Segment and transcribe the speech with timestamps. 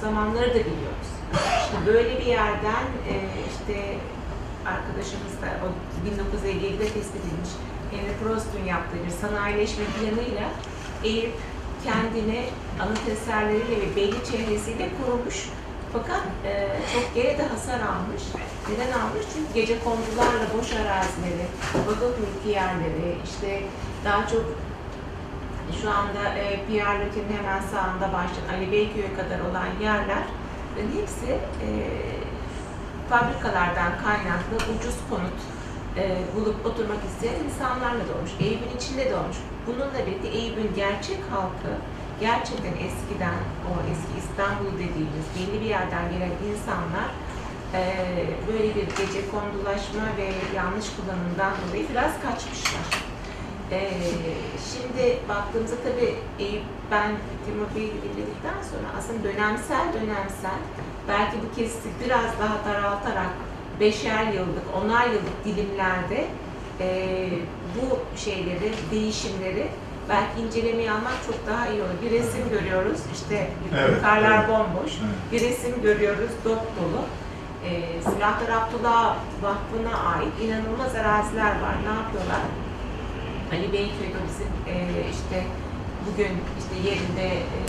[0.00, 1.08] zamanları da biliyoruz.
[1.64, 3.14] İşte böyle bir yerden e,
[3.52, 3.96] işte
[4.66, 5.66] arkadaşımız da o
[6.08, 7.50] 1957'de tespit edilmiş
[7.90, 10.48] Henry Prost'un yaptığı bir sanayileşme planıyla
[11.04, 11.34] Eyüp
[11.84, 12.44] kendini
[12.80, 15.48] anıt eserleriyle ve belli çehresiyle korumuş.
[15.92, 18.22] Fakat e, çok geri de hasar almış.
[18.70, 19.26] Neden almış?
[19.34, 21.46] Çünkü gece kondularla boş arazileri,
[21.86, 23.62] vakıf mülki yerleri, işte
[24.04, 24.44] daha çok
[25.82, 26.44] şu anda e,
[27.00, 30.24] Loti'nin hemen sağında başlayan Ali Beyköy'e kadar olan yerler
[30.96, 31.32] hepsi
[31.66, 31.68] e,
[33.10, 35.38] fabrikalardan kaynaklı ucuz konut
[35.96, 36.02] e,
[36.36, 38.30] bulup oturmak isteyen insanlarla doğmuş.
[38.40, 39.36] Eyüp'ün içinde doğmuş.
[39.66, 41.72] Bununla birlikte Eyüp'ün gerçek halkı
[42.20, 47.08] gerçekten eskiden o eski İstanbul dediğimiz belli bir yerden gelen insanlar
[47.74, 47.82] e,
[48.48, 53.07] böyle bir gece kondulaşma ve yanlış kullanımdan dolayı biraz kaçmışlar.
[53.72, 53.90] E,
[54.72, 57.12] şimdi baktığımızda tabii Eyüp ben
[57.46, 60.58] Timur Bey'i dinledikten sonra aslında dönemsel dönemsel
[61.08, 63.30] belki bu kesiti biraz daha daraltarak
[63.80, 66.26] beşer yıllık, onar yıllık dilimlerde
[66.80, 67.28] e,
[67.76, 69.68] bu şeyleri, değişimleri
[70.08, 71.90] belki incelemeye almak çok daha iyi olur.
[72.04, 74.48] Bir resim görüyoruz, işte Evet, karlar evet.
[74.48, 74.92] bomboş.
[74.92, 75.32] Evet.
[75.32, 77.02] Bir resim görüyoruz, dop dolu.
[77.64, 81.74] E, Silahlar Abdullah Vakfı'na ait inanılmaz araziler var.
[81.88, 82.40] Ne yapıyorlar?
[83.52, 84.74] Ali Beyköy'de bizim e,
[85.10, 85.46] işte
[86.06, 87.60] bugün işte yerinde e,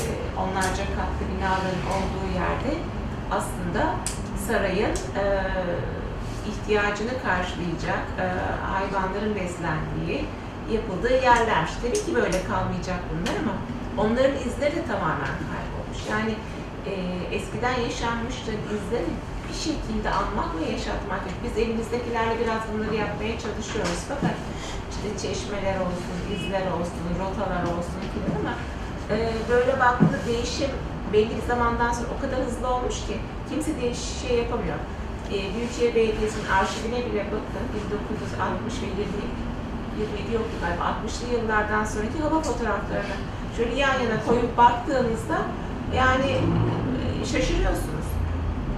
[0.42, 2.72] onlarca katlı binaların olduğu yerde
[3.32, 3.96] aslında
[4.48, 5.24] sarayın e,
[6.50, 8.26] ihtiyacını karşılayacak e,
[8.74, 10.26] hayvanların beslendiği
[10.74, 11.70] yapıldığı yerler.
[11.82, 13.56] Tabii ki böyle kalmayacak bunlar ama
[13.98, 16.00] onların izleri de tamamen kaybolmuş.
[16.12, 16.34] Yani
[16.86, 16.94] e,
[17.36, 19.12] eskiden yaşanmışların izleri
[19.50, 21.22] bir şekilde almak ve yaşatmak.
[21.44, 24.38] Biz elimizdekilerle biraz bunları yapmaya çalışıyoruz fakat
[24.94, 28.54] işte çeşmeler olsun, izler olsun, rotalar olsun filan ama
[29.14, 29.15] e,
[29.52, 30.71] böyle baktığında değişim
[31.14, 33.15] belli bir zamandan sonra o kadar hızlı olmuş ki
[33.49, 34.80] kimse değiş şey yapamıyor.
[35.33, 39.49] E, Büyükşehir Belediyesi'nin arşivine bile bakın 1960 ve 20
[39.99, 43.17] 27 yoktu galiba 60'lı yıllardan sonraki hava fotoğraflarını
[43.58, 45.38] şöyle yan yana koyup baktığınızda
[45.95, 46.32] yani
[47.21, 47.98] e, şaşırıyorsunuz.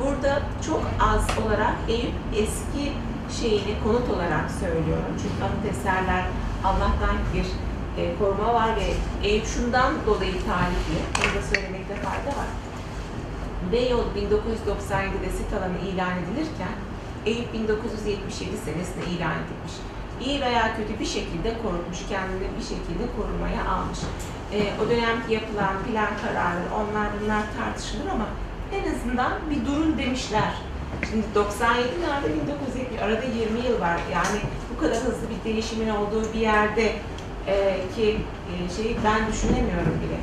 [0.05, 2.93] Burada çok az olarak Eyüp eski
[3.39, 5.13] şeyini konut olarak söylüyorum.
[5.21, 6.25] Çünkü anıt eserler
[6.63, 7.45] Allah'tan bir
[8.01, 8.87] e, koruma var ve
[9.27, 10.97] Eyüp şundan dolayı tarihli.
[11.15, 12.49] Bunu da söylemekte fayda var.
[13.71, 16.75] Beyoğlu 1997'de sit alanı ilan edilirken
[17.25, 19.75] Eyüp 1977 senesinde ilan edilmiş.
[20.25, 23.99] İyi veya kötü bir şekilde korunmuş, kendini bir şekilde korumaya almış.
[24.53, 28.25] E, o dönemki yapılan plan kararları, onlar bunlar tartışılır ama
[28.73, 30.53] en azından bir durun demişler.
[31.09, 33.97] Şimdi 97 nerede 1970 arada 20 yıl var.
[34.13, 34.39] Yani
[34.69, 36.95] bu kadar hızlı bir değişimin olduğu bir yerde
[37.47, 38.17] e, ki
[38.49, 40.19] e, şeyi ben düşünemiyorum bile.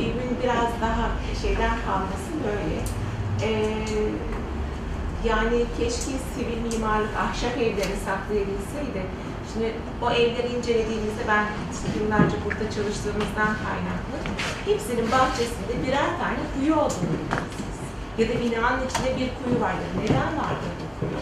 [0.00, 1.10] Eyüp'ün biraz daha
[1.42, 2.76] şeyden kalması böyle.
[3.42, 3.50] E,
[5.24, 9.02] yani keşke sivil mimarlık ahşap evleri saklayabilseydi.
[9.52, 11.44] Şimdi o evleri incelediğimizde ben
[11.98, 14.16] yıllarca burada çalıştığımızdan kaynaklı
[14.64, 17.65] hepsinin bahçesinde birer tane kuyu olduğunu bilirsiniz.
[18.18, 19.88] Ya da binanın içinde bir kuyu vardır.
[20.02, 21.18] Neden vardır bu kuyu?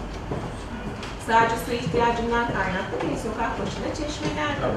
[1.26, 4.72] Sadece su ihtiyacından kaynaklı değil, sokak başında çeşmeler var.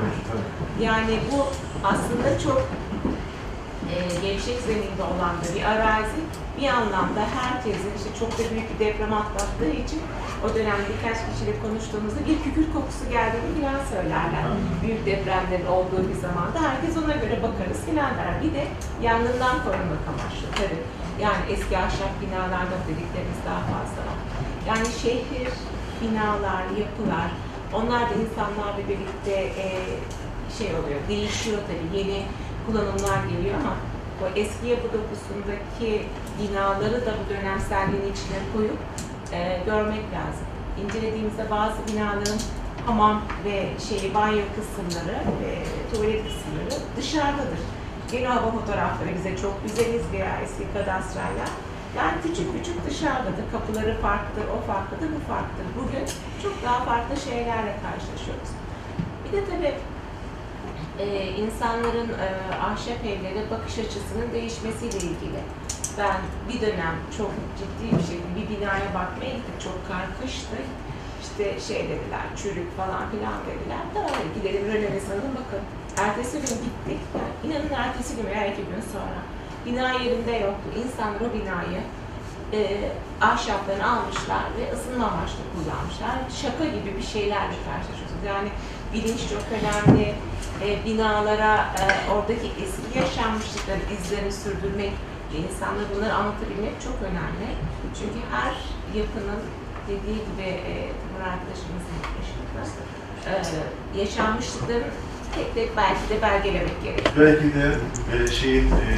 [0.82, 1.46] Yani bu
[1.88, 2.70] aslında çok
[3.94, 6.22] e, gevşek zeminde olan da bir arazi.
[6.58, 10.02] Bir anlamda herkesin işte çok da büyük bir deprem atlattığı için
[10.46, 14.44] o dönem birkaç kişiyle konuştuğumuzda bir kükürt kokusu geldiğini filan söylerler.
[14.84, 18.34] Büyük depremlerin olduğu bir zamanda herkes ona göre bakarız filan der.
[18.44, 18.64] Bir de
[19.08, 20.81] yangından korunmak amaçlı tabii.
[21.25, 24.19] Yani eski ahşap binalarda dediklerimiz daha fazla var.
[24.69, 25.52] Yani şehir,
[26.02, 27.30] binalar, yapılar,
[27.74, 29.66] onlar da insanlarla birlikte e,
[30.58, 31.98] şey oluyor, değişiyor tabii.
[31.98, 32.19] Yeni
[32.68, 33.74] kullanımlar geliyor ama
[34.24, 36.06] o eski yapı dokusundaki
[36.40, 38.80] binaları da bu dönemselliğin içine koyup
[39.34, 40.48] e, görmek lazım.
[40.84, 42.40] İncelediğimizde bazı binaların
[42.86, 45.52] hamam ve şey banyo kısımları ve
[45.92, 47.62] tuvalet kısımları dışarıdadır.
[48.12, 51.50] Gene hava fotoğrafları bize çok güzeliz veya eski kadastraylar.
[51.98, 53.46] Yani küçük küçük dışarıdadır.
[53.52, 55.68] Kapıları farklıdır, o farklıdır, bu farklıdır.
[55.80, 56.06] Bugün
[56.44, 58.52] çok daha farklı şeylerle karşılaşıyoruz.
[59.24, 59.74] Bir de tabii
[61.00, 62.28] e, insanların e,
[62.70, 65.42] ahşap evlere bakış açısının değişmesiyle ilgili.
[65.98, 66.18] Ben
[66.50, 69.58] bir dönem çok ciddi bir şekilde bir binaya bakmaya gittim.
[69.64, 70.58] Çok karkıştı.
[71.22, 73.84] İşte şey dediler, çürük falan filan dediler.
[73.94, 75.62] Tamam gidelim Rönesans'a bakın.
[75.98, 77.02] Ertesi gün gittik.
[77.18, 79.20] Yani inanın ertesi gün veya iki gün sonra.
[79.66, 80.68] Bina yerinde yoktu.
[80.84, 81.82] İnsanlar o binayı
[82.54, 82.60] e,
[83.22, 86.16] ahşaplarını almışlar ve ısınma amaçlı kullanmışlar.
[86.42, 88.24] Şaka gibi bir şeylerle karşılaşıyorsunuz.
[88.28, 88.50] Yani
[88.98, 90.14] bilinç çok önemli.
[90.66, 94.94] E, binalara e, oradaki eski yaşanmışlıkların izlerini sürdürmek
[95.38, 97.48] insanlara bunları anlatabilmek çok önemli.
[98.00, 98.54] Çünkü her
[99.00, 99.42] yapının
[99.88, 102.00] dediği gibi e, Timur arkadaşımızın
[102.56, 102.88] başında
[103.96, 104.92] e, yaşanmışlıkların
[105.35, 107.15] tek tek belki de belgelemek gerekiyor.
[107.19, 107.65] Belki de
[108.13, 108.97] e, şeyin e,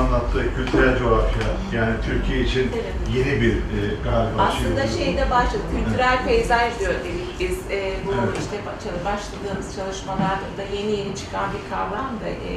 [0.00, 2.94] anlattığı kültürel coğrafya yani Türkiye için Evet.
[3.16, 7.58] yeni bir e, galiba Aslında şey şeyde başladı, kültürel peyzaj diyor dedik biz.
[7.70, 8.38] E, bu Evet.
[8.42, 12.52] işte ba- başladığımız çalışmalarda da yeni yeni çıkan bir kavram da e,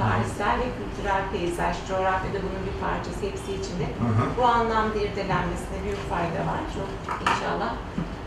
[0.00, 3.86] tarihsel ve kültürel peyzaj, coğrafyada bunun bir parçası hepsi içinde.
[4.02, 4.24] Hı hı.
[4.38, 6.62] Bu anlamda irdelenmesine büyük fayda var.
[6.76, 6.88] Çok
[7.28, 7.70] inşallah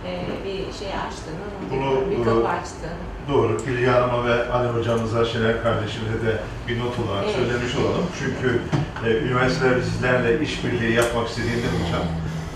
[0.07, 0.11] e,
[0.45, 2.99] bir şey açtığını, Bunu, bir e, kapı açtığını.
[3.31, 3.57] Doğru.
[3.67, 7.35] Bilge Hanım'a ve Ali hocamıza, Şener kardeşimize de bir not olarak Evet.
[7.35, 8.05] söylemiş olalım.
[8.19, 8.59] Çünkü
[9.05, 12.03] e, üniversiteler bizlerle işbirliği yapmak istediğinde hocam,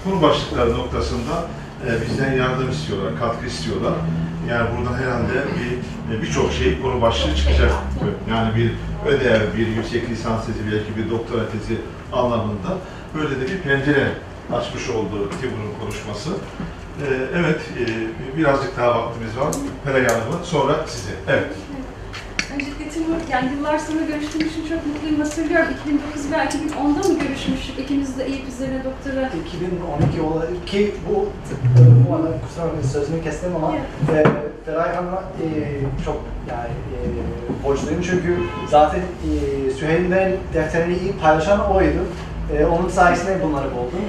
[0.04, 1.46] konu başlıkları noktasında
[1.88, 3.94] e, bizden yardım istiyorlar, katkı istiyorlar.
[4.50, 5.72] Yani buradan herhalde bir
[6.18, 7.72] e, birçok şey konu başlığı şey çıkacak.
[7.72, 7.84] var.
[8.30, 8.72] Yani bir
[9.12, 11.82] ödev, bir yüksek lisans tezi, belki bir doktora tezi
[12.14, 12.78] anlamında
[13.16, 14.08] böyle de bir pencere
[14.54, 16.30] açmış oldu Timur'un konuşması.
[17.02, 17.06] E,
[17.40, 17.84] evet, e,
[18.38, 19.54] birazcık daha vaktimiz var.
[19.86, 21.12] Peray Hanım'ı, sonra size.
[21.28, 21.52] Evet.
[22.54, 25.22] Öncelikle Timur, yani yıllar sonra görüştüğüm için çok mutluyum.
[25.22, 27.80] Hatırlıyorum 2009 veya 2010'da mı görüşmüştük?
[27.80, 31.30] İkimiz de Eyüp üzerine doktora 2012 olarak ki bu
[32.10, 34.24] bu arada kusura bakmayın sözünü kestim ama e,
[34.66, 35.48] Feray Hanım'a e,
[36.06, 37.00] çok yani e,
[37.64, 38.38] borçluyum çünkü
[38.70, 42.00] zaten e, Süheyl'den defterini iyi paylaşan oydu.
[42.58, 44.00] E, onun sayesinde bunları buldum.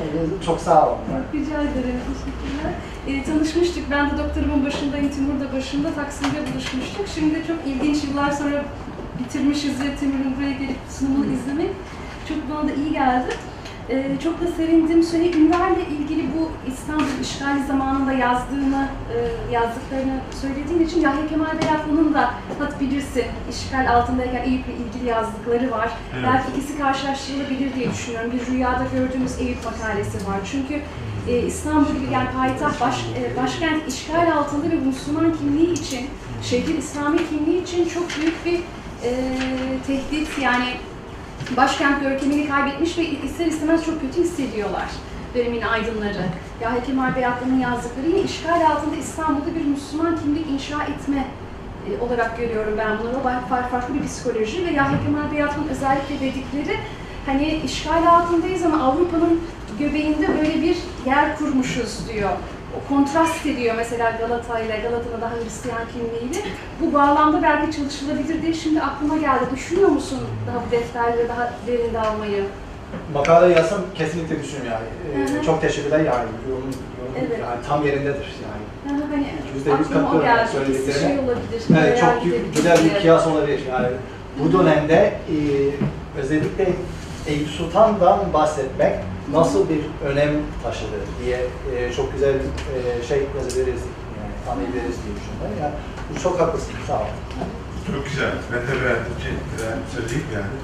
[0.40, 0.98] E, çok sağ olun.
[1.34, 2.00] Rica ederim,
[3.08, 7.06] Ee, tanışmıştık, ben de doktorumun başındayım, Timur da başında, Taksim'de buluşmuştuk.
[7.14, 8.64] Şimdi çok ilginç yıllar sonra
[9.18, 11.70] bitirmişiz ya Timur'un buraya gelip sunumunu izlemek.
[12.28, 13.34] Çok bana da iyi geldi.
[13.90, 15.02] Ee, çok da sevindim.
[15.02, 19.16] Süheyl Ünver'le ilgili bu İstanbul işgali zamanında yazdığını, e,
[19.52, 25.90] yazdıklarını söylediğin için Yahya Kemal Beyatlı'nın da hat bilirsin, işgal altındayken Eyüp'le ilgili yazdıkları var.
[26.14, 26.24] Evet.
[26.26, 28.32] Belki ikisi karşılaştırılabilir diye düşünüyorum.
[28.32, 30.38] Bir rüyada gördüğümüz Eyüp makalesi var.
[30.52, 30.80] Çünkü
[31.28, 36.06] e, İstanbul gibi yani payitaht, baş, e, başkent işgal altında ve Müslüman kimliği için,
[36.42, 38.58] şehrin İslami kimliği için çok büyük bir
[39.08, 39.12] e,
[39.86, 40.64] tehdit yani
[41.56, 44.86] başkent görkemini kaybetmiş ve ister istemez çok kötü hissediyorlar
[45.34, 46.24] dönemin aydınları.
[46.62, 51.26] Yahya Kemal Beyatlı'nın yazdıkları yine işgal altında İstanbul'da bir Müslüman kimlik inşa etme
[51.88, 53.14] e, olarak görüyorum ben bunları.
[53.16, 56.78] Ba- fa- Farklı bir psikoloji ve Yahya Kemal Beyatlı'nın özellikle dedikleri
[57.26, 59.40] hani işgal altındayız ama Avrupa'nın
[59.78, 60.76] göbeğinde böyle bir
[61.06, 62.30] yer kurmuşuz diyor.
[62.76, 66.48] O kontrast ediyor mesela Galata ile Galata'nın daha Hristiyan kimliğiyle.
[66.80, 69.44] Bu bağlamda belki çalışılabilir diye şimdi aklıma geldi.
[69.54, 72.44] Düşünüyor musun daha bu defterleri daha derinde almayı?
[73.14, 75.26] Makale yazsam kesinlikle düşünüyorum yani.
[75.28, 75.44] Hı E, hı.
[75.46, 76.28] çok teşekkürler yani.
[76.50, 76.62] Yorum,
[76.98, 77.38] yorum Evet.
[77.42, 78.64] yani tam yerindedir yani.
[78.88, 81.08] Yani hani Yüzde yüz katılıyorum söylediklerine.
[81.08, 81.62] Şey olabilir.
[81.70, 82.22] Evet, veya çok
[82.56, 83.60] güzel bir kıyas olabilir.
[83.70, 83.88] Yani
[84.38, 85.36] bu dönemde e,
[86.20, 86.66] özellikle
[87.26, 88.94] Eyüp Sultan'dan bahsetmek
[89.32, 90.30] nasıl bir önem
[90.62, 93.82] taşıdı diye e, çok güzel e, şey yazabiliriz,
[94.18, 95.56] yani anlayabiliriz diye düşünüyorum.
[95.62, 95.74] Yani
[96.10, 97.06] bu çok haklısın, sağ ol.
[97.86, 98.32] Çok güzel.
[98.52, 100.54] Ben de beğendim ki ben söyleyeyim yani.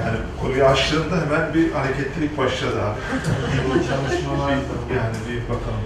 [0.00, 3.00] Yani konuyu açtığında hemen bir hareketlilik başladı abi.
[3.66, 4.50] Bu çalışmalar
[4.98, 5.84] yani bir bakalım.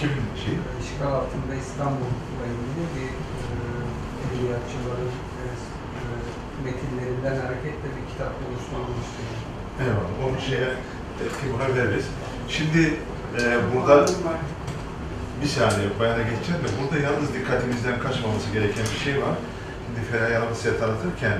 [0.00, 0.10] Kim
[0.44, 0.54] şey?
[0.82, 3.10] işgal altında İstanbul'la ilgili bir
[3.44, 3.54] e,
[4.24, 5.44] edebiyatçıların e,
[5.98, 6.02] e,
[6.64, 9.20] metinlerinden hareketle kitap oluşturulmuştu.
[9.82, 10.14] Eyvallah.
[10.24, 10.70] Onu şeye
[11.22, 12.06] e, Timur'a veririz.
[12.48, 12.82] Şimdi
[13.38, 14.06] e, burada
[15.40, 19.36] bir saniye bayana geçeceğim de burada yalnız dikkatimizden kaçmaması gereken bir şey var.
[19.84, 21.38] Şimdi Feray Hanım size tanıtırken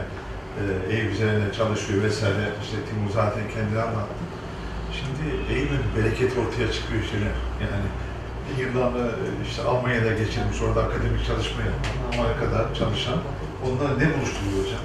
[0.60, 2.44] e, Eyüp üzerine çalışıyor vesaire.
[2.62, 4.22] İşte Timur zaten kendini anlattı.
[4.98, 7.16] Şimdi Eyüp'ün bereketi ortaya çıkıyor işte.
[7.64, 7.88] Yani
[8.60, 13.18] yıllarını e, işte Almanya'da geçirmiş, orada akademik çalışma yapan, Amerika'da çalışan.
[13.66, 14.84] Onlar ne buluşturuyor hocam?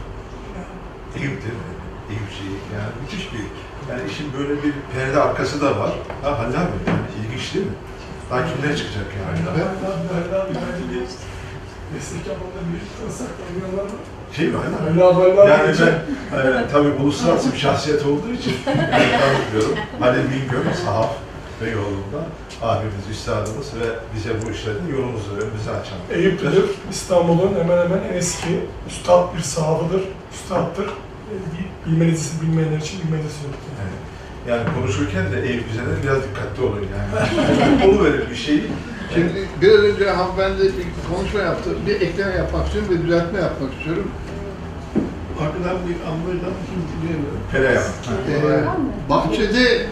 [1.17, 1.72] Eyüp değil mi?
[2.09, 2.57] Şeyi.
[2.75, 3.45] Yani müthiş bir,
[3.91, 5.91] yani işin böyle bir perde arkası da var.
[6.23, 7.71] Ha Halil abi, yani ilginç değil mi?
[8.31, 9.37] Daha kimler çıkacak yani?
[14.35, 15.49] Şey mi abi?
[15.49, 15.75] Yani
[16.31, 19.77] ben e, tabii uluslararası bir şahsiyet olduğu için yani tanıtıyorum.
[19.99, 21.11] Halil Bingöl, sahaf
[21.61, 22.19] ve yolunda
[22.61, 25.97] abimiz, üstadımız ve bize bu işlerin yolumuzu, önümüzü açan.
[26.11, 26.69] Eyüplüdür.
[26.91, 30.01] İstanbul'un hemen hemen en eski üstad bir sahabıdır.
[30.33, 30.89] Üstattır.
[31.85, 33.35] Bilmenizi, bilmeyenler için bilmenizi
[33.79, 33.95] Yani,
[34.49, 37.85] yani konuşurken de Eyüp üzerine biraz dikkatli olun yani.
[37.89, 38.63] Onu verir bir şeyi.
[39.13, 41.69] Şimdi biraz önce hanımefendi bir konuşma yaptı.
[41.87, 44.11] Bir ekleme yapmak istiyorum ve düzeltme yapmak istiyorum.
[45.41, 47.39] Arkadan bir ambardan kim diyemiyorum.
[47.51, 47.75] Feray
[48.29, 49.85] Ee, bahçede,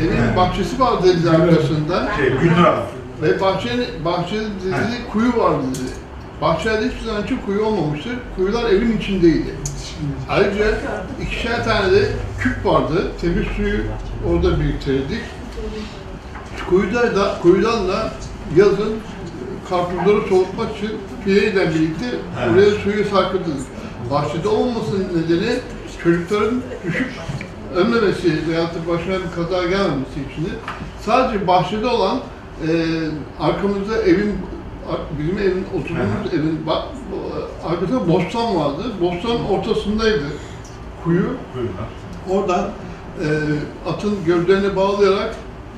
[0.00, 2.12] evin bahçesi vardı dedi arkasında.
[2.16, 2.84] Şey, Gülnur Hanım.
[3.22, 5.90] Ve bahçenin, bahçede dedi kuyu vardı dedi.
[6.42, 8.16] Bahçede hiçbir zaman için kuyu olmamıştır.
[8.36, 9.54] Kuyular evin içindeydi.
[10.28, 10.78] Ayrıca
[11.22, 12.08] ikişer tane de
[12.40, 13.12] küp vardı.
[13.20, 13.78] Temiz suyu
[14.28, 15.20] orada biriktirdik.
[16.70, 18.12] Kuyuda da, kuyudan da
[18.56, 18.94] yazın
[19.68, 20.90] karpuzları soğutmak için
[21.24, 22.06] fileyle birlikte
[22.52, 23.66] oraya suyu sarkıtırdık.
[24.10, 25.58] Bahçede olmamasının nedeni
[26.04, 27.10] çocukların düşüp
[27.76, 30.50] ölmemesi veyahut da başına bir kaza gelmemesi için de
[31.06, 32.20] sadece bahçede olan
[32.68, 32.70] e,
[33.40, 34.38] arkamızda evin
[35.18, 38.82] bizim evin oturduğumuz evin ba- bu- arkasında bostan vardı.
[39.00, 40.24] Bostan ortasındaydı
[41.04, 41.26] kuyu.
[42.30, 42.70] Oradan
[43.20, 43.26] e,
[43.90, 45.34] atın gövdelerine bağlayarak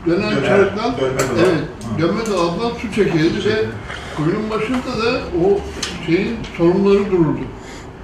[0.06, 0.94] dönen çarıktan
[1.38, 1.64] evet,
[1.98, 3.64] dönme dolaptan su çekildi ve
[4.16, 5.58] kuyunun başında da o
[6.06, 7.40] şeyin sorunları dururdu.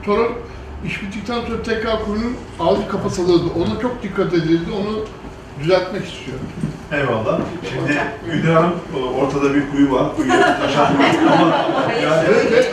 [0.07, 0.29] Sonra
[0.87, 3.45] iş bittikten sonra tekrar kuyunun ağzı kapatılırdı.
[3.59, 4.71] Ona çok dikkat edildi.
[4.81, 4.99] Onu
[5.63, 6.47] düzeltmek istiyorum.
[6.93, 7.41] Eyvallah.
[7.73, 8.01] Şimdi
[8.33, 8.73] Güdür Hanım
[9.21, 10.17] ortada bir kuyu var.
[10.17, 10.87] Kuyu taşan
[11.33, 11.57] ama
[12.03, 12.73] yani Evet, evet,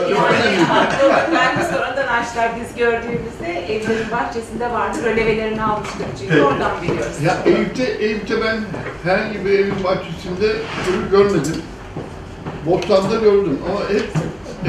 [0.70, 1.08] haklı.
[1.36, 4.98] Ben de sonradan ağaçlar biz gördüğümüzde evlerin bahçesinde vardı.
[5.06, 6.44] Rölevelerini almıştık çünkü Peki.
[6.44, 7.24] oradan biliyoruz.
[7.26, 8.60] Ya Eyüp'te, Eyüp'te ben
[9.04, 10.48] herhangi bir evin bahçesinde
[10.86, 11.62] kuyu görmedim.
[12.66, 14.08] Bostan'da gördüm ama hep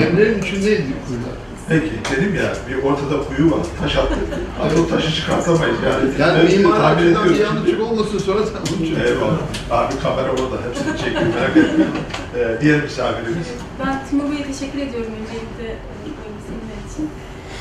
[0.06, 1.36] evlerin içindeydi kuyular.
[1.68, 3.60] Peki dedim ya bir ortada kuyu var.
[3.80, 4.18] Taş attık.
[4.62, 6.10] Abi o taşı çıkartamayız yani.
[6.20, 7.38] Yani Evet, mimar tahmin ediyoruz.
[7.38, 9.00] yanlışlık olmasın sonra sen için.
[9.00, 9.38] Eyvallah.
[9.70, 10.56] Abi kamera orada.
[10.68, 11.84] Hepsini çekiyor merak etme.
[12.36, 13.46] Ee, diğer misafirimiz.
[13.80, 17.04] Ben Timur Bey'e teşekkür ediyorum öncelikle e, ilgisinler için.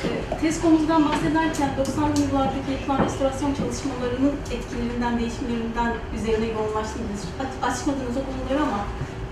[0.06, 0.10] E,
[0.42, 7.22] Tez konumuzdan bahsederken 90'lı yıllardaki yapılan restorasyon çalışmalarının etkilerinden, değişimlerinden üzerine yoğunlaştınız.
[7.42, 8.80] Aç- Açmadınız o konuları ama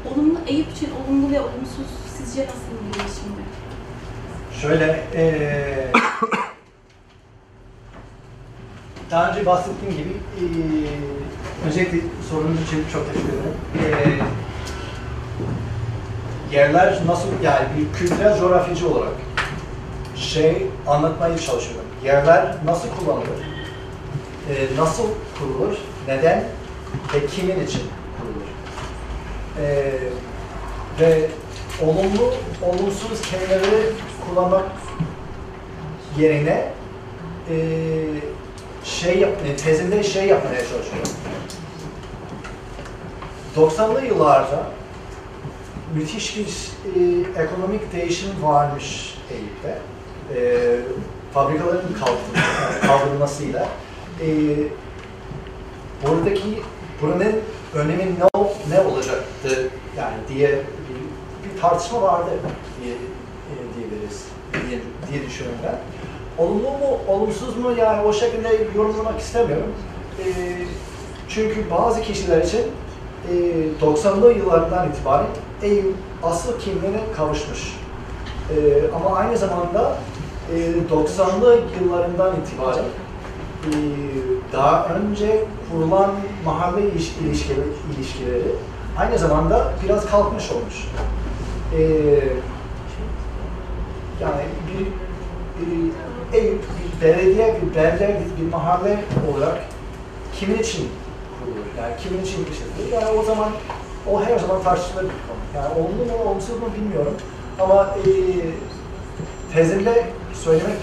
[0.09, 3.41] olumlu Eyüp için olumlu ve olumsuz sizce nasıl bir değişimdi?
[4.61, 5.87] Şöyle, eee
[9.11, 10.89] daha önce bahsettiğim gibi, eee
[11.67, 11.97] öncelikle
[12.29, 13.53] sorunuz için çok teşekkür ederim.
[13.75, 14.19] Eee,
[16.51, 19.13] yerler nasıl, yani bir kültürel coğrafyacı olarak
[20.15, 21.85] şey anlatmaya çalışıyorum.
[22.05, 23.27] Yerler nasıl kullanılır,
[24.49, 25.03] eee, nasıl
[25.39, 26.43] kurulur, neden
[27.13, 27.81] ve kimin için
[28.17, 28.47] kurulur.
[29.59, 29.99] Eee
[30.99, 31.27] ve
[31.85, 33.91] olumlu, olumsuz kelimeleri
[34.29, 34.65] kullanmak
[36.19, 36.71] yerine
[37.49, 37.99] eee
[38.83, 41.11] şey yap, e, tezimde şey yapmaya çalışıyorum.
[43.55, 44.63] 90'lı yıllarda
[45.95, 49.77] müthiş bir e, ekonomik değişim varmış Eyüp'te.
[50.35, 50.75] E,
[51.33, 53.67] fabrikaların kaldırılması- kaldırılmasıyla.
[54.21, 54.27] E,
[56.07, 56.61] buradaki
[57.01, 57.35] buranın
[57.75, 58.41] önemi ne,
[58.75, 62.29] ne olacaktı yani diye bir, bir tartışma vardı
[62.83, 62.97] diye e,
[65.11, 65.75] diye, düşünüyorum ben.
[66.43, 69.71] Olumlu mu, olumsuz mu yani o şekilde yorumlamak istemiyorum.
[70.19, 70.27] E,
[71.29, 72.61] çünkü bazı kişiler için
[73.31, 73.33] e,
[73.85, 75.25] 90'lı yıllardan itibaren
[75.61, 77.75] Eyüp asıl kimliğine kavuşmuş.
[78.49, 78.55] E,
[78.95, 79.97] ama aynı zamanda
[80.55, 80.57] e,
[80.93, 82.83] 90'lı yıllarından itibaren
[83.65, 83.71] e,
[84.53, 86.11] daha önce kurulan
[86.45, 88.43] mahalle iliş- ilişkileri, ilişkileri
[88.97, 90.87] aynı zamanda biraz kalkmış olmuş.
[91.77, 91.79] E,
[94.21, 94.85] yani bir,
[95.65, 95.91] bir
[96.33, 99.57] Eyüp, bir belediye, bir belde, bir, bir mahalle olarak
[100.35, 100.89] kimin için
[101.39, 101.65] kurulur?
[101.77, 102.93] Yani kimin için işletilir?
[102.93, 103.49] Yani o zaman
[104.11, 105.39] o her zaman tartışılır bir konu.
[105.55, 107.13] Yani olumlu mu, olumsuz mu bilmiyorum.
[107.59, 108.11] Ama e,
[109.53, 110.77] tezimde söylemek,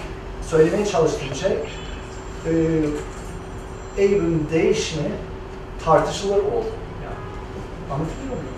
[0.48, 2.52] söylemeye çalıştığım şey e,
[3.98, 5.10] Eyüp'ün değişimi
[5.84, 6.72] tartışılır oldu.
[7.04, 7.16] Yani,
[7.92, 8.55] anlatabiliyor muyum?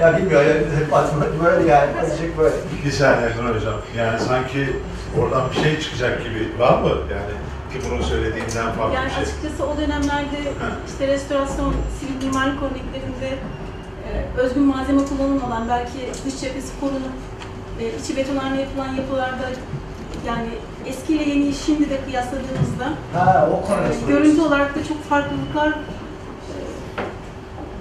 [0.00, 2.54] Ya bilmiyorum, yani, aklıma böyle yani, azıcık böyle.
[2.84, 3.74] Bir saniye Erkan Hocam.
[3.96, 4.76] Yani sanki
[5.20, 6.88] oradan bir şey çıkacak gibi var mı?
[6.88, 7.34] Yani
[7.72, 9.22] Timur'un söylediğinden farklı Yani bir şey.
[9.22, 10.66] açıkçası o dönemlerde Ha.
[10.86, 13.28] işte restorasyon, sivil mimarlık örneklerinde
[14.08, 17.14] e, özgün malzeme kullanılmadan belki dış cephesi korunup
[17.80, 19.46] e, içi betonarme yapılan yapılarda
[20.26, 20.48] yani
[20.86, 25.72] eskiyle yeniyi şimdi de kıyasladığımızda Ha, o e, görüntü olarak da çok farklılıklar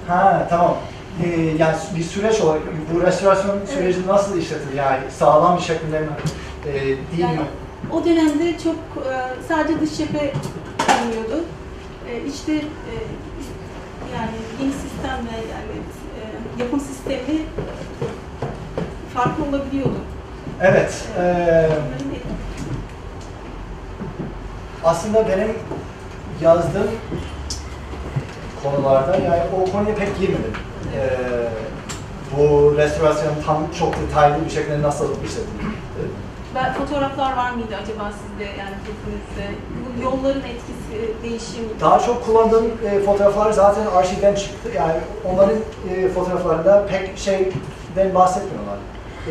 [0.08, 0.78] Ha tamam.
[1.24, 1.28] Ee,
[1.60, 2.62] yani bir süreç olarak
[2.96, 4.74] bu restorasyon süreci nasıl işletilir?
[4.78, 6.08] Yani sağlam bir şekilde mi?
[6.68, 7.46] Ee, değil Yani mi?
[7.92, 9.14] o dönemde çok e,
[9.48, 10.34] sadece dış cephe
[10.88, 11.44] kullanılıyordu.
[12.10, 12.94] E, İçte e,
[14.16, 15.76] yani yeni sistemle yani
[16.20, 17.42] e, yapım sistemi
[19.14, 19.98] farklı olabiliyordu.
[20.62, 21.08] Evet.
[21.18, 21.22] ee,
[21.70, 22.24] Bunların et-
[24.84, 25.54] aslında benim
[26.42, 26.88] yazdığım
[28.64, 30.54] konularda yani o konuya pek girmedim.
[30.96, 31.50] Ee,
[32.38, 35.74] bu restorasyon tam çok detaylı bir şekilde nasıl işletilir?
[36.56, 39.56] Ben, fotoğraflar var mıydı acaba sizde yani kesinizde?
[39.80, 41.70] Bu yolların etkisi, değişim.
[41.82, 44.70] Daha çok kullandığım e, fotoğraflar zaten arşivden çıktı.
[44.76, 44.94] Yani
[45.26, 45.58] onların
[45.90, 48.78] e, fotoğraflarında pek şeyden bahsetmiyorlar.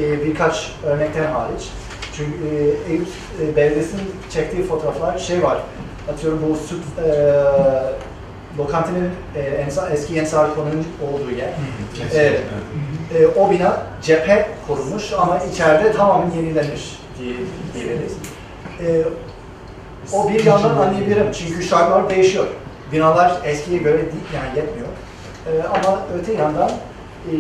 [0.00, 1.68] E, birkaç örnekten hariç.
[2.16, 3.08] Çünkü e, Eyüp
[3.42, 5.58] e, Belediyesi'nin çektiği fotoğraflar şey var.
[6.12, 7.10] Atıyorum bu süt e,
[8.58, 11.48] lokantanın e, Ensar, eski Ensar Konu'nun olduğu yer.
[12.14, 12.40] Evet.
[13.18, 17.34] E, o bina cephe korunmuş ama içeride tamamen yenilenmiş diye
[17.74, 18.12] diyebiliriz.
[18.80, 19.02] E,
[20.12, 22.46] o bir yandan anlayabilirim çünkü şartlar değişiyor.
[22.92, 24.88] Binalar eskiye göre değil, yani yetmiyor.
[25.46, 27.34] E, ama öte yandan e,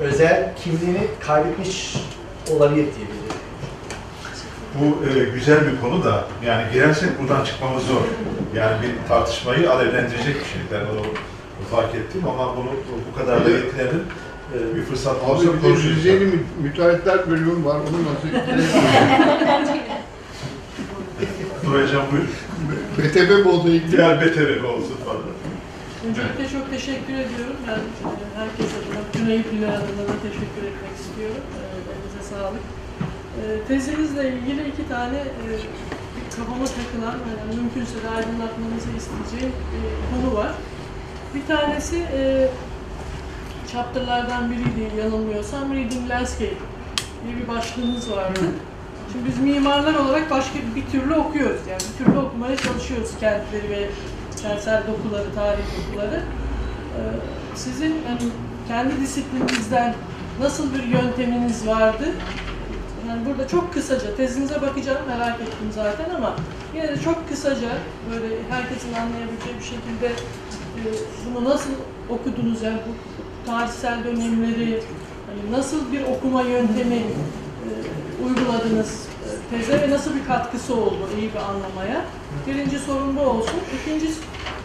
[0.00, 1.96] özel kimliğini kaybetmiş
[2.50, 3.30] olabilir diyebilirim.
[4.74, 8.00] Bu e, güzel bir konu da yani girersek buradan çıkmamız zor.
[8.56, 10.60] Yani bir tartışmayı alevlendirecek bir şey.
[10.72, 11.02] Ben onu
[11.70, 12.70] fark ettim ama bunu
[13.12, 14.02] bu kadar da yetinelim.
[14.54, 15.96] E, bir fırsat olursa Abi bir de konuşuruz.
[15.96, 17.76] Rize'li mü- müteahhitler bölümü var.
[17.76, 18.28] Onu nasıl
[21.66, 22.28] Duracağım buyur.
[22.98, 25.22] BTB Bolu'da ilgili Diğer beteri olsun falan.
[26.08, 27.56] Öncelikle çok teşekkür ediyorum.
[27.68, 31.44] Ben e, herkes adına, Güney Bile adına da teşekkür etmek istiyorum.
[31.56, 32.64] E, Elinize sağlık.
[33.40, 35.18] E, Tezinizle ilgili iki tane
[36.40, 39.78] kafama takılan, yani mümkünse de aydınlatmanızı isteyeceğim e,
[40.10, 40.52] konu var.
[41.34, 42.48] Bir tanesi e,
[43.72, 46.56] chapter'lardan biriydi yanılmıyorsam Reading Landscape
[47.24, 48.40] diye bir başlığınız vardı.
[49.12, 53.90] Şimdi biz mimarlar olarak başka bir türlü okuyoruz yani bir türlü okumaya çalışıyoruz kentleri ve
[54.42, 56.22] kentsel dokuları, tarihi dokuları.
[56.96, 57.00] Ee,
[57.54, 58.30] Sizin hani
[58.68, 59.94] kendi disiplininizden
[60.40, 62.04] nasıl bir yönteminiz vardı?
[63.10, 66.34] Yani burada çok kısaca, tezinize bakacağım merak ettim zaten ama
[66.74, 67.68] yine de çok kısaca
[68.10, 70.06] böyle herkesin anlayabileceği bir şekilde
[70.78, 70.82] e,
[71.26, 71.70] bunu nasıl
[72.08, 72.92] okudunuz yani bu
[73.50, 74.82] tarihsel dönemleri
[75.26, 77.68] hani nasıl bir okuma yöntemi e,
[78.24, 82.04] uyguladınız e, teze ve nasıl bir katkısı oldu iyi bir anlamaya?
[82.46, 83.60] Birinci sorun bu olsun.
[83.82, 84.12] İkinci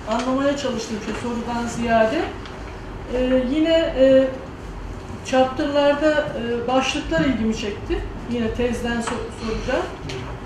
[0.07, 2.21] anlamaya çalıştığım şey sorudan ziyade
[3.13, 4.27] e, yine e,
[5.25, 7.99] chapter'larda e, başlıklar ilgimi çekti.
[8.31, 9.85] Yine tezden sor- soracağım.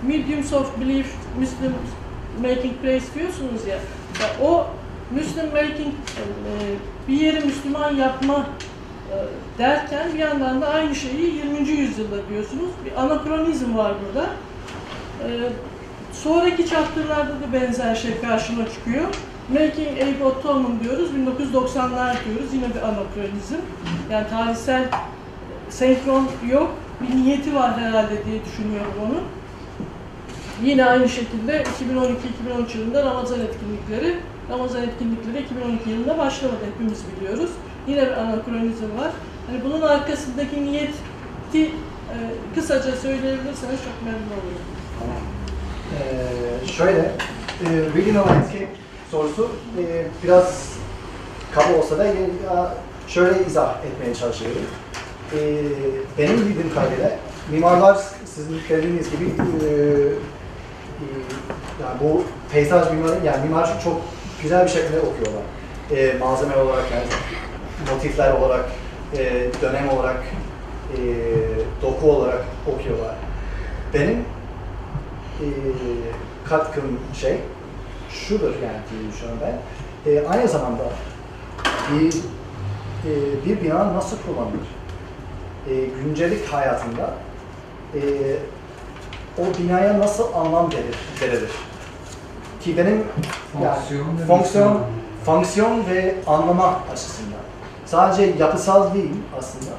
[0.08, 1.08] Mediums of Belief,
[1.40, 1.74] Muslim
[2.42, 3.76] Making Place diyorsunuz ya.
[4.22, 4.68] ya o
[5.12, 6.22] Muslim Making e,
[7.08, 8.46] bir yeri Müslüman yapma
[9.12, 9.16] e,
[9.58, 11.70] derken bir yandan da aynı şeyi 20.
[11.70, 12.70] yüzyılda diyorsunuz.
[12.86, 14.26] Bir anakronizm var burada.
[15.24, 15.28] E,
[16.14, 19.06] sonraki chapter'larda da benzer şey karşıma çıkıyor.
[19.54, 22.54] Making Abe Ottoman diyoruz, 1990'lar diyoruz.
[22.54, 23.56] Yine bir anakronizm.
[24.12, 24.84] Yani tarihsel
[25.70, 26.72] senkron yok.
[27.02, 29.18] Bir niyeti var herhalde diye düşünüyorum onu.
[30.64, 34.16] Yine aynı şekilde 2012-2013 yılında Ramazan etkinlikleri.
[34.50, 37.50] Ramazan etkinlikleri 2012 yılında başlamadı hepimiz biliyoruz.
[37.88, 39.12] Yine bir anakronizm var.
[39.48, 42.18] Hani bunun arkasındaki niyeti e,
[42.56, 44.66] kısaca söyleyebilirseniz çok memnun olurum.
[45.94, 48.79] Ee, şöyle, e, Regional Landscape
[49.12, 50.74] sorusu e, biraz
[51.56, 52.06] kaba olsa da
[53.08, 54.62] şöyle izah etmeye çalışıyorum.
[55.34, 55.40] E,
[56.18, 57.12] benim bildiğim kadarıyla
[57.52, 59.70] mimarlar sizin dediğiniz gibi e,
[61.00, 61.06] e,
[61.82, 64.02] yani bu peyzaj mimarı, yani mimar çok
[64.44, 65.44] güzel bir şekilde okuyorlar.
[65.96, 67.06] E, malzeme olarak yani
[67.94, 68.66] motifler olarak,
[69.18, 70.24] e, dönem olarak,
[70.94, 71.00] e,
[71.82, 73.16] doku olarak okuyorlar.
[73.94, 74.18] Benim
[75.40, 75.48] e,
[76.50, 77.38] katkım şey
[78.12, 80.12] şudur yani diye düşünüyorum ben.
[80.12, 80.84] E, aynı zamanda
[81.92, 82.14] bir
[83.06, 83.12] e,
[83.46, 84.68] bir bina nasıl kullanılır?
[85.70, 87.14] E, güncelik hayatında
[87.96, 88.00] e,
[89.38, 91.52] o binaya nasıl anlam verir, verilir?
[92.62, 93.04] Ki benim
[93.64, 94.82] yani Fonksiyon ve fonksiyon,
[95.26, 97.40] fonksiyon ve anlama açısından.
[97.86, 99.72] Sadece yapısal değil aslında.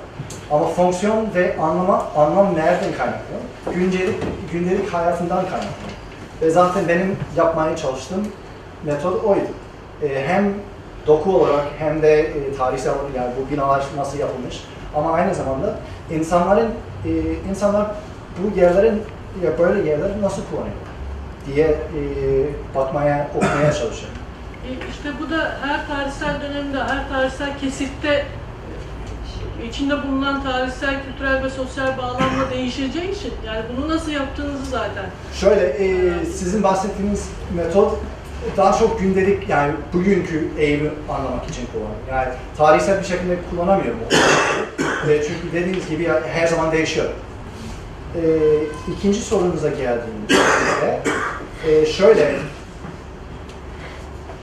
[0.50, 3.40] Ama fonksiyon ve anlama, anlam nereden kaynaklanıyor?
[3.74, 4.16] Güncelik,
[4.52, 5.89] gündelik hayatından kaynaklanıyor.
[6.42, 8.26] Ve zaten benim yapmaya çalıştığım
[8.84, 9.40] metot oydu.
[10.02, 10.54] Ee, hem
[11.06, 14.64] doku olarak hem de e, tarihsel olarak yani bu binalar nasıl yapılmış
[14.96, 15.74] ama aynı zamanda
[16.10, 16.68] insanların
[17.04, 17.10] e,
[17.50, 17.86] insanlar
[18.38, 19.02] bu yerlerin
[19.44, 20.76] ya böyle yerleri nasıl kullanıyor
[21.46, 22.00] diye e,
[22.74, 24.18] bakmaya okumaya çalışıyorum.
[24.66, 28.24] E, İşte bu da her tarihsel dönemde, her tarihsel kesitte e,
[29.68, 35.04] içinde bulunan tarihsel, kültürel ve sosyal bağlamla değişeceği için yani bunu nasıl yaptığınızı zaten
[35.40, 37.98] Şöyle, e, sizin bahsettiğiniz metot
[38.56, 42.08] daha çok gündelik yani bugünkü eğimi anlamak için kullanılıyor.
[42.24, 44.14] Yani tarihsel bir şekilde kullanamıyor bu.
[45.10, 47.06] e, çünkü dediğiniz gibi ya- her zaman değişiyor.
[48.16, 48.20] E,
[48.96, 51.00] ikinci sorunuza geldiğimizde
[51.68, 52.36] e, şöyle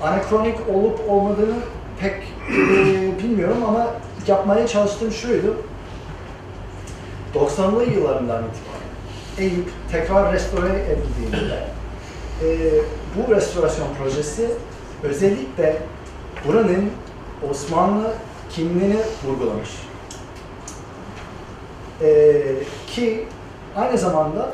[0.01, 1.55] anakronik olup olmadığını
[1.99, 2.13] pek
[2.51, 2.57] e,
[3.23, 3.87] bilmiyorum ama
[4.29, 5.55] yapmaya çalıştığım şuydu.
[7.35, 8.87] 90'lı yıllarından itibaren
[9.37, 11.63] Eyüp tekrar restore edildiğinde
[12.43, 12.47] e,
[13.15, 14.49] bu restorasyon projesi
[15.03, 15.77] özellikle
[16.47, 16.91] buranın
[17.49, 18.13] Osmanlı
[18.49, 19.69] kimliğini vurgulamış.
[22.01, 22.41] E,
[22.87, 23.25] ki
[23.75, 24.51] aynı zamanda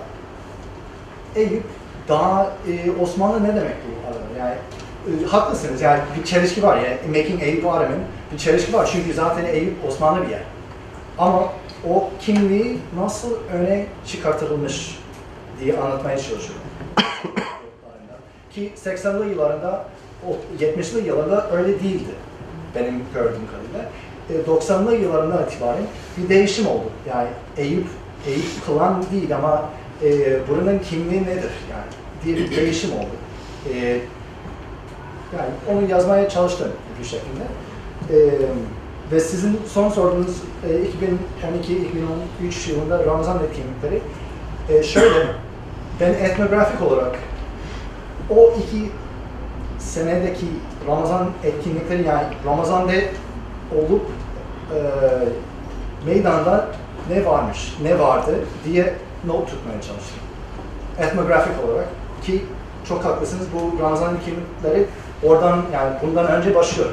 [1.36, 1.64] Eyüp
[2.10, 4.20] daha e, Osmanlı ne demek bu arada?
[4.40, 4.56] Yani
[5.24, 8.00] e, haklısınız yani bir çelişki var yani Making Eyüp Ottoman
[8.34, 10.44] bir çelişki var çünkü zaten Eyüp Osmanlı bir yer.
[11.18, 11.54] Ama
[11.90, 15.00] o kimliği nasıl öne çıkartılmış
[15.60, 16.64] diye anlatmaya çalışıyorum.
[18.54, 19.86] Ki 80'li yıllarında,
[20.30, 22.12] o 70'li yıllarda öyle değildi
[22.76, 23.90] benim gördüğüm kadarıyla.
[24.30, 25.84] E, 90'lı yıllarından itibaren
[26.18, 26.86] bir değişim oldu.
[27.10, 27.88] Yani Eyüp,
[28.28, 29.70] Eyüp klan değil ama
[30.04, 31.92] e, buranın kimliği nedir yani
[32.26, 33.16] diye bir değişim oldu.
[33.74, 34.00] E,
[35.38, 37.44] yani onu yazmaya çalıştım bir şekilde.
[38.10, 38.18] E,
[39.12, 40.70] ve sizin son sorduğunuz e,
[42.42, 44.02] 2012-2013 yılında Ramazan etkinlikleri
[44.70, 45.28] e, şöyle,
[46.00, 47.16] ben etnografik olarak
[48.30, 48.92] o iki
[49.80, 50.46] senedeki
[50.88, 52.94] Ramazan etkinlikleri yani Ramazan'da
[53.78, 54.06] olup
[54.76, 54.80] e,
[56.06, 56.68] meydanda
[57.10, 58.36] ne varmış, ne vardı
[58.66, 58.94] diye
[59.26, 60.24] not tutmaya çalıştım.
[61.00, 61.88] Etnografik olarak
[62.24, 62.46] ki
[62.88, 64.86] çok haklısınız bu Ramazan etkinlikleri
[65.24, 66.90] oradan yani bundan önce başlıyor.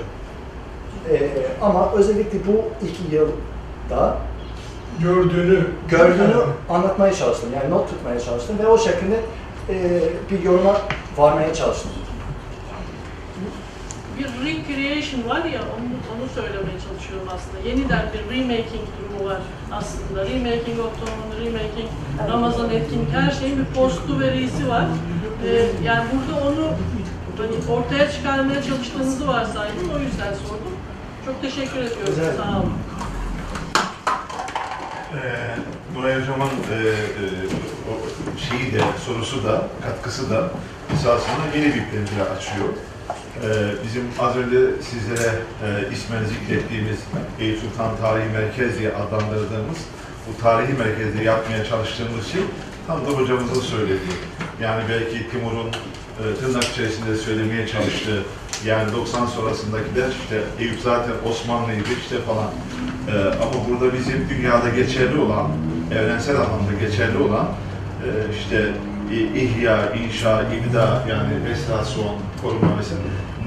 [1.11, 1.31] E,
[1.63, 4.17] ama özellikle bu iki yılda
[5.03, 6.37] Gördüğünü, gördüğünü
[6.69, 7.51] anlatmaya çalıştım.
[7.55, 9.21] Yani not tutmaya çalıştım ve o şekilde
[9.69, 10.77] e, bir yoruma
[11.17, 11.91] varmaya çalıştım.
[14.19, 17.69] Bir recreation var ya onu, onu söylemeye çalışıyorum aslında.
[17.69, 19.39] Yeniden bir remaking durumu var
[19.73, 20.21] aslında.
[20.21, 21.89] Remaking Ottoman, remaking
[22.33, 24.85] Ramazan etkinlik her şeyin bir postu ve reisi var.
[25.47, 26.67] Ee, yani burada onu
[27.39, 29.91] hani ortaya çıkarmaya çalıştığınızı varsaydım.
[29.95, 30.70] O yüzden sordum.
[31.27, 32.07] Çok teşekkür ediyorum.
[32.07, 32.37] Güzel.
[32.37, 32.73] Sağ olun.
[35.15, 35.57] Ee,
[35.95, 36.95] Nuray Hocam'ın e, e,
[37.91, 37.93] o
[38.39, 40.51] şeyi de, sorusu da, katkısı da
[40.95, 42.69] esasında yeni bir pencere açıyor.
[43.45, 45.31] Ee, bizim az önce sizlere
[45.65, 46.99] e, ismen zikrettiğimiz
[47.41, 49.79] Eyüp Sultan Tarihi Merkez diye adlandırdığımız
[50.29, 52.43] bu tarihi merkezde yapmaya çalıştığımız şey
[52.87, 54.17] tam da hocamızın söylediği.
[54.63, 58.25] Yani belki Timur'un e, tırnak içerisinde söylemeye çalıştığı
[58.67, 62.51] yani 90 sonrasındakiler işte Eyüp zaten Osmanlıydı işte falan.
[63.09, 65.49] Ee, ama burada bizim dünyada geçerli olan,
[65.95, 67.47] evrensel anlamda geçerli olan
[68.05, 68.73] e, işte
[69.35, 73.01] ihya, inşa, ibda yani restorasyon, koruma mesela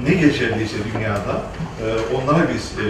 [0.08, 1.42] ne geçerliyse dünyada
[1.82, 2.84] e, onlara biz e,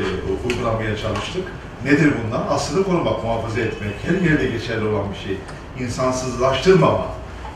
[0.48, 1.42] uygulamaya çalıştık.
[1.84, 2.42] Nedir bunlar?
[2.50, 5.38] Aslını korumak, muhafaza etmek, her yerde geçerli olan bir şey.
[5.86, 7.06] İnsansızlaştırmama,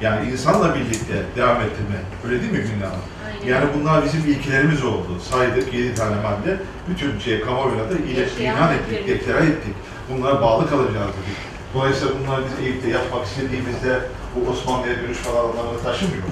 [0.00, 1.96] yani insanla birlikte devam ettirme.
[2.24, 3.00] Öyle değil mi Hanım?
[3.46, 5.20] Yani bunlar bizim ilkelerimiz oldu.
[5.30, 6.56] Saydık yedi tane madde.
[6.88, 9.74] Bütün şey kamuoyuna da ile ilan ettik, deklara ettik.
[10.10, 11.38] Bunlara bağlı kalacağız dedik.
[11.74, 14.00] Dolayısıyla bunlar biz Eyüp'te yapmak istediğimizde
[14.34, 16.22] bu Osmanlı'ya dönüşme alanlarını taşımıyor.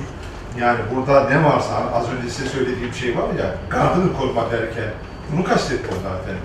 [0.60, 4.90] Yani burada ne varsa az önce size söylediğim şey var ya, gardını korumak derken
[5.32, 6.36] bunu kastettim zaten.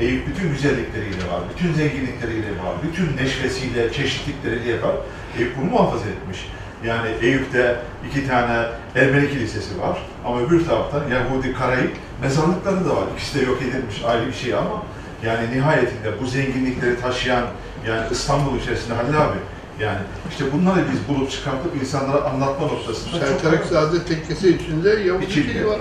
[0.00, 4.94] Eyüp bütün güzellikleriyle var, bütün zenginlikleriyle var, bütün neşvesiyle, çeşitlikleriyle var.
[5.38, 6.48] Eyüp bunu muhafaza etmiş.
[6.84, 7.76] Yani Eyüp'te
[8.10, 8.66] iki tane
[8.96, 13.04] Ermeni kilisesi var ama öbür taraftan Yahudi Karayip mezarlıkları da var.
[13.16, 14.82] İkisi de yok edilmiş ayrı bir şey ama
[15.24, 17.44] yani nihayetinde bu zenginlikleri taşıyan
[17.88, 19.36] yani İstanbul içerisinde Halil abi
[19.80, 19.98] yani
[20.30, 25.52] işte bunları biz bulup çıkartıp insanlara anlatma noktasında çok Sertarekzade tekkesi içinde Yahudi İçinde.
[25.52, 25.78] şey var.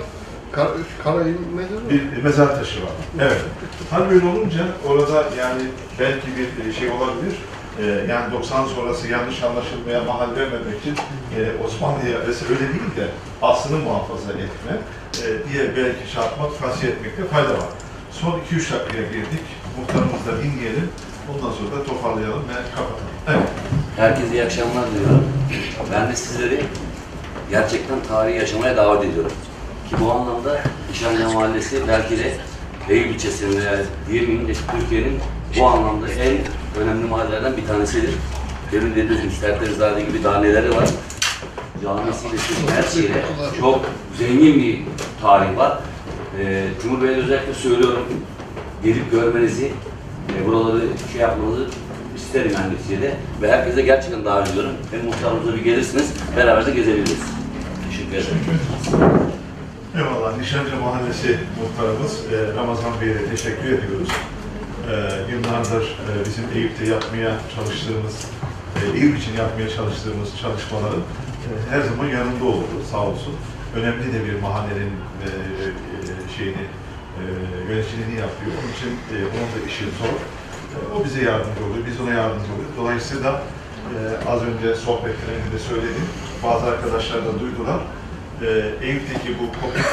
[0.52, 0.68] Kar,
[1.04, 1.90] Karayın mezarı.
[2.18, 2.92] bir mezar taşı var.
[3.20, 3.42] Evet.
[4.10, 5.62] Böyle olunca orada yani
[6.00, 6.28] belki
[6.68, 7.36] bir şey olabilir.
[7.80, 10.96] Ee, yani 90 sonrası yanlış anlaşılmaya mahal vermemek için
[11.38, 13.08] e, Osmanlı'ya öyle değil de
[13.42, 14.74] aslını muhafaza etme
[15.24, 17.70] e, diye belki yapmak, tavsiye etmekte fayda var.
[18.12, 19.46] Son 2-3 dakikaya girdik.
[19.78, 20.90] Muhtarımızı da dinleyelim.
[21.30, 23.10] Ondan sonra da toparlayalım ve kapatalım.
[23.28, 23.50] Evet.
[23.98, 25.28] Herkese iyi akşamlar diliyorum.
[25.94, 26.64] Ben de sizleri
[27.50, 29.32] gerçekten tarihi yaşamaya davet ediyorum.
[29.90, 32.34] Ki bu anlamda Nişanlı Mahallesi belki de
[32.90, 33.80] Eyüp ilçesinin veya
[34.10, 35.20] diyelim de Türkiye'nin
[35.60, 36.38] bu anlamda en
[36.82, 38.14] önemli mahallelerden bir tanesidir.
[38.72, 40.90] Demin dediğiniz gibi Serterizade gibi daha neleri var.
[41.84, 42.38] Camisiyle,
[42.76, 43.26] her şeyle
[43.60, 43.86] çok
[44.18, 44.80] zengin bir
[45.22, 45.80] tarih var.
[46.40, 48.06] Ee, Timur Bey'e özellikle söylüyorum,
[48.84, 49.72] gelip görmenizi,
[50.38, 51.68] e, buraları şey yapmanızı
[52.16, 53.16] isterim yani neticede.
[53.42, 54.72] Ve herkese gerçekten davet ediyorum.
[54.92, 57.20] Hem muhtarımıza bir gelirsiniz, beraber de gezebiliriz.
[57.90, 58.40] Teşekkür ederim.
[59.98, 60.38] Eyvallah.
[60.38, 64.10] Nişancı Mahallesi muhtarımız e, Ramazan Bey'e teşekkür ediyoruz.
[64.90, 64.96] E,
[65.32, 68.16] yıllardır e, bizim Eyüp'te yapmaya çalıştığımız,
[68.78, 71.04] e, Eyüp için yapmaya çalıştığımız çalışmaların
[71.46, 73.36] e, her zaman yanında oldu sağ olsun.
[73.76, 74.94] Önemli de bir mahallenin
[76.38, 76.66] şeyini,
[77.70, 78.52] yöneticiliğini yapıyor.
[78.60, 78.92] Onun için
[79.36, 80.16] onun da işi zor.
[80.96, 82.76] O bize yardımcı oluyor, biz ona yardımcı oluyoruz.
[82.78, 83.42] Dolayısıyla
[84.28, 86.06] az önce sohbetlerinde de söyledim.
[86.44, 87.80] Bazı arkadaşlar da duydular
[88.82, 89.86] Eyüp'teki bu kopukluk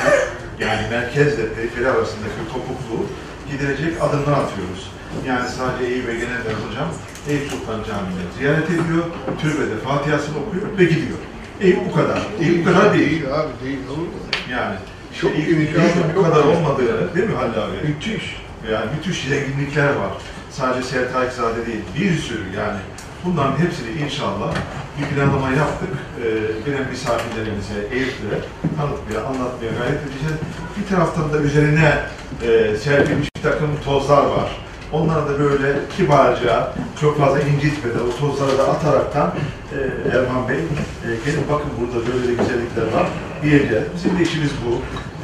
[0.61, 3.07] yani merkezle periferi arasındaki kopukluğu
[3.51, 4.91] gidilecek adımlar atıyoruz.
[5.27, 6.89] Yani sadece Eyüp'e gelenler hocam
[7.29, 9.05] Eyüp Sultan Camii'ne ziyaret ediyor,
[9.41, 11.19] türbede Fatiha'sını okuyor ve gidiyor.
[11.61, 12.19] Eyüp bu kadar.
[12.41, 13.11] Eyüp bu kadar değil.
[13.11, 14.07] Değil abi değil olur?
[14.51, 14.77] Yani
[15.13, 17.89] işte Çok Eyüp, Eyüp'ün abi, bu kadar olmadığı değil mi Halil abi?
[17.89, 18.37] Müthiş.
[18.73, 20.13] Yani müthiş zenginlikler var.
[20.51, 22.79] Sadece Sertaikzade değil, bir sürü yani.
[23.27, 24.55] Bunların hepsini inşallah
[24.99, 25.89] bir planlama yaptık.
[25.89, 26.25] Ee,
[26.67, 28.41] gelen misafirlerimize, Eyüplere
[28.77, 30.39] tanıtmaya, anlatmaya gayret edeceğiz.
[30.77, 31.99] Bir taraftan da üzerine
[32.43, 34.57] e, serpilmiş bir takım tozlar var.
[34.93, 39.35] Onları da böyle kibarca, çok fazla incitmeden, o tozları da ataraktan
[39.73, 39.79] e,
[40.17, 43.07] Erman Bey, e, gelin bakın burada böyle de güzellikler var
[43.43, 43.85] diyeceğiz.
[43.97, 44.73] Bizim de işimiz bu.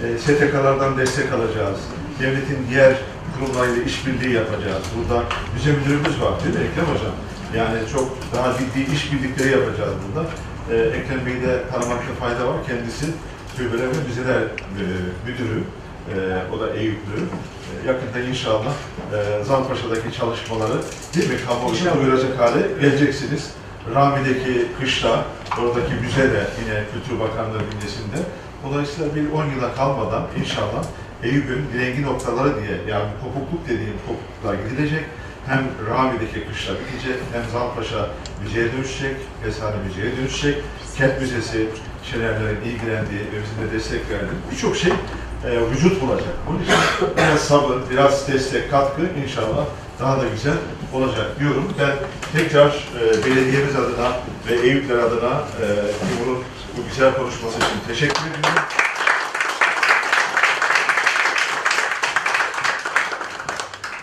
[0.07, 1.79] E, STK'lardan destek alacağız.
[2.21, 2.95] Devletin diğer
[3.35, 4.85] kurumlarıyla işbirliği yapacağız.
[4.97, 5.23] Burada
[5.55, 7.15] müze müdürümüz var değil mi Ekrem Hocam?
[7.57, 10.29] Yani çok daha ciddi işbirlikleri yapacağız burada.
[10.71, 12.57] Ee, Ekrem Bey'i de tanımakta fayda var.
[12.67, 13.07] Kendisi
[13.57, 14.85] Türbeler ve Müzeler e,
[15.27, 15.63] Müdürü.
[16.11, 16.15] E,
[16.55, 17.19] o da Eyüplü.
[17.85, 18.73] E, yakında inşallah
[19.13, 20.79] e, Zalpaşa'daki çalışmaları
[21.15, 23.51] değil mi kamuoyuna duyuracak hale geleceksiniz.
[23.95, 25.25] Rami'deki kışla,
[25.61, 28.17] oradaki müze de yine Kültür Bakanlığı bünyesinde.
[28.65, 30.85] Dolayısıyla bir 10 yıla kalmadan inşallah
[31.23, 35.05] Eyüp'ün rengi noktaları diye yani kopukluk dediğim kopukluklar gidilecek.
[35.47, 38.09] Hem Rami'deki kışla bitecek, hem Zalpaşa
[38.43, 39.17] müzeye dönüşecek,
[39.49, 40.65] Esane müzeye dönüşecek.
[40.97, 41.69] Kent Müzesi,
[42.11, 44.93] Şenerlerin ilgilendiği ve bizim de destek verdiği birçok şey
[45.47, 46.35] e, vücut bulacak.
[46.49, 46.75] Bunun için
[47.17, 49.65] biraz sabır, biraz destek, katkı inşallah
[50.01, 50.57] daha da güzel
[50.93, 51.73] olacak diyorum.
[51.79, 51.93] Ben
[52.39, 54.13] tekrar e, belediyemiz adına
[54.49, 55.67] ve Eyüpler adına e,
[55.99, 56.43] Timur'un
[56.77, 58.63] bu güzel konuşması için teşekkür ediyorum.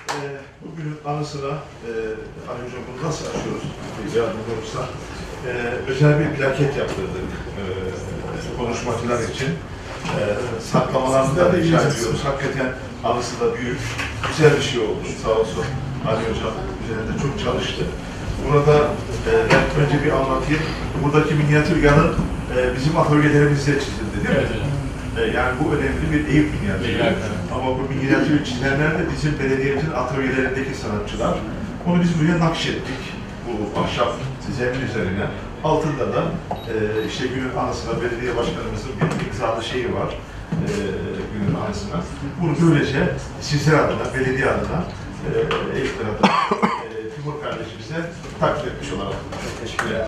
[0.09, 0.49] Ee,
[1.19, 1.51] bugünün anısına,
[1.87, 1.91] e,
[2.49, 3.63] Ali Hocam bunu nasıl açıyoruz?
[4.15, 4.79] Yardımcı olursa.
[5.47, 7.29] Ee, özel bir plaket yaptırdık
[7.59, 9.47] e, konuşmacılar için.
[10.19, 10.21] E,
[10.61, 12.21] saklamalarını da rica ediyoruz.
[12.23, 13.79] Hakikaten anısı da büyük.
[14.27, 15.05] Güzel bir şey oldu.
[15.23, 15.65] Sağ olsun
[16.07, 16.53] Ali Hocam
[16.83, 17.83] üzerinde çok çalıştı.
[18.47, 18.77] Burada
[19.29, 20.61] e, ben önce bir anlatayım.
[21.03, 22.07] Buradaki minyatür yanı
[22.57, 24.47] e, bizim atölyelerimizde çizildi değil mi?
[25.19, 27.15] E, yani bu önemli bir Eyüp minyatürü.
[27.55, 31.37] Ama bu minyatürü çizenler de bizim belediyemizin atölyelerindeki sanatçılar.
[31.87, 32.99] Onu biz buraya nakşettik.
[33.47, 34.13] Bu ahşap
[34.57, 35.25] zemin üzerine.
[35.63, 40.17] Altında da e, işte günün anısına belediye başkanımızın bir imzalı şeyi var.
[40.51, 40.69] E,
[41.33, 42.01] günün anısına.
[42.41, 44.83] Bunu böylece sizler adına, belediye adına,
[45.25, 45.29] e,
[45.77, 49.15] Eyüpler adına e, Timur kardeşimize takdim etmiş olarak.
[49.61, 50.07] Teşekkür ederim.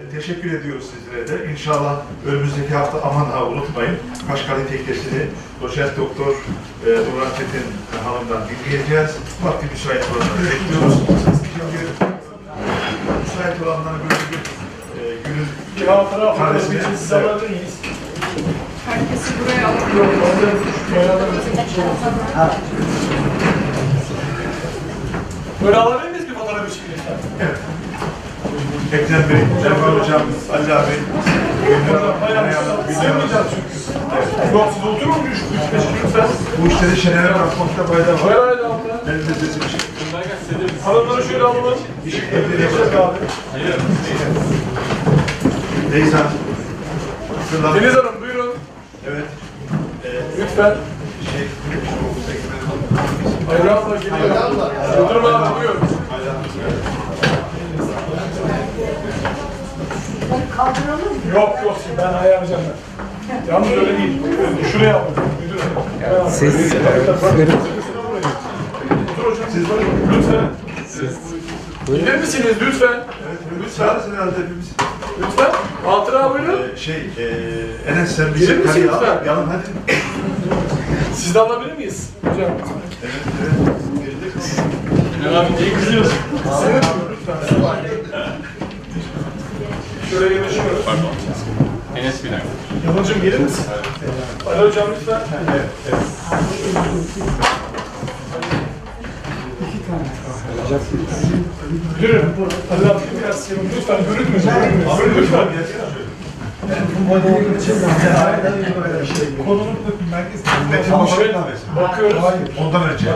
[0.00, 0.10] E,
[0.48, 1.50] Teşekkür ediyoruz sizlere de.
[1.52, 3.96] İnşallah önümüzdeki hafta aman ha unutmayın.
[4.28, 5.26] Kaşgali Teknesi'ni
[5.62, 6.32] doçent doktor
[6.86, 7.66] e, Nurhan Çetin
[8.04, 9.10] Hanım'dan dinleyeceğiz.
[9.44, 10.94] Vakti müsait olanları bekliyoruz.
[11.52, 11.78] Şimdi
[13.24, 14.40] müsait olanları böyle bir
[15.00, 17.74] e, günün hatıra fotoğrafı için siz alabilir miyiz?
[18.86, 19.68] Herkesi buraya
[22.34, 22.56] Ha,
[25.64, 26.82] Böyle alabilir miyiz bir fotoğraf için?
[27.40, 27.58] Evet.
[28.92, 30.22] Ekrem Bey, Cemal Hocam,
[30.52, 30.94] Ali abi,
[31.66, 33.46] Gülhan Hanım, Hayır, Güney Hanım, Gülhan Hanım.
[33.54, 34.54] çünkü.
[34.54, 35.12] Yok, siz oturun?
[35.32, 36.28] Üç, üç, beş lütfen.
[36.62, 38.20] Bu işleri şenere bırakmakta fayda var.
[38.22, 39.12] Hadi abla.
[39.12, 39.80] Elinde sesi bir şey.
[40.84, 41.78] Hanımları şöyle alalım.
[42.06, 43.14] İşbirliği Geçecek yapalım.
[43.14, 43.18] abi.
[45.92, 46.16] Neyse.
[47.50, 48.54] Şuradan- Deniz Hanım buyurun.
[49.08, 49.24] Evet.
[50.04, 50.08] Ee,
[50.42, 50.74] Lütfen.
[51.32, 51.48] şey,
[53.48, 55.04] Hayır abla geliyor.
[55.04, 55.80] Oturun abi buyurun.
[61.34, 63.52] Yok yok ben ayarlayacağım ben.
[63.52, 64.22] Yalnız öyle değil.
[64.72, 65.06] Şuraya alın.
[65.42, 65.60] Müdür
[66.10, 66.30] hanım.
[66.30, 66.72] Siz
[69.12, 69.46] Otur hocam.
[69.52, 69.62] Siz
[70.12, 70.44] lütfen.
[71.86, 72.92] Gelir misiniz lütfen?
[72.92, 73.84] Evet, lütfen.
[73.84, 74.66] herhalde hepimiz.
[75.20, 75.50] Lütfen.
[75.84, 76.60] Hatıra buyurun.
[76.74, 79.00] Ee, şey, ee, Enes sen misin karıya al.
[79.00, 79.24] lütfen?
[79.26, 79.96] Yalın hadi.
[81.14, 82.10] Siz de alabilir miyiz?
[82.20, 82.38] Hocam.
[82.40, 83.12] Evet,
[83.42, 83.76] evet.
[84.04, 85.36] Gelecek.
[85.36, 86.14] Abi neyi kızıyorsun?
[86.34, 87.97] Lütfen.
[90.10, 90.80] Şöyle yanaşıyoruz.
[91.96, 92.42] Enes Biner.
[92.86, 93.64] Yalancım gelir misin?
[94.46, 95.20] Ali hocam lütfen.
[95.50, 96.00] Evet, evet.
[101.96, 102.34] Müdürüm.
[102.72, 103.64] Ali abi biraz yanım.
[103.76, 104.42] Lütfen görünmüyor.
[104.98, 105.22] Görünmüyor.
[105.22, 105.48] Lütfen.
[109.46, 109.66] Konunun
[110.10, 110.40] merkez.
[110.70, 111.34] Metin Tamam, Müşerref evet.
[111.34, 111.64] kahvesi.
[111.76, 112.22] Bakıyoruz.
[112.60, 113.06] Ondan önce.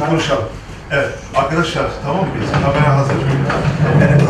[0.00, 0.44] Bunu konuşalım.
[0.90, 1.10] Evet.
[1.34, 2.50] Arkadaşlar tamam mıyız?
[2.64, 3.14] Kamera hazır.
[4.02, 4.22] Enes.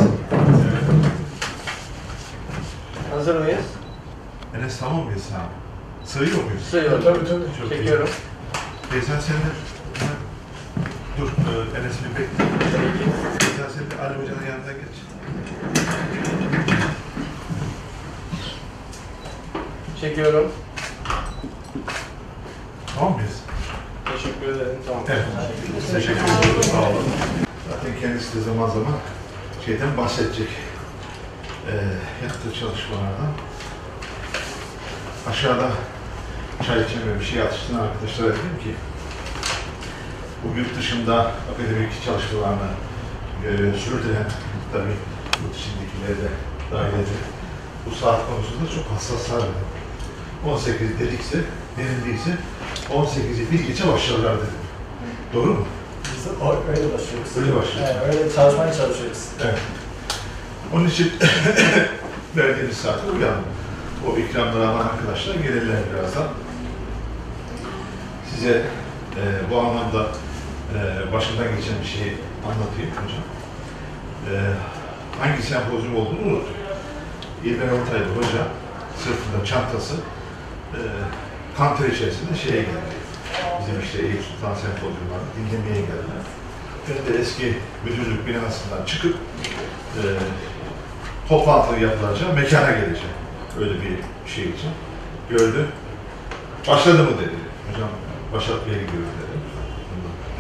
[3.27, 3.65] Hazır mıyız?
[4.57, 5.43] Enes tamam mıyız ha?
[6.05, 6.63] Sığıyor muyuz?
[6.71, 7.05] Sayıyorum.
[7.05, 7.45] Tabii tabii.
[7.61, 7.79] Çok iyi.
[7.79, 8.09] Çekiyorum.
[8.91, 9.51] Teyzen sen de...
[11.19, 12.45] Dur, e, Enes'i bir bekle.
[13.39, 14.97] Teyzen sen de Ali Hoca'nın yanına geç.
[20.01, 20.53] Çekiyorum.
[22.95, 23.41] Tamam mıyız?
[24.13, 24.79] Teşekkür ederim.
[24.87, 25.03] Tamam.
[25.09, 25.25] Evet.
[25.93, 26.63] Teşekkür ederim.
[26.63, 27.05] Sağ olun.
[27.71, 28.93] Zaten kendisi de zaman zaman
[29.65, 30.49] şeyden bahsedecek.
[31.67, 31.75] Ee,
[32.25, 33.33] yaptığı çalışmalardan.
[35.31, 35.71] Aşağıda
[36.67, 38.75] çay içmeye bir şey atıştıran arkadaşlara dedim ki
[40.45, 42.71] bu yurt dışında akademik çalışmalarını
[43.45, 44.29] e, sürdüren
[44.73, 44.97] tabii
[45.43, 46.31] yurt dışındakileri de
[46.73, 47.23] dahil edip
[47.87, 49.43] bu saat konusunda çok hassaslar.
[50.47, 51.39] 18 dedikse,
[51.77, 52.31] denildiyse
[52.91, 54.61] 18'i bir geçe başlarlar dedim.
[55.35, 55.67] Doğru mu?
[56.05, 56.27] Biz
[56.69, 57.37] öyle başlıyoruz.
[57.37, 57.97] Öyle başlıyoruz.
[58.05, 59.25] Evet, öyle çalışmaya çalışıyoruz.
[59.45, 59.59] Evet.
[60.75, 61.13] Onun için
[62.37, 63.43] verdiğimiz saate uyanın.
[64.07, 66.29] O ikramları alan arkadaşlar gelirler birazdan.
[68.35, 68.51] Size
[69.17, 70.09] e, bu anlamda
[70.75, 72.15] e, başından geçen bir şeyi
[72.47, 73.25] anlatayım hocam.
[74.31, 74.35] E,
[75.21, 76.57] hangi sempozyum olduğunu unuttum.
[77.45, 78.43] İlber Ortaylı Hoca
[78.99, 79.95] sırtında çantası
[80.75, 80.81] e,
[81.59, 82.97] kanter içerisinde şeye geldi.
[83.61, 86.23] Bizim işte Eyüp Sultan Sempozyumlarını dinlemeye geldiler.
[86.89, 89.17] Ben de eski müdürlük binasından çıkıp
[89.97, 90.03] e,
[91.29, 93.17] toplantı yapılacağı mekana geleceğim.
[93.61, 93.99] Öyle bir
[94.31, 94.71] şey için.
[95.31, 95.67] Gördü.
[96.69, 97.37] Başladı mı dedi.
[97.73, 97.89] Hocam
[98.33, 99.37] Başak Bey'e gidiyoruz dedi.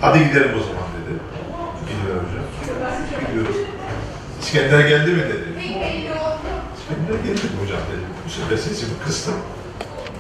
[0.00, 1.12] Hadi gidelim o zaman dedi.
[1.88, 2.44] Gidiyor hocam.
[3.28, 3.56] Gidiyoruz.
[4.42, 5.44] İskender geldi mi dedi.
[6.78, 8.04] İskender geldi mi hocam dedi.
[8.26, 9.34] Bu sefer sesimi kıstım.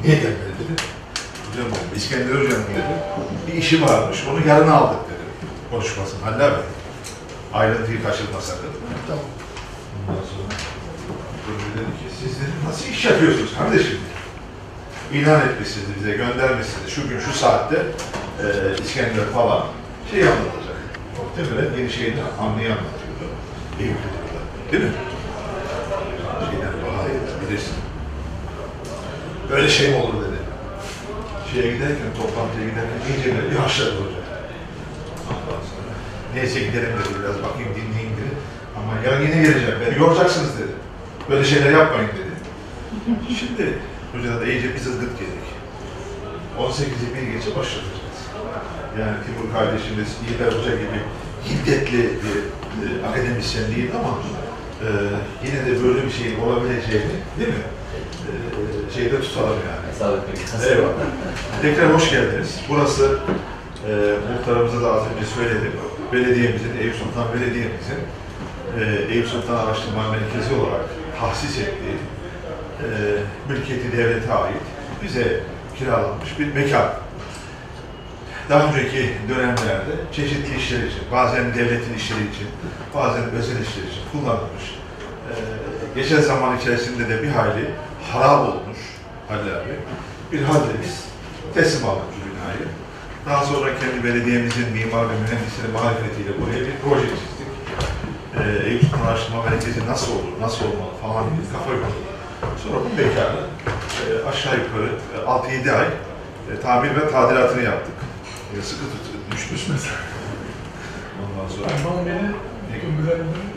[0.04, 0.82] Niye gelmedi dedi.
[1.50, 2.84] Hocam dedim, İskender hocam dedi.
[3.46, 4.24] Bir işi varmış.
[4.30, 5.48] Onu yarın aldık dedi.
[5.70, 6.20] Konuşmasın.
[6.22, 6.56] Halil abi.
[7.54, 8.70] Ayrıntıyı kaçırma sakın.
[9.06, 9.24] Tamam.
[10.08, 10.55] Ondan sonra
[11.76, 13.98] dedi ki siz dedi, nasıl iş yapıyorsunuz kardeşim?
[15.12, 16.90] İlan etmişsiniz bize, göndermişsiniz.
[16.90, 17.76] Şu gün şu saatte
[18.42, 18.46] e,
[18.82, 19.66] İskender falan
[20.10, 20.76] şey anlatacak.
[21.18, 23.26] Muhtemelen yeni şeyini hamleyi anlatıyordu.
[23.78, 24.26] İyi biliyordu.
[24.72, 24.90] Değil mi?
[26.50, 26.72] Şeyden
[27.08, 27.74] iyi bilirsin.
[29.50, 30.36] Böyle şey mi olur dedi.
[31.52, 34.20] Şeye giderken, toplantıya giderken iyice böyle bir haşladı hoca.
[35.30, 35.92] Ondan sonra
[36.34, 38.34] neyse gidelim dedi biraz bakayım dinleyin dedi.
[38.76, 39.78] Ama yarın yine geleceğim.
[39.80, 40.85] Beni yoracaksınız dedi.
[41.30, 42.36] Böyle şeyler yapmayın dedi.
[43.38, 43.78] Şimdi
[44.12, 45.46] hocada da iyice bir zılgıt yedik.
[46.58, 48.18] 18'i bir geçe başlatacağız.
[49.00, 51.00] Yani Timur kardeşimiz İlber Hoca gibi
[51.48, 52.36] hiddetli bir
[52.82, 54.18] e, akademisyen değil ama
[54.84, 54.88] e,
[55.46, 57.64] yine de böyle bir şeyin olabileceğini değil mi?
[58.28, 58.32] E,
[58.94, 59.86] şeyde tutalım yani.
[60.68, 60.92] Eyvallah.
[61.62, 62.60] Tekrar hoş geldiniz.
[62.68, 63.18] Burası
[63.88, 63.92] e,
[64.32, 65.72] muhtarımıza da az önce söyledim.
[66.12, 68.00] Belediyemizin, Eyüp Sultan Belediye'mizin
[68.80, 70.86] e, Eyüp Sultan Araştırma Merkezi olarak
[71.20, 71.96] tahsis ettiği
[72.82, 72.86] e,
[73.48, 74.62] mülkiyeti devlete ait
[75.02, 75.40] bize
[75.78, 76.90] kiralanmış bir mekan.
[78.48, 82.48] Daha önceki dönemlerde çeşitli işler için, bazen devletin işleri için,
[82.94, 84.64] bazen özel işler için kullanılmış.
[85.30, 85.34] E,
[86.00, 87.70] geçen zaman içerisinde de bir hayli
[88.12, 88.78] harap olmuş
[89.28, 89.74] Halil abi.
[90.32, 91.04] Bir halde biz
[91.54, 92.68] teslim aldık bu binayı.
[93.26, 97.35] Daha sonra kendi belediyemizin mimar ve mühendisleri marifetiyle buraya bir proje çizdik.
[98.38, 102.06] Ee, Eyüp Sultan Araştırma Merkezi nasıl olur, nasıl olmalı falan diye kafa yolladık.
[102.62, 103.40] Sonra bu mekanı
[104.02, 105.86] e, aşağı yukarı e, 6-7 ay
[106.52, 107.94] e, tamir ve tadilatını yaptık.
[108.58, 109.96] E, sıkı tut, düşmüş mesela.
[111.22, 112.30] Ondan sonra Bana beni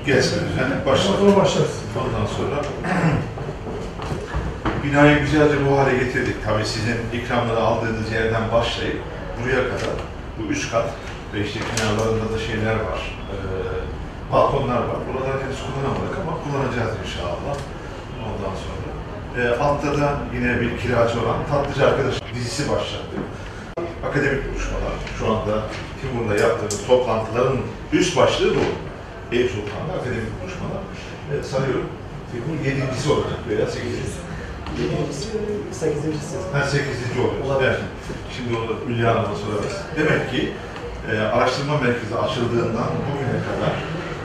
[0.06, 1.20] gelsin, yani başladık.
[1.20, 1.72] Sonra başlarız.
[1.98, 2.62] Ondan sonra
[4.84, 6.36] binayı güzelce bu hale getirdik.
[6.46, 8.98] Tabii sizin ikramları aldığınız yerden başlayıp
[9.44, 9.90] buraya kadar
[10.40, 10.90] bu üç kat
[11.34, 13.18] ve işte kenarlarında da şeyler var.
[13.32, 13.36] Ee,
[14.32, 15.00] balkonlar var.
[15.08, 17.56] Buraları henüz kullanamadık ama kullanacağız inşallah.
[18.28, 18.90] Ondan sonra.
[19.38, 23.16] Ee, altta da yine bir kiracı olan Tatlıcı Arkadaş dizisi başladı.
[24.08, 24.96] Akademik buluşmalar.
[25.20, 25.64] Şu anda
[26.02, 27.58] Timur'la yaptığımız toplantıların
[27.94, 28.66] üst başlığı bu.
[29.36, 30.82] Eyüp Sultan'da akademik buluşmalar.
[31.32, 31.88] Ee, sanıyorum
[32.32, 34.20] Timur yedincisi olacak veya sekizincisi.
[35.72, 36.36] Sekizincisi.
[36.54, 37.62] Ha, sekizinci oluyor.
[37.62, 37.80] Evet.
[38.38, 39.78] Şimdi onu Hülya Hanım'a sorarız.
[39.96, 40.54] Demek ki
[41.12, 43.74] e, araştırma merkezi açıldığından bugüne kadar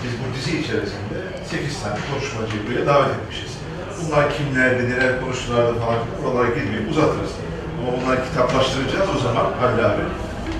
[0.04, 3.52] biz bu dizi içerisinde 8 tane konuşmacıyı buraya davet etmişiz.
[3.98, 7.32] Bunlar kimlerdi, neler konuştulardı falan buralara girmeyip uzatırız.
[7.78, 10.04] Ama bunları kitaplaştıracağız o zaman Halil abi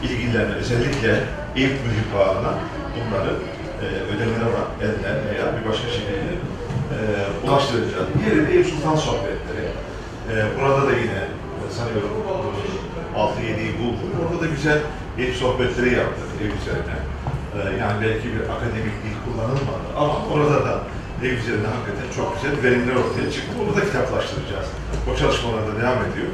[0.07, 1.11] ilgililerine özellikle
[1.57, 2.53] Eyüp Mühür bağına
[2.95, 3.33] bunları
[3.85, 6.35] e, ödemene var, elden veya bir başka şekilde
[6.95, 6.99] e,
[7.45, 8.09] ulaştıracağız.
[8.19, 9.67] Diğeri de Eyüp Sultan sohbetleri.
[10.31, 11.23] E, burada da yine
[11.61, 12.11] e, sanıyorum
[13.17, 14.11] 6-7'yi bulduk.
[14.23, 14.79] Orada da güzel
[15.19, 16.97] Eyüp sohbetleri yaptık Eyüp üzerine.
[17.59, 20.81] E, yani belki bir akademik dil kullanılmadı ama orada da
[21.23, 23.53] Eyüp üzerine hakikaten çok güzel verimler ortaya çıktı.
[23.63, 24.69] Onu da kitaplaştıracağız.
[25.11, 26.31] O çalışmalar da devam ediyor.